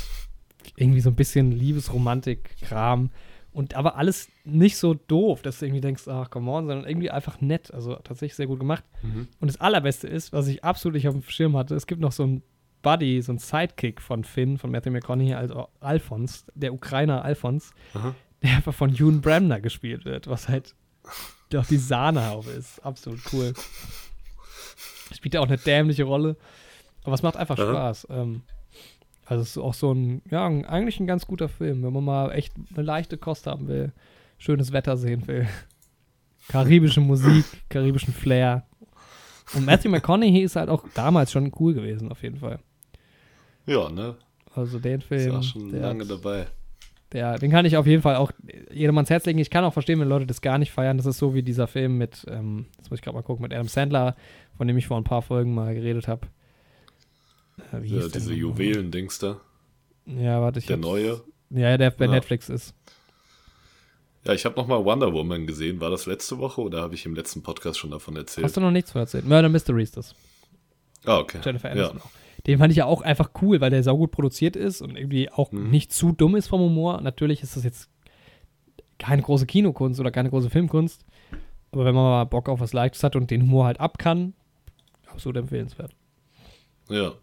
[0.76, 3.12] irgendwie so ein bisschen Liebesromantik-Kram
[3.52, 7.12] und aber alles nicht so doof, dass du irgendwie denkst, ach, come on, sondern irgendwie
[7.12, 7.72] einfach nett.
[7.72, 8.84] Also tatsächlich sehr gut gemacht.
[9.04, 9.28] Mhm.
[9.40, 12.12] Und das Allerbeste ist, was ich absolut nicht auf dem Schirm hatte, es gibt noch
[12.12, 12.42] so ein
[12.82, 17.72] Buddy, so ein Sidekick von Finn, von Matthew McConaughey, also Alphons, der Ukrainer Alphons,
[18.44, 20.76] der einfach von Ewan Bremner gespielt wird, was halt
[21.52, 22.84] der auch die Sahne auf ist.
[22.84, 23.54] Absolut cool.
[25.14, 26.36] Spielt ja auch eine dämliche Rolle.
[27.04, 27.70] Aber es macht einfach Aha.
[27.70, 28.08] Spaß.
[28.10, 28.42] Ähm,
[29.26, 32.32] also es ist auch so ein, ja, eigentlich ein ganz guter Film, wenn man mal
[32.32, 33.94] echt eine leichte Kost haben will,
[34.38, 35.48] schönes Wetter sehen will.
[36.50, 38.66] Karibische Musik, karibischen Flair.
[39.54, 42.60] Und Matthew McConaughey ist halt auch damals schon cool gewesen, auf jeden Fall.
[43.66, 44.18] Ja, ne?
[44.54, 46.48] Also den Ist Film, ja auch schon lange dabei.
[47.14, 48.32] Der, den kann ich auf jeden Fall auch
[48.72, 49.40] jedem ans Herz legen.
[49.40, 50.98] Ich kann auch verstehen, wenn Leute das gar nicht feiern.
[50.98, 53.54] Das ist so wie dieser Film mit, ähm, jetzt muss ich gerade mal gucken, mit
[53.54, 54.16] Adam Sandler,
[54.58, 56.28] von dem ich vor ein paar Folgen mal geredet habe.
[57.72, 58.34] Äh, Ja, diese?
[58.34, 59.40] Juwelen-Dings da.
[60.06, 61.22] Ja, warte, ich Der neue.
[61.50, 62.12] Ja, der bei Ja.
[62.12, 62.74] Netflix ist.
[64.26, 65.80] Ja, ich habe nochmal Wonder Woman gesehen.
[65.82, 68.46] War das letzte Woche oder habe ich im letzten Podcast schon davon erzählt?
[68.46, 69.26] Hast du noch nichts von erzählt?
[69.28, 70.16] Murder Mystery ist das.
[71.06, 71.40] ah, okay.
[71.44, 71.74] Jennifer ja.
[71.90, 72.23] Aniston auch.
[72.48, 75.52] Den fand ich ja auch einfach cool, weil der saugut produziert ist und irgendwie auch
[75.52, 75.70] Mhm.
[75.70, 77.00] nicht zu dumm ist vom Humor.
[77.02, 77.90] Natürlich ist das jetzt
[79.00, 81.06] keine große Kinokunst oder keine große Filmkunst.
[81.72, 84.34] Aber wenn man mal Bock auf was Leichtes hat und den Humor halt ab kann,
[85.08, 85.94] absolut empfehlenswert.
[86.90, 87.14] Ja.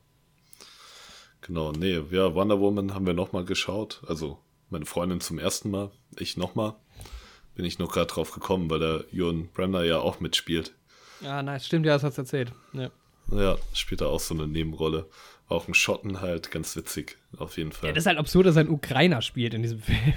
[1.43, 4.03] Genau, nee, ja, Wonder Woman haben wir nochmal geschaut.
[4.07, 6.75] Also meine Freundin zum ersten Mal, ich nochmal.
[7.55, 10.75] Bin ich noch gerade drauf gekommen, weil der Jürgen Bremner ja auch mitspielt.
[11.21, 11.66] Ja, nice.
[11.66, 12.53] Stimmt, ja, das hat's erzählt.
[12.73, 12.91] Ja.
[13.33, 15.07] Ja, spielt da auch so eine Nebenrolle.
[15.49, 17.89] Auch ein Schotten halt, ganz witzig, auf jeden Fall.
[17.89, 20.14] ja, das ist halt absurd, dass einen Ukrainer spielt in diesem Film.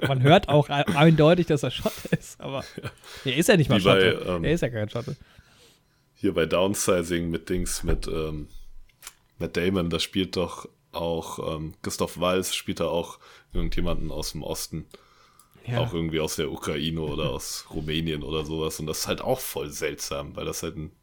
[0.06, 2.64] Man hört auch eindeutig, dass er Schotte ist, aber
[3.24, 4.24] er ist ja nicht mal Wie bei, Schotte.
[4.28, 5.16] ähm, er ist ja kein Schotte.
[6.14, 8.48] Hier bei Downsizing mit Dings, mit ähm,
[9.38, 13.18] Matt Damon, da spielt doch auch ähm, Christoph Walz, spielt da auch
[13.52, 14.86] irgendjemanden aus dem Osten.
[15.66, 15.80] Ja.
[15.80, 18.80] Auch irgendwie aus der Ukraine oder aus Rumänien oder sowas.
[18.80, 20.97] Und das ist halt auch voll seltsam, weil das halt ein ja,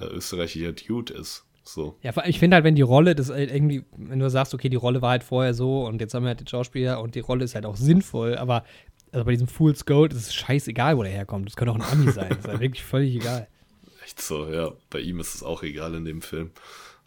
[0.00, 1.44] österreichischer Dude ist.
[1.64, 1.96] So.
[2.02, 4.76] Ja, ich finde halt, wenn die Rolle, das halt irgendwie, wenn du sagst, okay, die
[4.76, 7.44] Rolle war halt vorher so und jetzt haben wir halt den Schauspieler und die Rolle
[7.44, 8.64] ist halt auch sinnvoll, aber
[9.10, 11.48] also bei diesem Fool's Gold ist es scheißegal, wo der herkommt.
[11.48, 12.28] Das könnte auch ein Ami sein.
[12.28, 13.48] Das ist halt wirklich völlig egal.
[14.04, 14.72] Echt so, ja.
[14.90, 16.52] Bei ihm ist es auch egal in dem Film.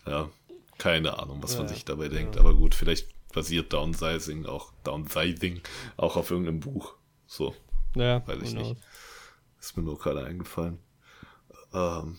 [0.06, 0.30] Ja,
[0.78, 2.38] keine Ahnung, was man Ja, sich dabei denkt.
[2.38, 5.62] Aber gut, vielleicht basiert Downsizing auch, Downsizing
[5.96, 6.96] auch auf irgendeinem Buch.
[7.28, 7.54] So,
[7.96, 8.76] Ja, Weiß ich nicht.
[9.60, 10.80] ist mir nur gerade eingefallen.
[11.74, 12.18] Ähm,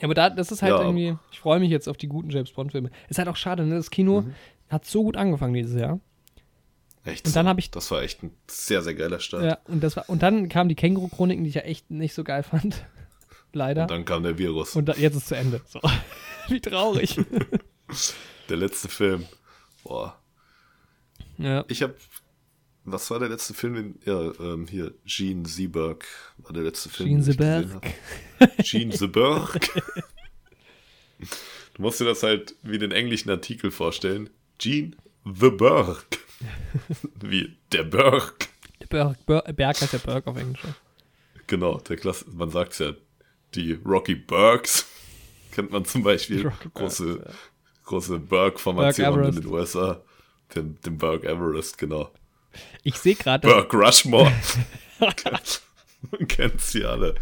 [0.00, 0.82] Ja, aber da, das ist halt Ja.
[0.82, 2.90] irgendwie, ich freue mich jetzt auf die guten James Bond-Filme.
[3.08, 3.76] Ist halt auch schade, ne?
[3.76, 4.34] Das Kino Mhm.
[4.68, 6.00] hat so gut angefangen dieses Jahr.
[7.04, 9.44] echt Und dann hab ich- Das war echt ein sehr, sehr geiler Start.
[9.44, 12.24] Ja, und das war, und dann kamen die Känguru-Chroniken, die ich ja echt nicht so
[12.24, 12.86] geil fand.
[13.52, 13.82] Leider.
[13.82, 14.74] Und dann kam der Virus.
[14.74, 15.60] Und da, jetzt ist zu Ende.
[15.66, 15.80] So.
[16.48, 17.20] Wie traurig.
[18.48, 19.26] der letzte Film.
[19.84, 20.18] Boah.
[21.38, 21.64] ja.
[21.68, 21.94] Ich habe.
[22.84, 23.74] Was war der letzte Film?
[23.74, 26.04] Den, ja, ähm, hier, Gene Seberg
[26.38, 27.22] war der letzte Film.
[27.22, 28.62] Gene hab.
[28.62, 29.70] Gene Seberg.
[31.74, 34.30] Du musst dir das halt wie den englischen Artikel vorstellen.
[34.58, 34.92] Gene
[35.24, 36.04] the Berg.
[37.20, 38.48] Wie der Berg.
[38.80, 40.60] Der Berg, Ber Berg heißt der Berg auf Englisch.
[41.46, 42.92] Genau, der Klasse, man sagt ja,
[43.54, 44.86] die Rocky Bergs
[45.52, 46.42] kennt man zum Beispiel.
[46.42, 47.32] Rocky Bergs, große ja.
[47.84, 49.38] große Berg-Formation in Everest.
[49.38, 50.02] den USA.
[50.54, 52.10] Den, den Berg Everest, genau.
[52.82, 54.32] Ich sehe gerade, Berg Rushmore.
[55.00, 57.14] man kennt sie alle.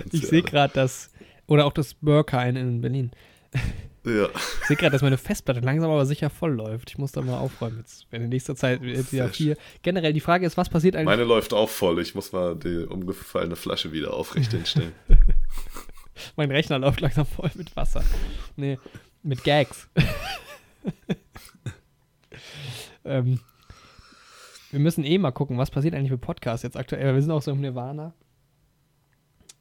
[0.00, 1.10] Kennt's ich sehe gerade, dass,
[1.46, 3.10] oder auch das Berghain in Berlin.
[4.04, 4.28] Ja,
[4.60, 6.90] Ich sehe gerade, dass meine Festplatte langsam aber sicher voll läuft.
[6.90, 8.06] Ich muss da mal aufräumen jetzt.
[8.10, 9.56] Wenn in nächster Zeit jetzt wieder vier.
[9.82, 11.06] Generell die Frage ist, was passiert eigentlich?
[11.06, 12.00] meine läuft auch voll.
[12.00, 14.92] Ich muss mal die umgefallene Flasche wieder aufrecht hinstellen.
[16.36, 18.02] Mein Rechner läuft langsam voll mit Wasser.
[18.56, 18.78] Nee,
[19.22, 19.88] mit Gags.
[23.04, 23.40] ähm,
[24.70, 27.14] wir müssen eh mal gucken, was passiert eigentlich mit Podcasts jetzt aktuell.
[27.14, 28.12] Wir sind auch so im Nirvana.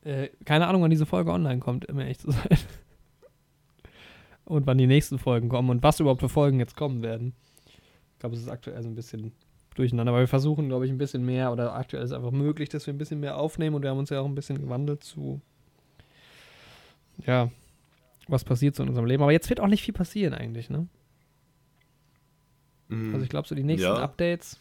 [0.03, 2.47] Äh, keine Ahnung, wann diese Folge online kommt, um ehrlich zu sein.
[4.45, 7.33] Und wann die nächsten Folgen kommen und was überhaupt für Folgen jetzt kommen werden.
[8.13, 9.33] Ich glaube, es ist aktuell so ein bisschen
[9.75, 12.87] durcheinander, aber wir versuchen, glaube ich, ein bisschen mehr oder aktuell ist einfach möglich, dass
[12.87, 15.41] wir ein bisschen mehr aufnehmen und wir haben uns ja auch ein bisschen gewandelt zu
[17.25, 17.51] ja,
[18.29, 19.21] was passiert so in unserem Leben.
[19.23, 20.87] Aber jetzt wird auch nicht viel passieren eigentlich, ne?
[22.89, 23.95] Also ich glaube, so die nächsten Ja.
[23.95, 24.57] Updates.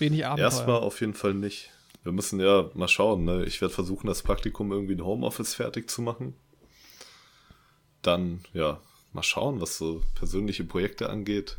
[0.00, 0.44] Wenig Abenteuer.
[0.44, 1.70] Erstmal auf jeden Fall nicht.
[2.02, 3.24] Wir müssen ja mal schauen.
[3.24, 3.44] Ne?
[3.44, 6.34] Ich werde versuchen, das Praktikum irgendwie in Homeoffice fertig zu machen.
[8.02, 8.80] Dann, ja,
[9.12, 11.58] mal schauen, was so persönliche Projekte angeht.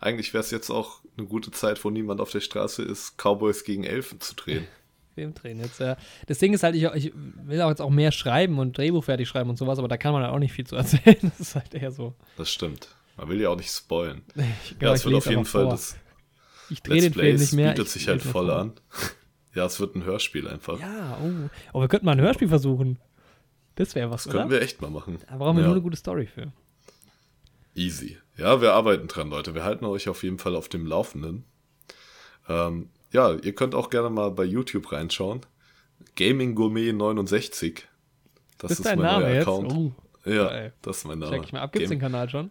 [0.00, 3.64] Eigentlich wäre es jetzt auch eine gute Zeit, wo niemand auf der Straße ist, Cowboys
[3.64, 4.66] gegen Elfen zu drehen.
[5.14, 5.98] Film drehen jetzt, ja.
[6.26, 9.28] Das Ding ist halt, ich, ich will auch jetzt auch mehr schreiben und Drehbuch fertig
[9.28, 11.18] schreiben und sowas, aber da kann man halt auch nicht viel zu erzählen.
[11.20, 12.14] Das ist halt eher so.
[12.38, 12.88] Das stimmt.
[13.16, 14.22] Man will ja auch nicht spoilen.
[14.64, 15.72] Ich, ja, es wird auf jeden Fall vor.
[15.72, 15.96] das
[16.72, 17.70] Ich drehe den Film nicht mehr.
[17.70, 18.72] bietet ich sich halt voll an.
[19.54, 20.80] Ja, es wird ein Hörspiel einfach.
[20.80, 21.50] Ja, oh.
[21.74, 22.98] Oh, wir könnten mal ein Hörspiel versuchen.
[23.74, 24.54] Das wäre was, das können oder?
[24.54, 25.18] wir echt mal machen.
[25.28, 25.66] Da brauchen wir ja.
[25.66, 26.52] nur eine gute Story für.
[27.74, 28.16] Easy.
[28.38, 29.54] Ja, wir arbeiten dran, Leute.
[29.54, 31.44] Wir halten euch auf jeden Fall auf dem Laufenden.
[32.48, 35.40] Ähm, ja, ihr könnt auch gerne mal bei YouTube reinschauen.
[36.16, 37.86] Gaming Gourmet 69.
[38.56, 39.42] Das ist ist dein mein Name neuer jetzt?
[39.48, 39.72] Account.
[39.72, 39.92] Oh,
[40.24, 40.72] ja, geil.
[40.80, 41.32] das ist mein Name.
[41.32, 41.72] check ich mal ab.
[41.72, 42.50] Gibt's den Game- Kanal schon?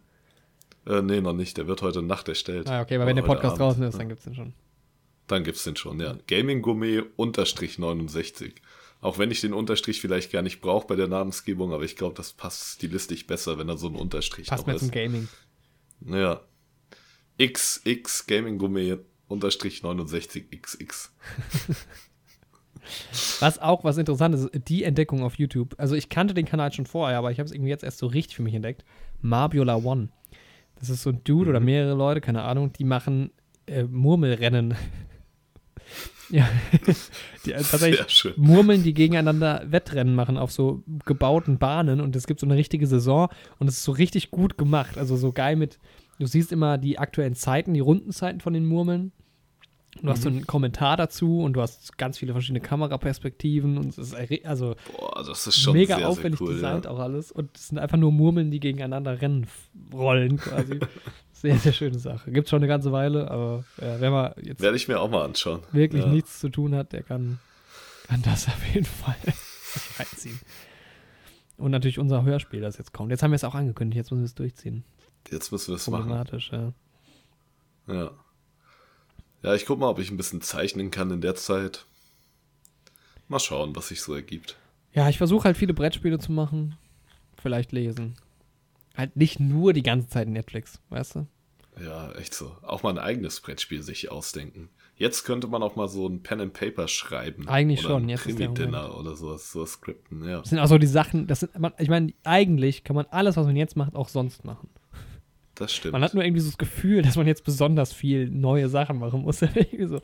[0.86, 1.58] Äh, nee, noch nicht.
[1.58, 2.68] Der wird heute Nacht erstellt.
[2.68, 3.62] Ah, okay, Oder wenn der Podcast Abend.
[3.62, 4.54] draußen ist, dann gibt's den schon.
[5.28, 6.18] Dann gibt's den schon, ja.
[6.28, 8.56] Gaming Gourmet unterstrich 69.
[9.00, 12.16] Auch wenn ich den Unterstrich vielleicht gar nicht brauche bei der Namensgebung, aber ich glaube,
[12.16, 14.94] das passt stilistisch besser, wenn da so ein Unterstrich Passt noch mehr zum ist.
[14.94, 15.28] Gaming.
[16.06, 16.42] Ja.
[17.40, 21.10] XX Gaming Gourmet unterstrich 69XX.
[23.40, 25.76] Was auch was interessant ist, die Entdeckung auf YouTube.
[25.78, 28.08] Also ich kannte den Kanal schon vorher, aber ich habe es irgendwie jetzt erst so
[28.08, 28.84] richtig für mich entdeckt.
[29.22, 30.10] Marbiola One.
[30.82, 31.66] Das ist so ein Dude oder Mhm.
[31.68, 33.30] mehrere Leute, keine Ahnung, die machen
[33.68, 34.74] äh, Murmelrennen.
[36.30, 36.50] ja.
[37.46, 38.34] die, äh, tatsächlich.
[38.36, 42.88] Murmeln, die gegeneinander Wettrennen machen auf so gebauten Bahnen und es gibt so eine richtige
[42.88, 43.30] Saison
[43.60, 44.98] und es ist so richtig gut gemacht.
[44.98, 45.78] Also so geil mit,
[46.20, 49.12] du siehst immer die aktuellen Zeiten, die Rundenzeiten von den Murmeln.
[50.02, 50.38] Du hast so Mhm.
[50.38, 55.24] einen Kommentar dazu und du hast ganz viele verschiedene Kameraperspektiven und es ist also Boah,
[55.26, 56.54] das ist schon mega sehr, aufwendig sehr cool.
[56.54, 56.92] designt ja.
[56.92, 59.48] auch alles und es sind einfach nur Murmeln, die gegeneinander rennen,
[59.94, 60.80] rollen quasi.
[61.34, 62.32] sehr, sehr schöne Sache.
[62.32, 65.26] Gibt schon eine ganze Weile, aber ja, wer mal jetzt Werde ich mir auch mal
[65.26, 65.60] anschauen.
[65.74, 66.10] wirklich ja.
[66.10, 67.39] nichts zu tun hat, der kann,
[68.08, 69.16] kann das auf jeden Fall
[70.00, 70.39] reinziehen.
[71.58, 73.12] Und natürlich unser Hörspiel, das jetzt kommt.
[73.12, 74.84] Jetzt haben wir es auch angekündigt, jetzt müssen wir es durchziehen.
[75.30, 76.04] Jetzt müssen wir es machen.
[76.04, 76.72] Problematisch, ja.
[77.88, 78.12] Ja.
[79.44, 81.86] Ja, ich guck mal, ob ich ein bisschen zeichnen kann in der Zeit.
[83.28, 84.58] Mal schauen, was sich so ergibt.
[84.94, 86.76] Ja, ich versuche halt viele Brettspiele zu machen.
[87.42, 88.16] Vielleicht lesen.
[88.96, 91.28] Halt nicht nur die ganze Zeit Netflix, weißt du?
[91.82, 92.56] Ja, echt so.
[92.62, 94.70] Auch mal ein eigenes Brettspiel sich ausdenken.
[94.96, 97.48] Jetzt könnte man auch mal so ein Pen and Paper schreiben.
[97.48, 100.42] Eigentlich oder schon, ein jetzt ist der Krimi-Dinner oder sowas, sowas skripten, ja.
[100.42, 103.38] Das sind auch so die Sachen, das sind, man, ich meine, eigentlich kann man alles,
[103.38, 104.70] was man jetzt macht, auch sonst machen.
[105.62, 105.91] Das stimmt.
[105.91, 109.22] Man hat nur irgendwie so das Gefühl, dass man jetzt besonders viel neue Sachen machen
[109.22, 109.39] muss.
[109.88, 110.01] so,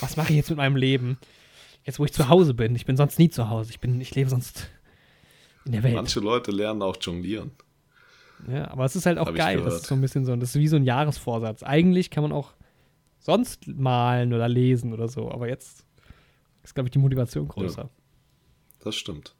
[0.00, 1.16] was mache ich jetzt mit meinem Leben?
[1.86, 2.76] Jetzt, wo ich zu Hause bin.
[2.76, 3.70] Ich bin sonst nie zu Hause.
[3.70, 4.68] Ich, bin, ich lebe sonst
[5.64, 5.94] in der Welt.
[5.94, 7.52] Manche Leute lernen auch jonglieren.
[8.46, 9.62] Ja, aber es ist halt auch Hab geil.
[9.62, 11.62] Das ist so ein bisschen so, das ist wie so ein Jahresvorsatz.
[11.62, 12.52] Eigentlich kann man auch
[13.20, 15.86] sonst malen oder lesen oder so, aber jetzt
[16.62, 17.88] ist, glaube ich, die Motivation größer.
[18.80, 19.34] Das stimmt.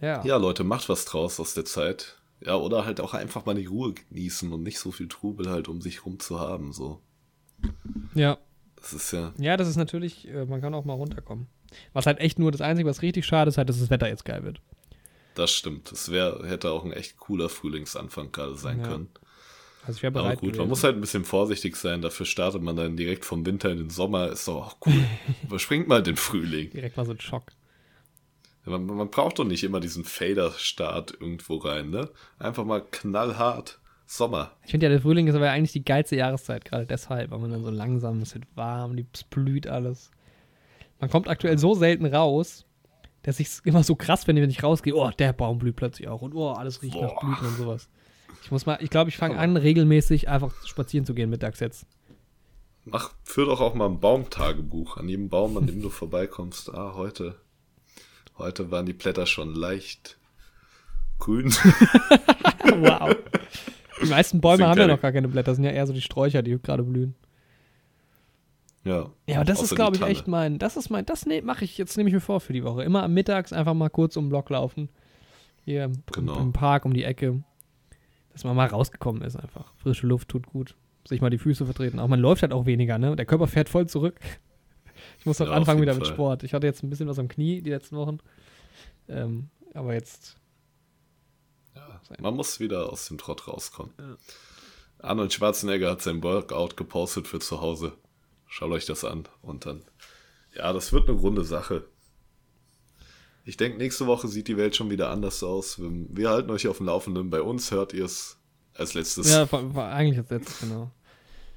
[0.00, 0.24] Ja.
[0.24, 2.16] Ja, Leute, macht was draus aus der Zeit.
[2.46, 5.68] Ja, oder halt auch einfach mal die Ruhe genießen und nicht so viel Trubel halt
[5.68, 6.72] um sich rum zu haben.
[6.72, 7.00] So.
[8.14, 8.38] Ja,
[8.76, 9.32] Das ist ja.
[9.38, 11.46] ja das ist natürlich, äh, man kann auch mal runterkommen.
[11.92, 14.24] Was halt echt nur das Einzige, was richtig schade ist, halt, dass das Wetter jetzt
[14.24, 14.60] geil wird.
[15.34, 15.90] Das stimmt.
[15.90, 18.88] Das wär, hätte auch ein echt cooler Frühlingsanfang gerade sein Ja.
[18.88, 19.08] können.
[19.86, 20.38] Also ich wäre Aber bereit.
[20.40, 20.68] gut, man gewesen.
[20.68, 22.00] muss halt ein bisschen vorsichtig sein.
[22.00, 24.28] Dafür startet man dann direkt vom Winter in den Sommer.
[24.28, 25.04] Ist doch auch cool.
[25.44, 26.70] Überspringt mal den Frühling.
[26.70, 27.52] direkt mal so ein Schock.
[28.66, 32.08] Man, man braucht doch nicht immer diesen Fader-Start irgendwo rein, ne?
[32.38, 34.52] Einfach mal knallhart Sommer.
[34.64, 37.50] Ich finde ja, der Frühling ist aber eigentlich die geilste Jahreszeit, gerade deshalb, weil man
[37.50, 40.10] dann so langsam, es wird warm, die- es blüht alles.
[41.00, 42.64] Man kommt aktuell so selten raus,
[43.22, 46.08] dass ich es immer so krass finde, wenn ich rausgehe, oh, der Baum blüht plötzlich
[46.08, 47.20] auch und oh, alles riecht nach Boah.
[47.20, 47.88] Blüten und sowas.
[48.42, 51.86] Ich muss mal, ich glaube, ich fange an, regelmäßig einfach spazieren zu gehen mittags jetzt.
[52.84, 54.98] Mach, führ doch auch mal ein Baumtagebuch.
[54.98, 56.74] An jedem Baum, an dem du vorbeikommst.
[56.74, 57.36] Ah, heute.
[58.38, 60.18] Heute waren die Blätter schon leicht
[61.18, 61.46] grün.
[62.64, 63.14] wow.
[64.02, 66.00] Die meisten Bäume haben ja noch gar keine Blätter, das sind ja eher so die
[66.00, 67.14] Sträucher, die gerade blühen.
[68.84, 69.10] ja.
[69.26, 70.12] Ja, aber das ist, glaube ich, Tanne.
[70.12, 72.52] echt mein, das ist mein, das ne, mache ich, jetzt nehme ich mir vor für
[72.52, 72.82] die Woche.
[72.82, 74.88] Immer am Mittags einfach mal kurz um den Block laufen.
[75.64, 76.38] Hier im, Genau.
[76.40, 77.42] im Park um die Ecke.
[78.32, 79.72] Dass man mal rausgekommen ist einfach.
[79.76, 80.74] Frische Luft tut gut.
[81.06, 82.00] Sich mal die Füße vertreten.
[82.00, 83.14] Auch man läuft halt auch weniger, ne?
[83.14, 84.18] Der Körper fährt voll zurück.
[85.24, 86.12] Ich muss auch Ja, anfangen wieder mit Fall.
[86.12, 86.42] Sport.
[86.42, 88.18] Ich hatte jetzt ein bisschen was am Knie die letzten Wochen.
[89.08, 90.36] Ähm, aber jetzt,
[91.74, 93.94] Ja, man muss wieder aus dem Trott rauskommen.
[94.98, 97.92] Arnold Schwarzenegger hat sein Workout gepostet für zu Hause.
[98.46, 99.24] Schaut euch das an.
[99.40, 99.82] Und dann,
[100.54, 101.86] ja, das wird eine runde Sache.
[103.46, 105.78] Ich denke, nächste Woche sieht die Welt schon wieder anders aus.
[105.80, 107.30] Wir, halten euch auf dem Laufenden.
[107.30, 108.38] Bei uns hört ihr es
[108.74, 109.30] als letztes.
[109.32, 109.44] ja,
[109.90, 110.90] eigentlich jetzt, jetzt genau.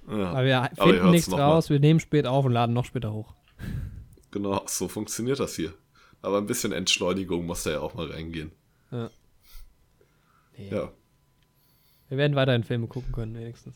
[0.10, 1.44] Ja, Aber wir Aber ihr finden hört's nichts noch mal.
[1.52, 3.34] raus, wir nehmen spät auf und laden noch später hoch.
[4.32, 5.74] Genau, so funktioniert das hier.
[6.22, 8.52] Aber ein bisschen Entschleunigung muss da ja auch mal reingehen.
[8.92, 10.70] Nee.
[10.70, 10.92] Ja,
[12.10, 13.76] Wir werden weiterhin Filme gucken können, wenigstens.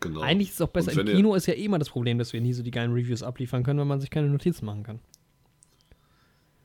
[0.00, 0.20] genau.
[0.20, 0.92] Eigentlich ist es auch besser.
[0.92, 3.22] Im Kino ist ja eh immer das Problem, dass wir nie so die geilen Reviews
[3.22, 5.00] abliefern können, wenn man sich keine Notizen machen kann.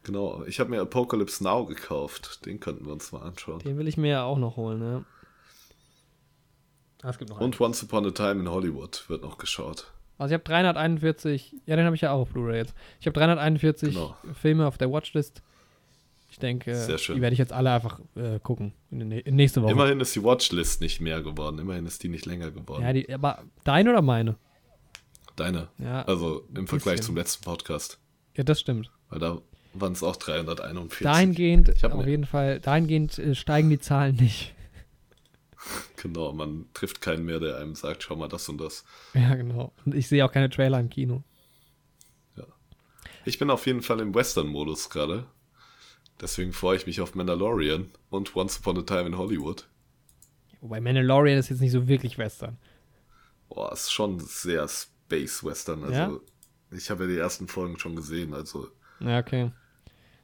[0.04, 2.46] Genau, ich habe mir Apocalypse Now gekauft.
[2.46, 3.60] Den könnten wir uns mal anschauen.
[3.60, 5.06] Den will ich mir ja auch noch holen, ne?
[7.02, 7.46] Ah, es gibt noch einen.
[7.46, 9.92] Und Once Upon a Time in Hollywood wird noch geschaut.
[10.18, 12.73] Also ich habe 341, ja, den habe ich ja auch auf Blu-ray jetzt.
[12.99, 14.15] Ich habe 341 Genau.
[14.34, 15.41] Filme auf der Watchlist.
[16.30, 18.73] Ich denke, die werde ich jetzt alle einfach äh, gucken.
[18.91, 19.72] In, in nächste Woche.
[19.72, 21.57] Immerhin ist die Watchlist nicht mehr geworden.
[21.60, 22.84] Immerhin ist die nicht länger geworden.
[22.84, 24.35] Ja, die, aber deine oder meine?
[25.35, 25.68] Deine.
[25.77, 27.99] Ja, Also im Vergleich zum letzten Podcast.
[28.35, 28.91] ja das stimmt.
[29.10, 29.38] Weil da
[29.73, 31.03] waren es auch 341.
[31.06, 34.53] Dahingehend, auf jeden Fall, dahingehend äh, steigen die Zahlen nicht.
[35.98, 38.85] Genau, man trifft keinen mehr, der einem sagt, schau mal das und das.
[39.14, 39.73] Ja, genau.
[39.85, 41.23] Und ich sehe auch keine Trailer im Kino.
[43.26, 45.26] Ich bin auf jeden Fall im Western-Modus gerade.
[46.22, 49.68] Deswegen freue ich mich auf Mandalorian und Once Upon a Time in Hollywood.
[50.61, 52.57] Wobei Mandalorian ist jetzt nicht so wirklich Western.
[53.49, 55.84] Boah, ist schon sehr Space-Western.
[55.84, 56.11] Also, Ja?
[56.72, 58.34] ich habe ja die ersten Folgen schon gesehen.
[58.34, 58.69] Also,
[58.99, 59.52] Ja, okay.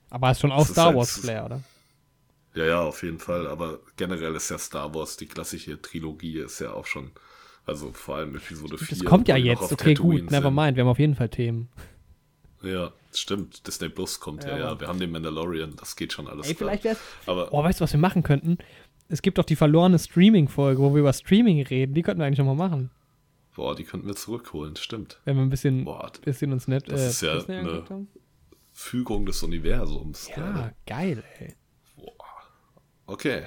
[0.09, 1.61] Aber ist schon auch Star halt- Wars Flair, oder?
[2.55, 3.47] Ja, ja, auf jeden Fall.
[3.47, 7.11] Aber generell ist ja Star Wars, die klassische Trilogie, ist ja auch schon.
[7.65, 8.97] Also, vor allem Episode 4.
[8.97, 9.71] Das kommt ja jetzt.
[9.71, 10.31] Okay, Tatooine gut.
[10.31, 10.75] Never mind.
[10.75, 11.69] Wir haben auf jeden Fall Themen.
[12.61, 13.65] Ja, stimmt.
[13.67, 14.79] Disney Plus kommt ja, Ja, ja.
[14.79, 16.47] Wir haben den Mandalorian, das geht schon alles.
[16.47, 16.69] Ey, klar.
[16.69, 16.99] vielleicht wär's.
[17.25, 18.57] Aber Oh, weißt du, was wir machen könnten?
[19.09, 21.93] Es gibt doch die verlorene Streaming-Folge, wo wir über Streaming reden.
[21.93, 22.89] Die könnten wir eigentlich nochmal machen.
[23.55, 25.19] boah, die könnten wir zurückholen, stimmt.
[25.25, 28.07] Wenn wir ein bisschen, Boah, bisschen uns nett Das äh, ist ja eine-.
[28.71, 30.29] Fügung des Universums.
[30.29, 30.75] Ja, gerade.
[30.87, 31.53] geil, ey.
[33.13, 33.43] Okay.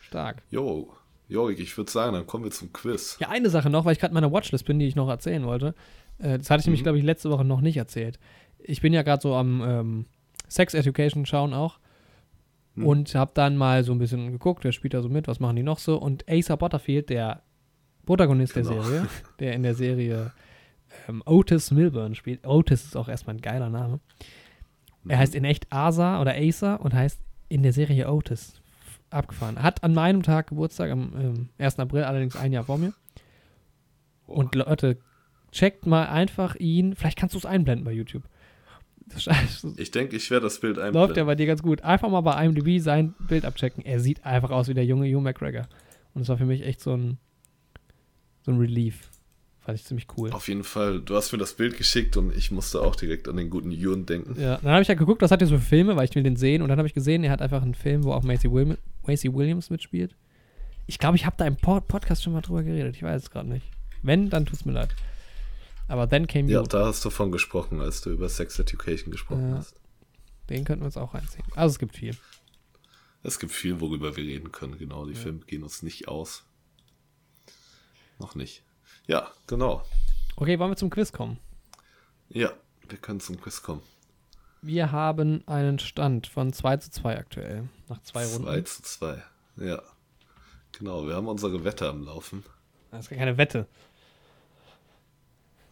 [0.00, 0.42] Stark.
[0.50, 0.90] Jo,
[1.28, 3.18] Jorik, ich würde sagen, dann kommen wir zum Quiz.
[3.20, 5.74] Ja, eine Sache noch, weil ich gerade meine Watchlist bin, die ich noch erzählen wollte.
[6.18, 6.84] Äh, das hatte ich nämlich, Mhm.
[6.84, 8.18] glaube ich, letzte Woche noch nicht erzählt.
[8.58, 10.06] Ich bin ja gerade so am ähm,
[10.48, 11.78] Sex Education schauen auch.
[12.76, 12.86] Mhm.
[12.86, 15.56] Und habe dann mal so ein bisschen geguckt, wer spielt da so mit, was machen
[15.56, 15.98] die noch so.
[15.98, 17.42] Und Asa Butterfield, der
[18.06, 18.70] Protagonist Genau.
[18.70, 19.08] der Serie,
[19.40, 20.32] der in der Serie
[21.08, 22.46] ähm, Otis Milburn spielt.
[22.46, 24.00] Otis ist auch erstmal ein geiler Name.
[25.06, 25.20] Er Mhm.
[25.20, 27.20] heißt in echt Asa oder Asa und heißt
[27.50, 28.57] in der Serie Otis.
[29.10, 29.62] Abgefahren.
[29.62, 31.78] Hat an meinem Tag Geburtstag, am ähm, 1.
[31.78, 32.92] April, allerdings ein Jahr vor mir.
[34.26, 34.98] Und Leute,
[35.52, 36.94] checkt mal einfach ihn.
[36.94, 38.24] Vielleicht kannst du es einblenden bei YouTube.
[39.78, 41.26] Ich denke, ich werde das Bild läuft ja einblenden.
[41.26, 41.82] bei dir ganz gut.
[41.82, 43.84] Einfach mal bei IMDb sein Bild abchecken.
[43.84, 45.66] Er sieht einfach aus wie der junge Hugh McGregor.
[46.12, 47.18] Und das war für mich echt so ein,
[48.42, 49.08] so ein Relief.
[49.68, 50.30] Fand ich ziemlich cool.
[50.32, 53.36] Auf jeden Fall, du hast mir das Bild geschickt und ich musste auch direkt an
[53.36, 54.34] den guten Ewan denken.
[54.40, 56.22] Ja, dann habe ich ja geguckt, was hat er so für Filme, weil ich will
[56.22, 56.62] den sehen.
[56.62, 59.30] Und dann habe ich gesehen, er hat einfach einen Film, wo auch Macy, Wilm Macy
[59.34, 60.16] Williams mitspielt.
[60.86, 62.96] Ich glaube, ich habe da im Pod Podcast schon mal drüber geredet.
[62.96, 63.66] Ich weiß es gerade nicht.
[64.02, 64.96] Wenn, dann tut's mir leid.
[65.86, 66.66] Aber Then Came Ja, You.
[66.66, 69.56] da hast du von gesprochen, als du über Sex Education gesprochen Ja.
[69.58, 69.74] hast.
[70.48, 71.44] Den könnten wir uns auch reinziehen.
[71.56, 72.16] Also es gibt viel.
[73.22, 74.78] Es gibt viel, worüber wir reden können.
[74.78, 76.44] Genau, die Filme gehen uns nicht aus.
[78.18, 78.62] Noch nicht.
[79.08, 79.82] Ja, genau.
[80.36, 81.38] Okay, wollen wir zum Quiz kommen?
[82.28, 82.52] Ja,
[82.88, 83.82] wir können zum Quiz kommen.
[84.60, 87.68] Wir haben einen Stand von 2 zu 2 aktuell.
[87.88, 88.66] Nach zwei 2 Runden.
[88.66, 89.22] zu 2.
[89.56, 89.82] Ja.
[90.72, 92.44] Genau, wir haben unsere Wette am Laufen.
[92.90, 93.66] Das ist keine Wette.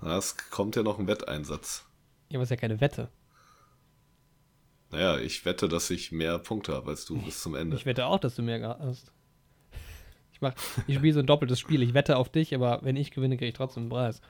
[0.01, 1.85] Na, Es kommt ja noch ein Wetteinsatz.
[2.29, 3.09] Ja, aber es ist ja keine Wette.
[4.91, 7.77] Naja, ich wette, dass ich mehr Punkte habe als du bis zum Ende.
[7.77, 9.13] Ich wette auch, dass du mehr hast.
[10.49, 11.83] Ich, mach, ich spiele so ein doppeltes Spiel.
[11.83, 14.21] Ich wette auf dich, aber wenn ich gewinne, kriege ich trotzdem einen Preis.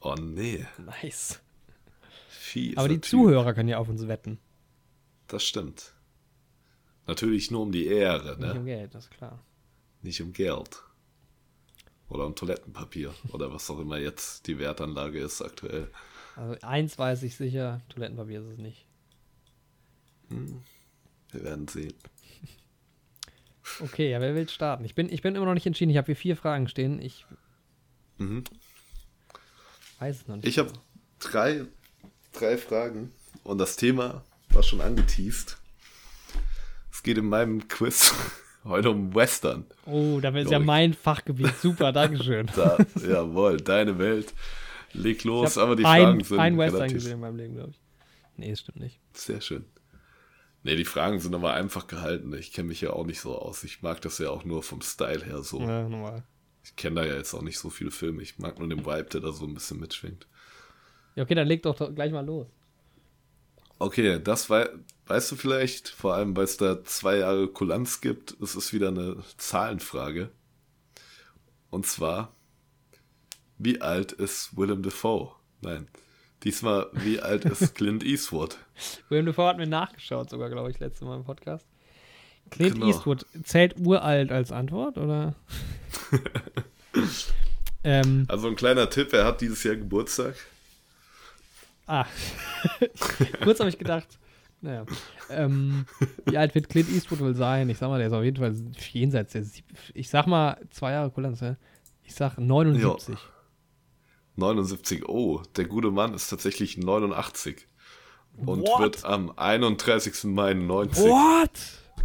[0.00, 1.40] Oh nee, Nice.
[2.28, 2.76] fies.
[2.76, 4.38] Aber die Zuhörer können ja auf uns wetten.
[5.28, 5.94] Das stimmt.
[7.06, 8.64] Natürlich nur um die Ehre, Nicht um ne?
[8.64, 9.38] Geld, das ist klar.
[10.02, 10.82] Nicht um Geld.
[12.08, 13.14] Oder um Toilettenpapier.
[13.32, 15.90] Oder was auch immer jetzt die Wertanlage ist aktuell.
[16.36, 18.86] Also eins weiß ich sicher, Toilettenpapier ist es nicht.
[20.28, 21.94] Wir werden sehen.
[23.82, 24.84] Okay, ja, wer will starten?
[24.84, 25.90] Ich bin, ich bin immer noch nicht entschieden.
[25.90, 27.00] Ich habe hier vier Fragen stehen.
[27.00, 27.26] Ich
[28.18, 28.44] Mhm.
[29.98, 30.46] weiß es noch nicht.
[30.46, 30.72] Ich habe
[31.18, 31.64] drei,
[32.32, 33.10] drei Fragen
[33.42, 35.58] und das Thema war schon angeteased.
[36.92, 38.14] Es geht in meinem Quiz
[38.64, 39.64] heute um Western.
[39.86, 41.56] oh, da ist ja mein Fachgebiet.
[41.60, 42.48] Super, Dankeschön.
[42.54, 42.76] Da,
[43.06, 44.32] jawohl, deine Welt.
[44.92, 47.36] Leg Ich los, habe aber die ein, Fragen sind ein Western relativ gesehen in meinem
[47.36, 47.80] Leben, glaube ich.
[48.36, 49.00] Nee, das stimmt nicht.
[49.14, 49.64] sehr schön.
[50.64, 52.32] Nee, die Fragen sind aber einfach gehalten.
[52.34, 53.64] Ich kenne mich ja auch nicht so aus.
[53.64, 55.60] Ich mag das ja auch nur vom Style her so.
[55.60, 56.22] Ja, normal.
[56.64, 58.22] Ich kenne da ja jetzt auch nicht so viele Filme.
[58.22, 60.26] Ich mag nur den Vibe, der da so ein bisschen mitschwingt.
[61.16, 62.46] Ja, okay, dann leg doch doch gleich mal los.
[63.78, 64.68] Okay, das wei
[65.06, 68.88] weißt du vielleicht, vor allem weil es da zwei Jahre Kulanz gibt, es ist wieder
[68.88, 70.30] eine Zahlenfrage.
[71.70, 72.32] Und zwar,
[73.58, 75.32] wie alt ist Willem Dafoe?
[75.60, 75.88] Nein,
[76.44, 78.58] diesmal, wie alt ist Clint Eastwood?
[79.08, 81.66] William Dafoe hat mir nachgeschaut, sogar, glaube ich, letzte Mal im Podcast.
[82.50, 82.86] Clint Genau.
[82.86, 85.34] Eastwood zählt uralt als Antwort, oder?
[87.84, 90.34] ähm, Also ein kleiner Tipp, er hat dieses Jahr Geburtstag.
[91.86, 92.06] ah.
[93.42, 94.18] Kurz habe ich gedacht,
[94.60, 94.84] naja.
[95.30, 95.86] Ähm,
[96.26, 97.68] wie alt wird Clint Eastwood wohl sein?
[97.70, 98.54] Ich sag mal, der ist auf jeden Fall
[98.92, 99.64] jenseits der sieb
[99.94, 101.42] Ich sag mal, zwei Jahre Kulanz?
[102.04, 103.16] Ich sag 79.
[104.36, 107.66] 79, oh, der gute Mann ist tatsächlich 89.
[108.36, 108.80] und What?
[108.80, 110.24] wird am 31.
[110.24, 111.04] Mai 90.
[111.04, 111.50] What?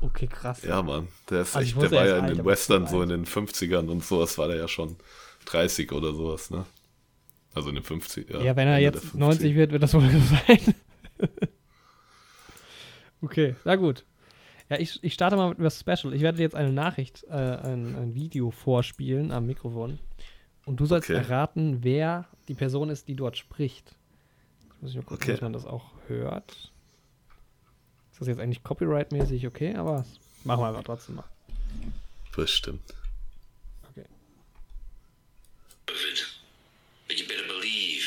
[0.02, 0.62] Okay, krass.
[0.64, 3.26] Ja, Mann, der ist Also echt, der war ja in den Western so in den
[3.26, 4.96] 50ern und sowas war der ja schon
[5.46, 6.66] 30 oder sowas, ne?
[7.54, 9.20] Also in den 50 Ja, wenn er jetzt der 50.
[9.20, 10.76] 90 wird, wird das wohl sein.
[13.22, 14.06] okay, na gut.
[14.70, 16.14] Ja, ich, ich starte mal mit etwas Special.
[16.14, 20.00] Ich werde jetzt eine Nachricht, äh, ein, ein Video vorspielen am Mikrofon.
[20.68, 21.18] Und du sollst Okay.
[21.20, 23.96] erraten, wer die Person ist, die dort spricht.
[24.70, 25.32] Jetzt muss ich nur gucken, Okay.
[25.32, 26.52] dass man das auch hört.
[28.12, 29.76] Ist das jetzt eigentlich copyright-mäßig okay?
[29.76, 30.06] Aber
[30.44, 31.24] machen wir einfach trotzdem mal.
[32.36, 32.94] Bestimmt.
[33.92, 34.06] Okay.
[37.08, 38.06] But you better believe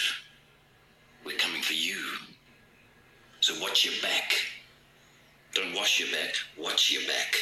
[1.24, 1.96] we're coming for you.
[3.40, 4.34] So watch your back.
[5.54, 7.36] Don't wash your back, watch your back.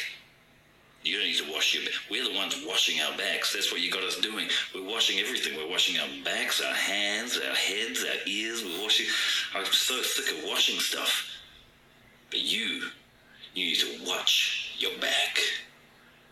[1.05, 1.95] You don't need to wash your back.
[2.11, 3.53] We're the ones washing our backs.
[3.55, 4.49] That's what you got us doing.
[4.75, 5.57] We're washing everything.
[5.57, 8.65] We're washing our backs, our hands, our heads, our ears.
[8.65, 9.07] We're washing.
[9.55, 11.29] I'm so sick of washing stuff.
[12.31, 12.83] But you,
[13.55, 15.39] you need to watch your back.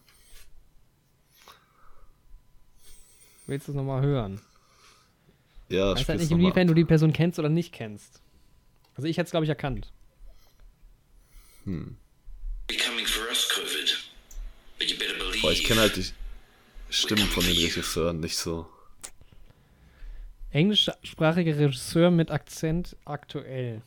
[3.45, 4.41] Willst du es nochmal hören?
[5.69, 6.67] Ja, Ich weiß halt nicht, inwiefern ab.
[6.67, 8.21] du die Person kennst oder nicht kennst.
[8.95, 9.91] Also ich hätte es, glaube ich, erkannt.
[11.65, 13.97] be coming for us, COVID.
[14.79, 16.05] But you better believe Boah, ich kenne halt die
[16.89, 18.67] Stimmen von den Regisseuren nicht so.
[20.51, 23.81] Englischsprachiger Regisseur mit Akzent aktuell.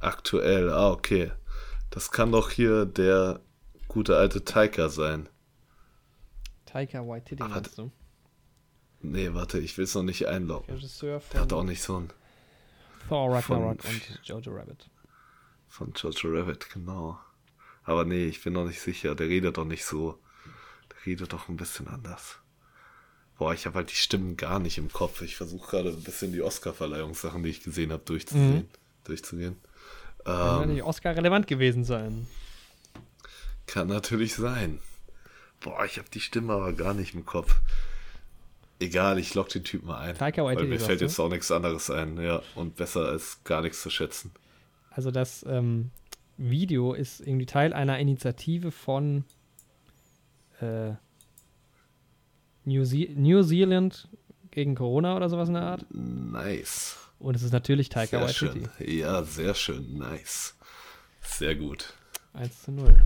[0.00, 1.32] Aktuell, ah, okay.
[1.90, 3.40] Das kann doch hier der
[3.90, 5.28] gute alte Taika sein.
[6.64, 7.90] Taika Waititi Aber meinst du?
[9.02, 10.72] Nee, warte, ich will es noch nicht einloggen.
[10.72, 12.12] Regisseur Der hat auch von nicht so ein
[13.08, 14.88] Thor Ragnarok von- und Jojo Rabbit.
[15.68, 17.18] von Jojo Rabbit, genau.
[17.84, 19.14] Aber nee, ich bin noch nicht sicher.
[19.16, 20.18] Der redet doch nicht so.
[20.90, 22.36] Der redet doch ein bisschen anders.
[23.38, 25.22] Boah, ich habe halt die Stimmen gar nicht im Kopf.
[25.22, 28.68] Ich versuche gerade ein bisschen die Oscar-Verleihungssachen, die ich gesehen habe, durchzusehen,
[29.04, 29.56] durchzugehen.
[30.24, 32.28] Kann Ähm, nicht Oscar relevant gewesen sein.
[33.70, 34.80] Kann natürlich sein.
[35.60, 37.54] Boah, ich habe die Stimme aber gar nicht im Kopf.
[38.80, 40.16] Egal, ich lock den Typ mal ein.
[40.16, 42.42] Taika Waititi, weil mir fällt jetzt auch nichts anderes ein, ja.
[42.56, 44.32] Und besser als gar nichts zu schätzen.
[44.90, 45.90] Also das ähm,
[46.36, 49.24] Video ist irgendwie Teil einer Initiative von
[50.60, 50.92] äh,
[52.64, 54.08] New, Ze New Zealand
[54.50, 55.86] gegen Corona oder sowas in der Art.
[55.90, 56.96] Nice.
[57.20, 58.68] Und es ist natürlich Taika Sehr Waititi.
[58.78, 58.98] schön.
[58.98, 59.98] Ja, sehr schön.
[59.98, 60.56] Nice.
[61.20, 61.92] Sehr gut.
[62.32, 62.96] 1 zu 0.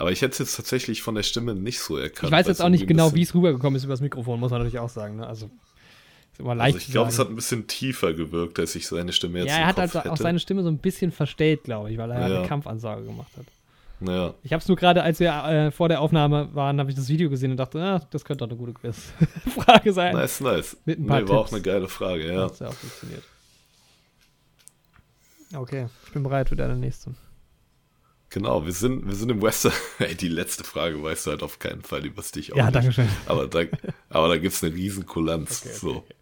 [0.00, 2.24] Aber ich hätte es jetzt tatsächlich von der Stimme nicht so erkannt.
[2.24, 4.78] Ich weiß jetzt auch nicht genau, wie es rübergekommen ist übers Mikrofon, muss man natürlich
[4.78, 5.16] auch sagen.
[5.16, 5.26] Ne?
[5.26, 5.50] Also
[6.32, 9.12] ist immer leicht Also ich glaube, es hat ein bisschen tiefer gewirkt, als ich seine
[9.12, 10.22] Stimme jetzt Ja, er hat Kopf also auch hätte.
[10.22, 12.38] seine Stimme so ein bisschen verstellt, glaube ich, weil er Ja.
[12.38, 13.44] eine Kampfansage gemacht hat.
[14.02, 16.96] Naja, Ich habe es nur gerade, als wir äh, vor der Aufnahme waren, habe ich
[16.96, 20.14] das Video gesehen und dachte, ah, das könnte doch eine gute Quiz-Frage sein.
[20.14, 20.78] nice, nice.
[20.86, 21.52] Mit ein paar nee, war auch Tipps.
[21.52, 22.44] eine geile Frage, ja.
[22.44, 23.22] Hat's ja auch funktioniert.
[25.54, 27.10] Okay, ich bin bereit für deine nächste.
[28.30, 29.72] Genau, wir sind, wir sind im Western.
[29.98, 32.64] Ey, die letzte Frage weißt du halt auf keinen Fall, die wusste ich auch Ja,
[32.66, 32.76] nicht.
[32.76, 33.08] danke schön.
[33.26, 33.64] Aber da,
[34.08, 35.62] aber da gibt es eine riesen Kulanz.
[35.64, 35.90] Okay, so.
[35.96, 36.14] okay.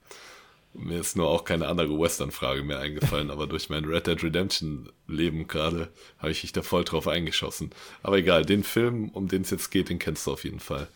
[0.75, 5.49] Mir ist nur auch keine andere Western-Frage mehr eingefallen, aber durch mein Red Dead Redemption-Leben
[5.49, 7.71] gerade habe ich mich da voll drauf eingeschossen.
[8.03, 10.87] Aber egal, den Film, um den es jetzt geht, den kennst du auf jeden Fall.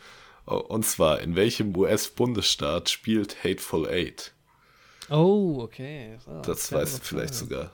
[0.44, 4.32] Und zwar, in welchem US-Bundesstaat spielt Hateful Eight?
[5.10, 6.16] Oh, okay.
[6.24, 7.72] So, Das clevere weißt du vielleicht sogar.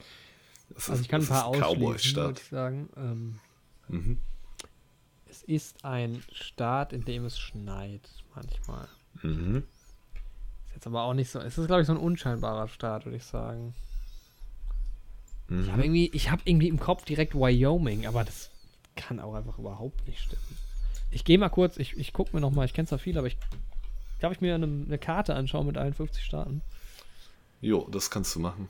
[0.79, 2.89] Das Also ich kann ein paar ist ausschließen, würde ich sagen.
[2.95, 3.39] Ähm,
[3.89, 4.19] Mhm.
[5.29, 8.87] Es ist ein Staat, in dem es schneit, manchmal.
[9.21, 9.63] Mhm.
[10.67, 11.39] Ist jetzt aber auch nicht so.
[11.39, 13.73] Es ist, glaube ich, so ein unscheinbarer Staat, würde ich sagen.
[15.47, 15.61] Mhm.
[15.61, 18.51] Ich habe irgendwie, ich habe irgendwie im Kopf direkt Wyoming, aber das
[18.95, 20.57] kann auch einfach überhaupt nicht stimmen.
[21.11, 23.27] Ich gehe mal kurz, ich, ich gucke mir noch mal, ich kenne zwar viel, aber
[23.27, 23.37] ich
[24.19, 26.61] darf ich mir eine, eine Karte anschauen mit allen 50 Staaten.
[27.61, 28.67] Jo, das kannst du machen.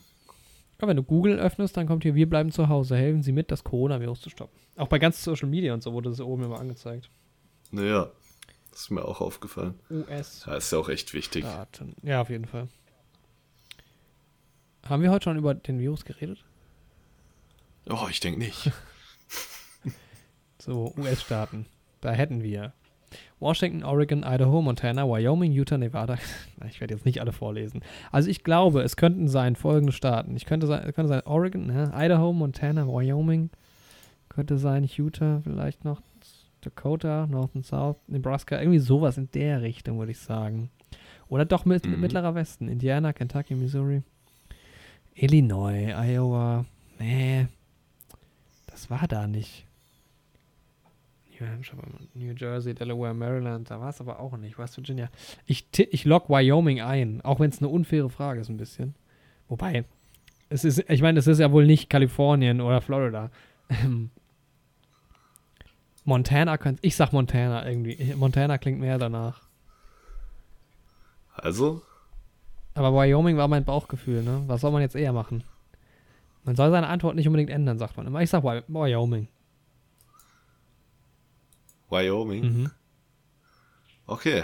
[0.81, 3.51] Ja, wenn du Google öffnest, dann kommt hier, wir bleiben zu Hause, helfen Sie mit,
[3.51, 4.57] das Coronavirus zu stoppen.
[4.77, 7.09] Auch bei ganz Social Media und so wurde das oben immer angezeigt.
[7.71, 8.09] Naja,
[8.71, 9.79] das ist mir auch aufgefallen.
[9.89, 10.51] US-Staaten.
[10.51, 11.45] Ja, ist ja auch echt wichtig.
[12.03, 12.67] Ja, auf jeden Fall.
[14.87, 16.45] Haben wir heute schon über den Virus geredet?
[17.89, 18.71] Oh, ich denke nicht.
[20.61, 21.67] So, US-Staaten.
[22.01, 22.73] Da hätten wir
[23.39, 26.17] Washington, Oregon, Idaho, Montana, Wyoming, Utah, Nevada.
[26.69, 27.81] Ich werde jetzt nicht alle vorlesen.
[28.11, 30.35] Also ich glaube, es könnten sein folgende Staaten.
[30.35, 31.91] Ich könnte sein, könnte sein Oregon, ne?
[31.95, 33.49] Idaho, Montana, Wyoming,
[34.27, 36.01] könnte sein Utah, vielleicht noch
[36.61, 40.69] Dakota, North and South, Nebraska, irgendwie sowas in der Richtung, würde ich sagen.
[41.29, 42.01] Oder doch mit, Mhm.
[42.01, 44.01] mittlerer Westen, Indiana, Kentucky, Missouri,
[45.15, 46.65] Illinois, Iowa.
[46.99, 47.47] Nee,
[48.67, 49.65] das war da nicht.
[51.39, 51.77] New Hampshire,
[52.13, 54.57] New Jersey, Delaware, Maryland, da war es aber auch nicht.
[54.57, 55.09] West Virginia.
[55.45, 58.95] Ich, ich log Wyoming ein, auch wenn es eine unfaire Frage ist ein bisschen.
[59.47, 59.85] Wobei,
[60.49, 63.31] es ist, ich meine, es ist ja wohl nicht Kalifornien oder Florida.
[63.69, 64.09] Ähm,
[66.05, 68.13] Montana könnte, ich sag Montana irgendwie.
[68.15, 69.43] Montana klingt mehr danach.
[71.35, 71.81] Also,
[72.73, 74.43] Aber Wyoming war mein Bauchgefühl, ne?
[74.47, 75.43] Was soll man jetzt eher machen?
[76.43, 78.21] Man soll seine Antwort nicht unbedingt ändern, sagt man immer.
[78.21, 79.27] Ich sag Wy Wyoming.
[81.89, 82.43] Wyoming.
[82.43, 82.71] Mhm.
[84.05, 84.43] Okay.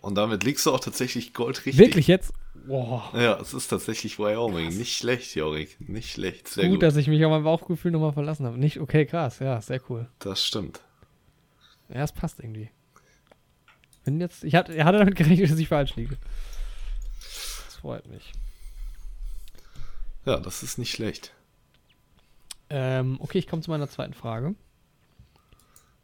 [0.00, 1.78] Und damit liegst du auch tatsächlich goldrichtig.
[1.78, 2.32] Wirklich jetzt?
[2.66, 3.10] Boah.
[3.14, 4.76] Ja, es ist tatsächlich Wyoming.
[4.76, 5.76] Nicht schlecht, Jorik.
[5.88, 6.48] Nicht schlecht.
[6.48, 6.82] Sehr gut, gut.
[6.82, 8.58] dass ich mich auf mein Bauchgefühl nochmal verlassen habe.
[8.58, 10.08] Nicht, okay, krass, ja, sehr cool.
[10.18, 10.80] das stimmt.
[11.88, 12.70] Ja, es passt irgendwie.
[14.04, 16.16] Bin jetzt, ich hatte, er hatte damit gerechnet, dass ich falsch liege.
[17.66, 18.32] Das freut mich.
[20.24, 21.32] Ja, das ist nicht schlecht.
[22.68, 24.54] Ähm, okay, ich komme zu meiner zweiten Frage.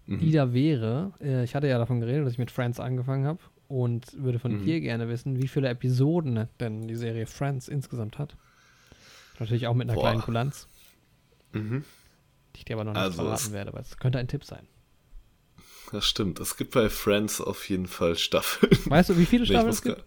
[0.06, 0.20] Mhm.
[0.20, 3.40] Die da wäre, äh, ich hatte ja davon geredet, dass ich mit Friends angefangen habe
[3.68, 4.64] und würde von Mhm.
[4.64, 8.36] dir gerne wissen, wie viele Episoden denn die Serie Friends insgesamt hat.
[9.40, 10.02] Natürlich auch mit einer Boah.
[10.04, 10.68] kleinen Kulanz,
[11.52, 11.84] Mhm.
[12.54, 14.66] die ich dir aber noch nicht Also verraten werde, weil es könnte ein Tipp sein.
[15.92, 16.40] Das stimmt.
[16.40, 18.76] Es gibt bei Friends auf jeden Fall Staffeln.
[18.86, 20.04] Weißt du, wie viele Nee, Staffeln muss es gibt?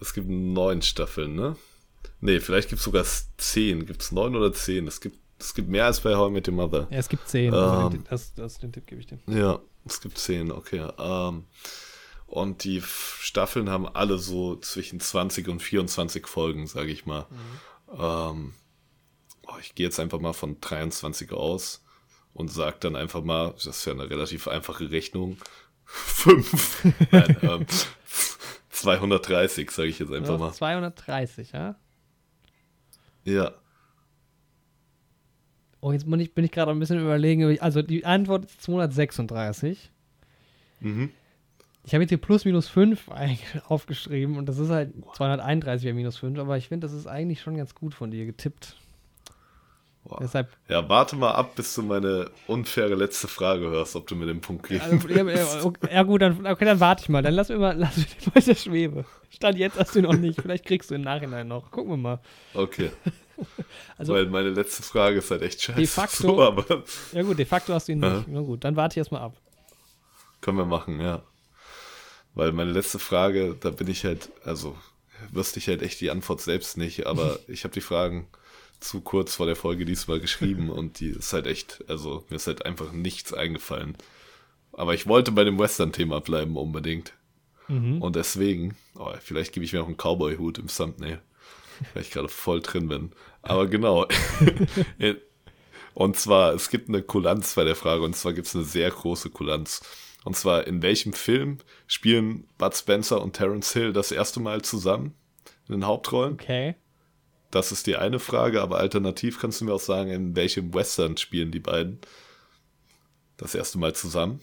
[0.00, 1.56] Es gibt neun Staffeln, ne?
[2.20, 3.04] Nee, vielleicht gibt es sogar
[3.36, 3.86] zehn.
[3.86, 4.86] Gibt es neun oder zehn?
[4.86, 6.86] Es gibt, es gibt mehr als bei How I Met Your Mother.
[6.90, 7.52] Ja, es gibt zehn.
[7.54, 7.92] also Ähm.
[7.92, 9.18] den, das, das, den Tipp gebe ich dir.
[9.26, 10.86] Ja, es gibt zehn, okay.
[10.98, 11.44] Ähm,
[12.26, 17.26] und die Staffeln haben alle so zwischen 20 und 24 Folgen, sage ich mal.
[17.92, 18.54] Ähm,
[19.48, 21.82] oh, ich gehe jetzt einfach mal von 23 aus
[22.32, 25.38] und sage dann einfach mal, das ist ja eine relativ einfache Rechnung,
[25.84, 26.84] 5.
[27.10, 27.66] Nein, ähm,
[28.70, 30.52] 230, sage ich jetzt einfach mal.
[30.52, 31.74] 230, ja?
[33.24, 33.52] Ja,
[35.80, 37.58] Oh, jetzt bin ich, bin ich gerade ein bisschen überlegen.
[37.60, 39.90] Also die Antwort ist 236.
[40.80, 41.10] mhm.
[41.82, 43.08] Ich habe jetzt hier plus minus 5
[43.68, 47.40] aufgeschrieben und das ist halt 231 wäre minus 5, aber ich finde, das ist eigentlich
[47.40, 48.76] schon ganz gut von dir getippt.
[50.04, 50.18] Boah.
[50.20, 54.26] Deshalb, Ja, warte mal ab, bis du meine unfaire letzte Frage hörst, ob du mir
[54.26, 54.86] den Punkt gibst.
[54.90, 55.24] also, ja,
[55.64, 57.22] okay, ja gut, dann, okay, dann warte ich mal.
[57.22, 58.04] Dann lass mir mal, lass mir
[58.34, 59.04] mal der Schwebe.
[59.28, 60.40] Stand jetzt hast du ihn noch nicht.
[60.40, 61.70] Vielleicht kriegst du im Nachhinein noch.
[61.70, 62.20] Gucken wir mal.
[62.54, 62.90] Okay.
[63.98, 65.78] Also, Weil meine letzte Frage ist halt echt scheiße.
[65.78, 68.28] De facto- So, aber ja gut, de facto hast du ihn nicht.
[68.28, 69.36] Na gut, dann warte ich erstmal ab.
[70.40, 71.22] können wir machen, ja.
[72.34, 74.76] Weil meine letzte Frage, da bin ich halt, also
[75.32, 78.26] wüsste ich halt echt die Antwort selbst nicht, aber ich habe die Fragen
[78.78, 82.46] zu kurz vor der Folge diesmal geschrieben und die ist halt echt, also mir ist
[82.46, 83.96] halt einfach nichts eingefallen.
[84.72, 87.12] Aber ich wollte bei dem Western-Thema bleiben unbedingt.
[87.68, 88.00] Mhm.
[88.00, 91.20] Und deswegen, oh, vielleicht gebe ich mir auch einen Cowboy-Hut im Thumbnail,
[91.94, 93.12] weil ich gerade voll drin bin.
[93.42, 94.06] Aber genau.
[95.94, 98.90] und zwar, es gibt eine Kulanz bei der Frage, und zwar gibt es eine sehr
[98.90, 99.82] große Kulanz.
[100.24, 105.14] Und zwar, in welchem Film spielen Bud Spencer und Terence Hill das erste Mal zusammen
[105.66, 106.34] in den Hauptrollen?
[106.34, 106.74] Okay.
[107.50, 111.16] Das ist die eine Frage, aber alternativ kannst du mir auch sagen, in welchem Western
[111.16, 111.98] spielen die beiden
[113.38, 114.40] das erste Mal zusammen?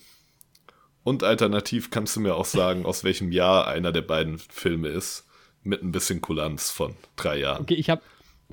[1.04, 5.27] Und alternativ kannst du mir auch sagen, aus welchem Jahr einer der beiden Filme ist,
[5.68, 7.62] mit ein bisschen Kulanz von drei Jahren.
[7.62, 8.02] Okay, ich habe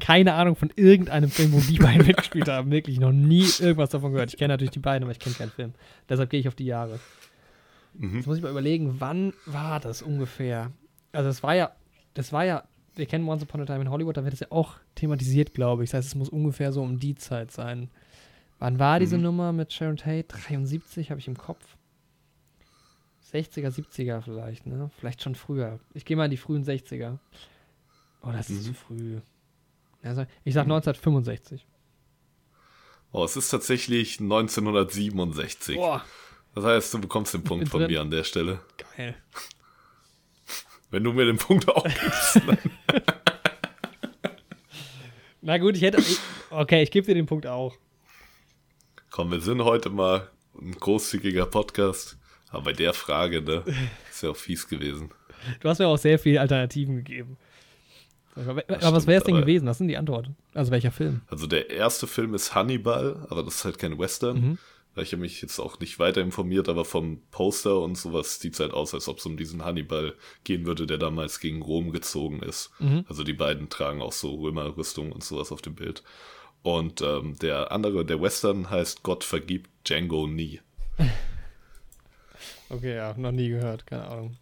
[0.01, 2.71] keine Ahnung von irgendeinem Film, wo die beiden mitgespielt haben.
[2.71, 4.31] Wirklich noch nie irgendwas davon gehört.
[4.33, 5.73] Ich kenne natürlich die beiden, aber ich kenne keinen Film.
[6.09, 6.99] Deshalb gehe ich auf die Jahre.
[7.97, 8.17] Mhm.
[8.17, 10.73] Jetzt muss ich mal überlegen, wann war das ungefähr?
[11.13, 11.71] Also es war ja,
[12.15, 12.65] das war ja,
[12.97, 15.85] wir kennen Once Upon a Time in Hollywood, da wird es ja auch thematisiert, glaube
[15.85, 15.91] ich.
[15.91, 17.89] Das heißt, es muss ungefähr so um die Zeit sein.
[18.59, 19.23] Wann war diese Mhm.
[19.25, 20.25] Nummer mit Sharon Tate?
[20.27, 21.74] 73 habe ich im Kopf.
[23.35, 24.91] 60er, 70er vielleicht, ne?
[24.99, 25.81] Vielleicht schon früher.
[25.93, 27.19] Ich gehe mal in die frühen 60er.
[28.23, 28.65] Oh, das ist Mhm.
[28.67, 29.21] zu früh.
[30.03, 31.67] Also, ich sag 1965.
[33.13, 35.77] Oh, es ist tatsächlich 1967.
[35.77, 36.05] Boah,
[36.55, 37.91] Das heißt, du bekommst den Punkt von drin.
[37.91, 38.61] mir an der Stelle.
[38.97, 39.15] geil.
[40.91, 42.41] Wenn du mir den Punkt auch gibst.
[45.41, 45.99] Na gut, ich hätte.
[46.01, 46.19] Ich,
[46.51, 47.77] okay, ich gebe dir den Punkt auch.
[49.11, 50.31] Komm, wir sind heute mal
[50.61, 52.17] ein großzügiger Podcast.
[52.55, 53.63] Aber bei der Frage, ne,
[54.11, 55.11] ist ja auch fies gewesen.
[55.61, 57.37] Du hast mir auch sehr viele Alternativen gegeben.
[58.37, 59.67] Aber, Das was wäre es denn stimmt, gewesen?
[59.67, 60.31] Was sind die Antwort?
[60.55, 61.21] Also welcher Film?
[61.29, 64.41] Also der erste Film ist Hannibal, aber das ist halt kein Western.
[64.41, 64.59] Mhm.
[64.97, 68.61] Ich habe mich jetzt auch nicht weiter informiert, aber vom Poster und sowas sieht es
[68.61, 70.15] halt aus, als ob es um diesen Hannibal
[70.45, 72.71] gehen würde, der damals gegen Rom gezogen ist.
[72.79, 73.05] Mhm.
[73.09, 76.05] Also die beiden tragen auch so Römerrüstung und sowas auf dem Bild.
[76.63, 80.61] Und ähm, der andere, der Western, heißt Gott vergibt Django nie.
[82.71, 84.37] Okay, ja, noch nie gehört, keine Ahnung.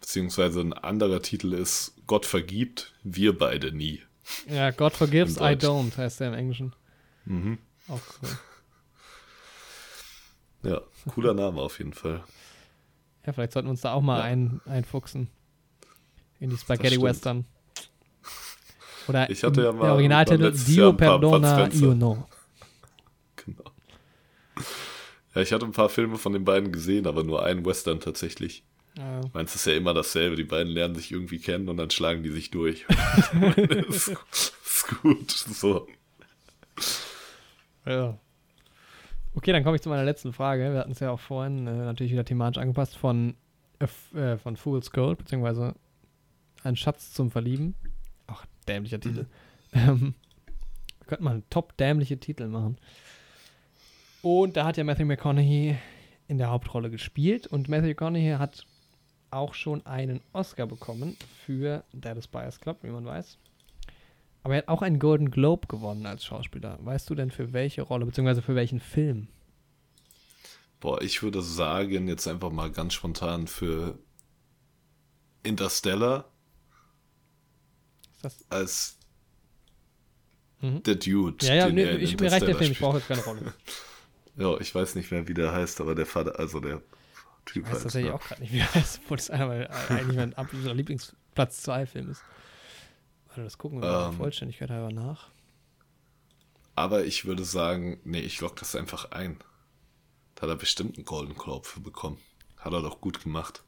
[0.00, 4.02] Beziehungsweise ein anderer Titel ist Gott vergibt, wir beide nie.
[4.48, 6.74] Ja, God forgives, Im I don't, heißt der im Englischen.
[7.24, 7.58] Mhm.
[7.88, 8.30] Auch cool.
[10.70, 10.80] Ja,
[11.12, 12.22] cooler Name auf jeden Fall.
[13.24, 14.24] Ja, vielleicht sollten wir uns da auch mal Ja.
[14.24, 15.28] ein, einfuchsen.
[16.40, 17.00] In die Spaghetti.
[17.00, 17.44] Western.
[19.08, 21.68] Oder Ich hatte ja mal der Originaltitel Dio Perdona.
[21.72, 22.28] Io No.
[25.34, 28.64] Ja, ich hatte ein paar Filme von den beiden gesehen, aber nur einen Western tatsächlich.
[28.96, 29.20] Ja.
[29.32, 30.36] Meins ist ja immer dasselbe.
[30.36, 32.84] Die beiden lernen sich irgendwie kennen und dann schlagen die sich durch.
[33.88, 35.30] ist, ist gut.
[35.30, 35.86] So.
[37.86, 38.18] Ja.
[39.34, 40.72] Okay, dann komme ich zu meiner letzten Frage.
[40.72, 43.36] Wir hatten es ja auch vorhin äh, natürlich wieder thematisch angepasst von,
[43.78, 45.74] äh, äh, von Fool's Gold, beziehungsweise
[46.64, 47.76] Ein Schatz zum Verlieben.
[48.26, 49.26] Ach, dämlicher Titel.
[49.72, 50.14] Ähm,
[50.98, 52.78] wir könnten mal einen top dämliche Titel machen.
[54.22, 55.76] Und da hat ja Matthew McConaughey
[56.26, 58.66] in der Hauptrolle gespielt und Matthew McConaughey hat
[59.30, 63.38] auch schon einen Oscar bekommen für Dallas Buyers Club, wie man weiß.
[64.42, 66.78] Aber er hat auch einen Golden Globe gewonnen als Schauspieler.
[66.82, 69.28] Weißt du denn für welche Rolle, beziehungsweise für welchen Film?
[70.80, 73.98] Boah, ich würde sagen, jetzt einfach mal ganz spontan für
[75.42, 76.30] Interstellar
[78.16, 78.44] Ist das?
[78.48, 78.98] als
[80.60, 80.82] Mhm.
[80.82, 81.46] der Dude.
[81.46, 83.54] Ja, ja, nee, ich, mir reicht der Film, ich brauche jetzt keine Rolle.
[84.38, 86.82] Ja, ich weiß nicht mehr, wie der heißt, aber der Vater, also der
[87.46, 88.14] Typ Ich weiß halt, tatsächlich ja.
[88.14, 91.86] auch gerade nicht, wie er heißt, obwohl das einer meiner- eigentlich mein absoluter Lieblingsplatz 2
[91.86, 92.22] Film ist.
[93.28, 94.12] Warte, das gucken wir mal Ähm.
[94.12, 95.30] Vollständigkeit halber nach.
[96.74, 99.38] Aber ich würde sagen, nee, ich lock das einfach ein.
[100.34, 102.18] Da hat er bestimmt einen Golden Globe für bekommen.
[102.56, 103.64] Hat er doch gut gemacht.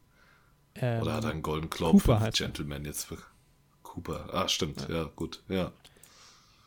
[0.76, 2.32] Ähm, Oder hat er einen Golden Globe Cooper für er.
[2.32, 3.18] Gentleman jetzt be
[3.82, 4.32] Cooper.
[4.32, 4.88] Ah, stimmt.
[4.88, 5.42] Ja, gut.
[5.48, 5.72] Ja.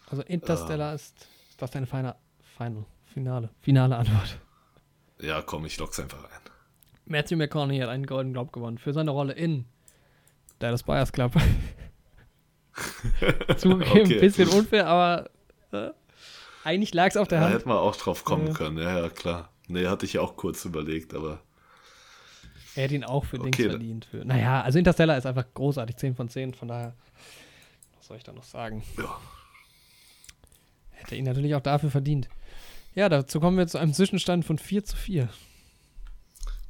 [0.08, 0.28] also Ähm.
[0.28, 1.16] Interstellar ist,
[1.50, 2.16] ist das deine feine,
[2.58, 4.40] final, finale, finale Antwort.
[5.22, 6.30] Ja, komm, ich lock's einfach ein.
[7.06, 9.66] Matthew McConaughey hat einen Golden Globe gewonnen für seine Rolle in
[10.60, 11.34] Dallas Buyers Club.
[13.58, 14.20] Zugegeben, ein Okay.
[14.20, 15.30] bisschen unfair, aber
[15.72, 15.92] äh,
[16.64, 17.56] eigentlich lag es auf der Da Hand.
[17.56, 18.54] hätte man auch drauf kommen Ja.
[18.54, 18.78] können.
[18.78, 19.50] Ja, ja, klar.
[19.68, 21.42] Nee, hatte ich auch kurz überlegt, aber
[22.76, 24.06] Er hätte ihn auch für Dings Okay, dann- verdient.
[24.06, 26.96] Für, naja, also Interstellar ist einfach großartig, 10 von 10, von daher,
[27.98, 28.84] was soll ich da noch sagen?
[28.98, 29.20] ja.
[30.92, 32.30] Hätte ihn natürlich auch dafür verdient.
[32.96, 35.30] Ja, dazu kommen wir zu einem Zwischenstand von 4 zu 4.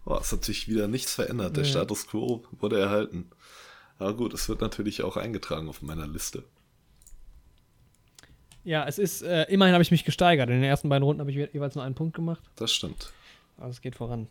[0.06, 1.56] Oh, es hat sich wieder nichts verändert.
[1.56, 1.70] Der Nee.
[1.70, 3.30] Status quo wurde erhalten.
[4.00, 6.44] Aber gut, es wird natürlich auch eingetragen auf meiner Liste.
[8.66, 10.50] Ja, es ist, äh, immerhin habe ich mich gesteigert.
[10.50, 12.42] In den ersten beiden Runden habe ich je- jeweils nur einen Punkt gemacht.
[12.56, 13.12] Das stimmt.
[13.58, 14.28] Aber es geht voran.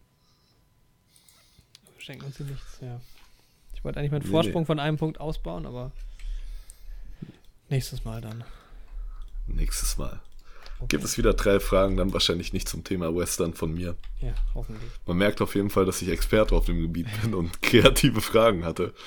[1.94, 3.00] Wir schenken uns hier nichts, ja.
[3.74, 4.66] Ich wollte eigentlich meinen Nee, Vorsprung nee.
[4.66, 5.92] von einem Punkt ausbauen, aber
[7.68, 8.42] nächstes Mal dann.
[9.46, 10.20] Nächstes Mal.
[10.88, 13.96] Gibt es wieder drei Fragen, dann wahrscheinlich nicht zum Thema Western von mir.
[14.20, 14.90] Ja, hoffentlich.
[15.06, 18.64] Man merkt auf jeden Fall, dass ich Experte auf dem Gebiet bin und kreative Fragen
[18.64, 18.92] hatte.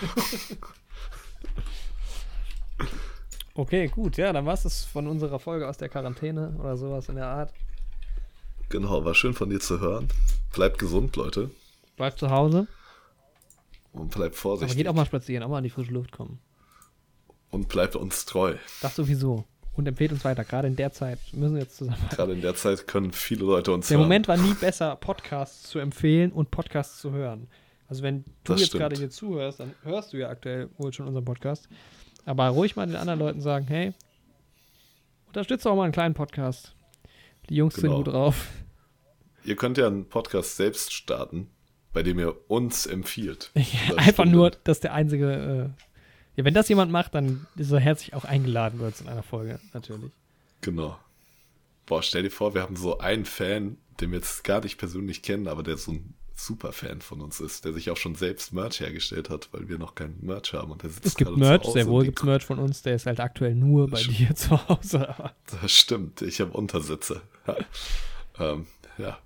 [3.58, 7.16] Okay, gut, ja, dann war es von unserer Folge aus der Quarantäne oder sowas in
[7.16, 7.54] der Art.
[8.68, 10.10] Genau, war schön von dir zu hören.
[10.54, 11.52] Bleibt gesund, Leute.
[11.96, 12.68] Bleibt zu Hause,
[13.94, 14.76] Und bleibt aber vorsichtig.
[14.76, 16.40] geht auch mal spazieren, auch mal in die frische Luft kommen.
[17.50, 18.56] Und bleibt uns treu.
[18.82, 19.46] Das sowieso.
[19.78, 21.20] Und empfehlt uns weiter, gerade in der Zeit.
[21.32, 21.98] Wir müssen jetzt zusammen.
[22.12, 24.06] Gerade in der Zeit können viele Leute uns Der hören.
[24.08, 27.48] Moment war nie besser, Podcasts zu empfehlen und Podcasts zu hören.
[27.88, 28.82] Also wenn du Das jetzt stimmt.
[28.82, 31.68] gerade hier zuhörst, dann hörst du ja aktuell wohl schon unseren Podcast.
[32.26, 33.94] Aber ruhig mal den anderen Leuten sagen, hey,
[35.28, 36.74] unterstütze auch mal einen kleinen Podcast.
[37.50, 37.98] Die Jungs Genau.
[37.98, 38.48] sind gut drauf.
[39.44, 41.50] Ihr könnt ja einen Podcast selbst starten,
[41.94, 43.52] bei dem ihr uns empfiehlt.
[43.56, 44.32] Ja, einfach Stunde.
[44.32, 45.74] nur, dass der einzige.
[45.76, 45.82] Äh,
[46.36, 49.60] ja, wenn das jemand macht, dann ist er herzlich auch eingeladen wird in einer Folge,
[49.74, 50.12] natürlich.
[50.62, 50.98] Genau.
[51.86, 55.22] Boah, stell dir vor, wir haben so einen Fan, den wir jetzt gar nicht persönlich
[55.22, 58.82] kennen, aber der so ein Super-Fan von uns ist, der sich auch schon selbst Merch
[58.82, 60.72] hergestellt hat, weil wir noch keinen Merch haben.
[60.72, 62.60] Und der sitzt Es gibt gerade Merch, zu Hause sehr wohl gibt es Merch von
[62.60, 64.20] uns, der ist halt aktuell nur bei Stimmt.
[64.20, 65.16] dir zu Hause.
[65.62, 67.22] Das stimmt, ich habe Untersitze.
[68.38, 68.68] Ähm,
[68.98, 69.18] ja.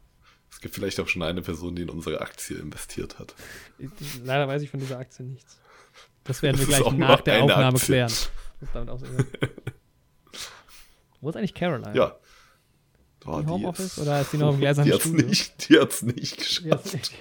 [0.52, 3.34] Es gibt vielleicht auch schon eine Person, die in unsere Aktie investiert hat.
[4.23, 5.59] leider weiß ich von dieser Aktie nichts.
[6.30, 7.86] Das werden wir Das gleich nach der Aufnahme Aktie.
[7.88, 8.12] klären.
[11.22, 11.96] Wo ist eigentlich Caroline?
[11.96, 12.16] Ja.
[13.26, 15.26] Oh, Die Homeoffice ist- oder ist die noch im Die gleisamen hat's Studio?
[15.28, 16.94] nicht, die nicht Die hat's geschafft.
[16.94, 17.14] nicht,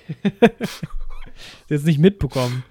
[1.71, 2.65] die mitbekommen.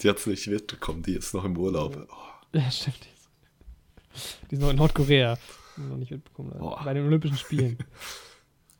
[0.00, 2.08] Die hat's nicht mitbekommen, die ist noch im Urlaub.
[2.10, 2.16] Oh,
[2.58, 3.00] Ja, stimmt.
[3.04, 5.38] Die ist, die noch in Nordkorea.
[5.76, 6.52] Noch nicht mitbekommen.
[6.58, 6.82] Boah.
[6.84, 7.78] Bei den Olympischen Spielen.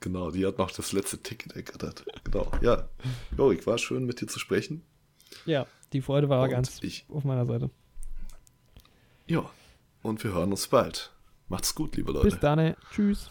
[0.01, 2.05] Genau, die hat noch das letzte Ticket ergattert.
[2.25, 2.91] Genau, ja.
[3.39, 4.83] Jorik, war schön mit dir zu sprechen.
[5.47, 7.71] Ja, die Freude war Und ganz ich- auf meiner Seite.
[9.27, 9.49] Ja,
[10.03, 11.13] und wir hören uns bald.
[11.49, 12.29] Macht's gut, liebe Leute.
[12.29, 12.75] Bis dann.
[12.93, 13.31] Tschüss.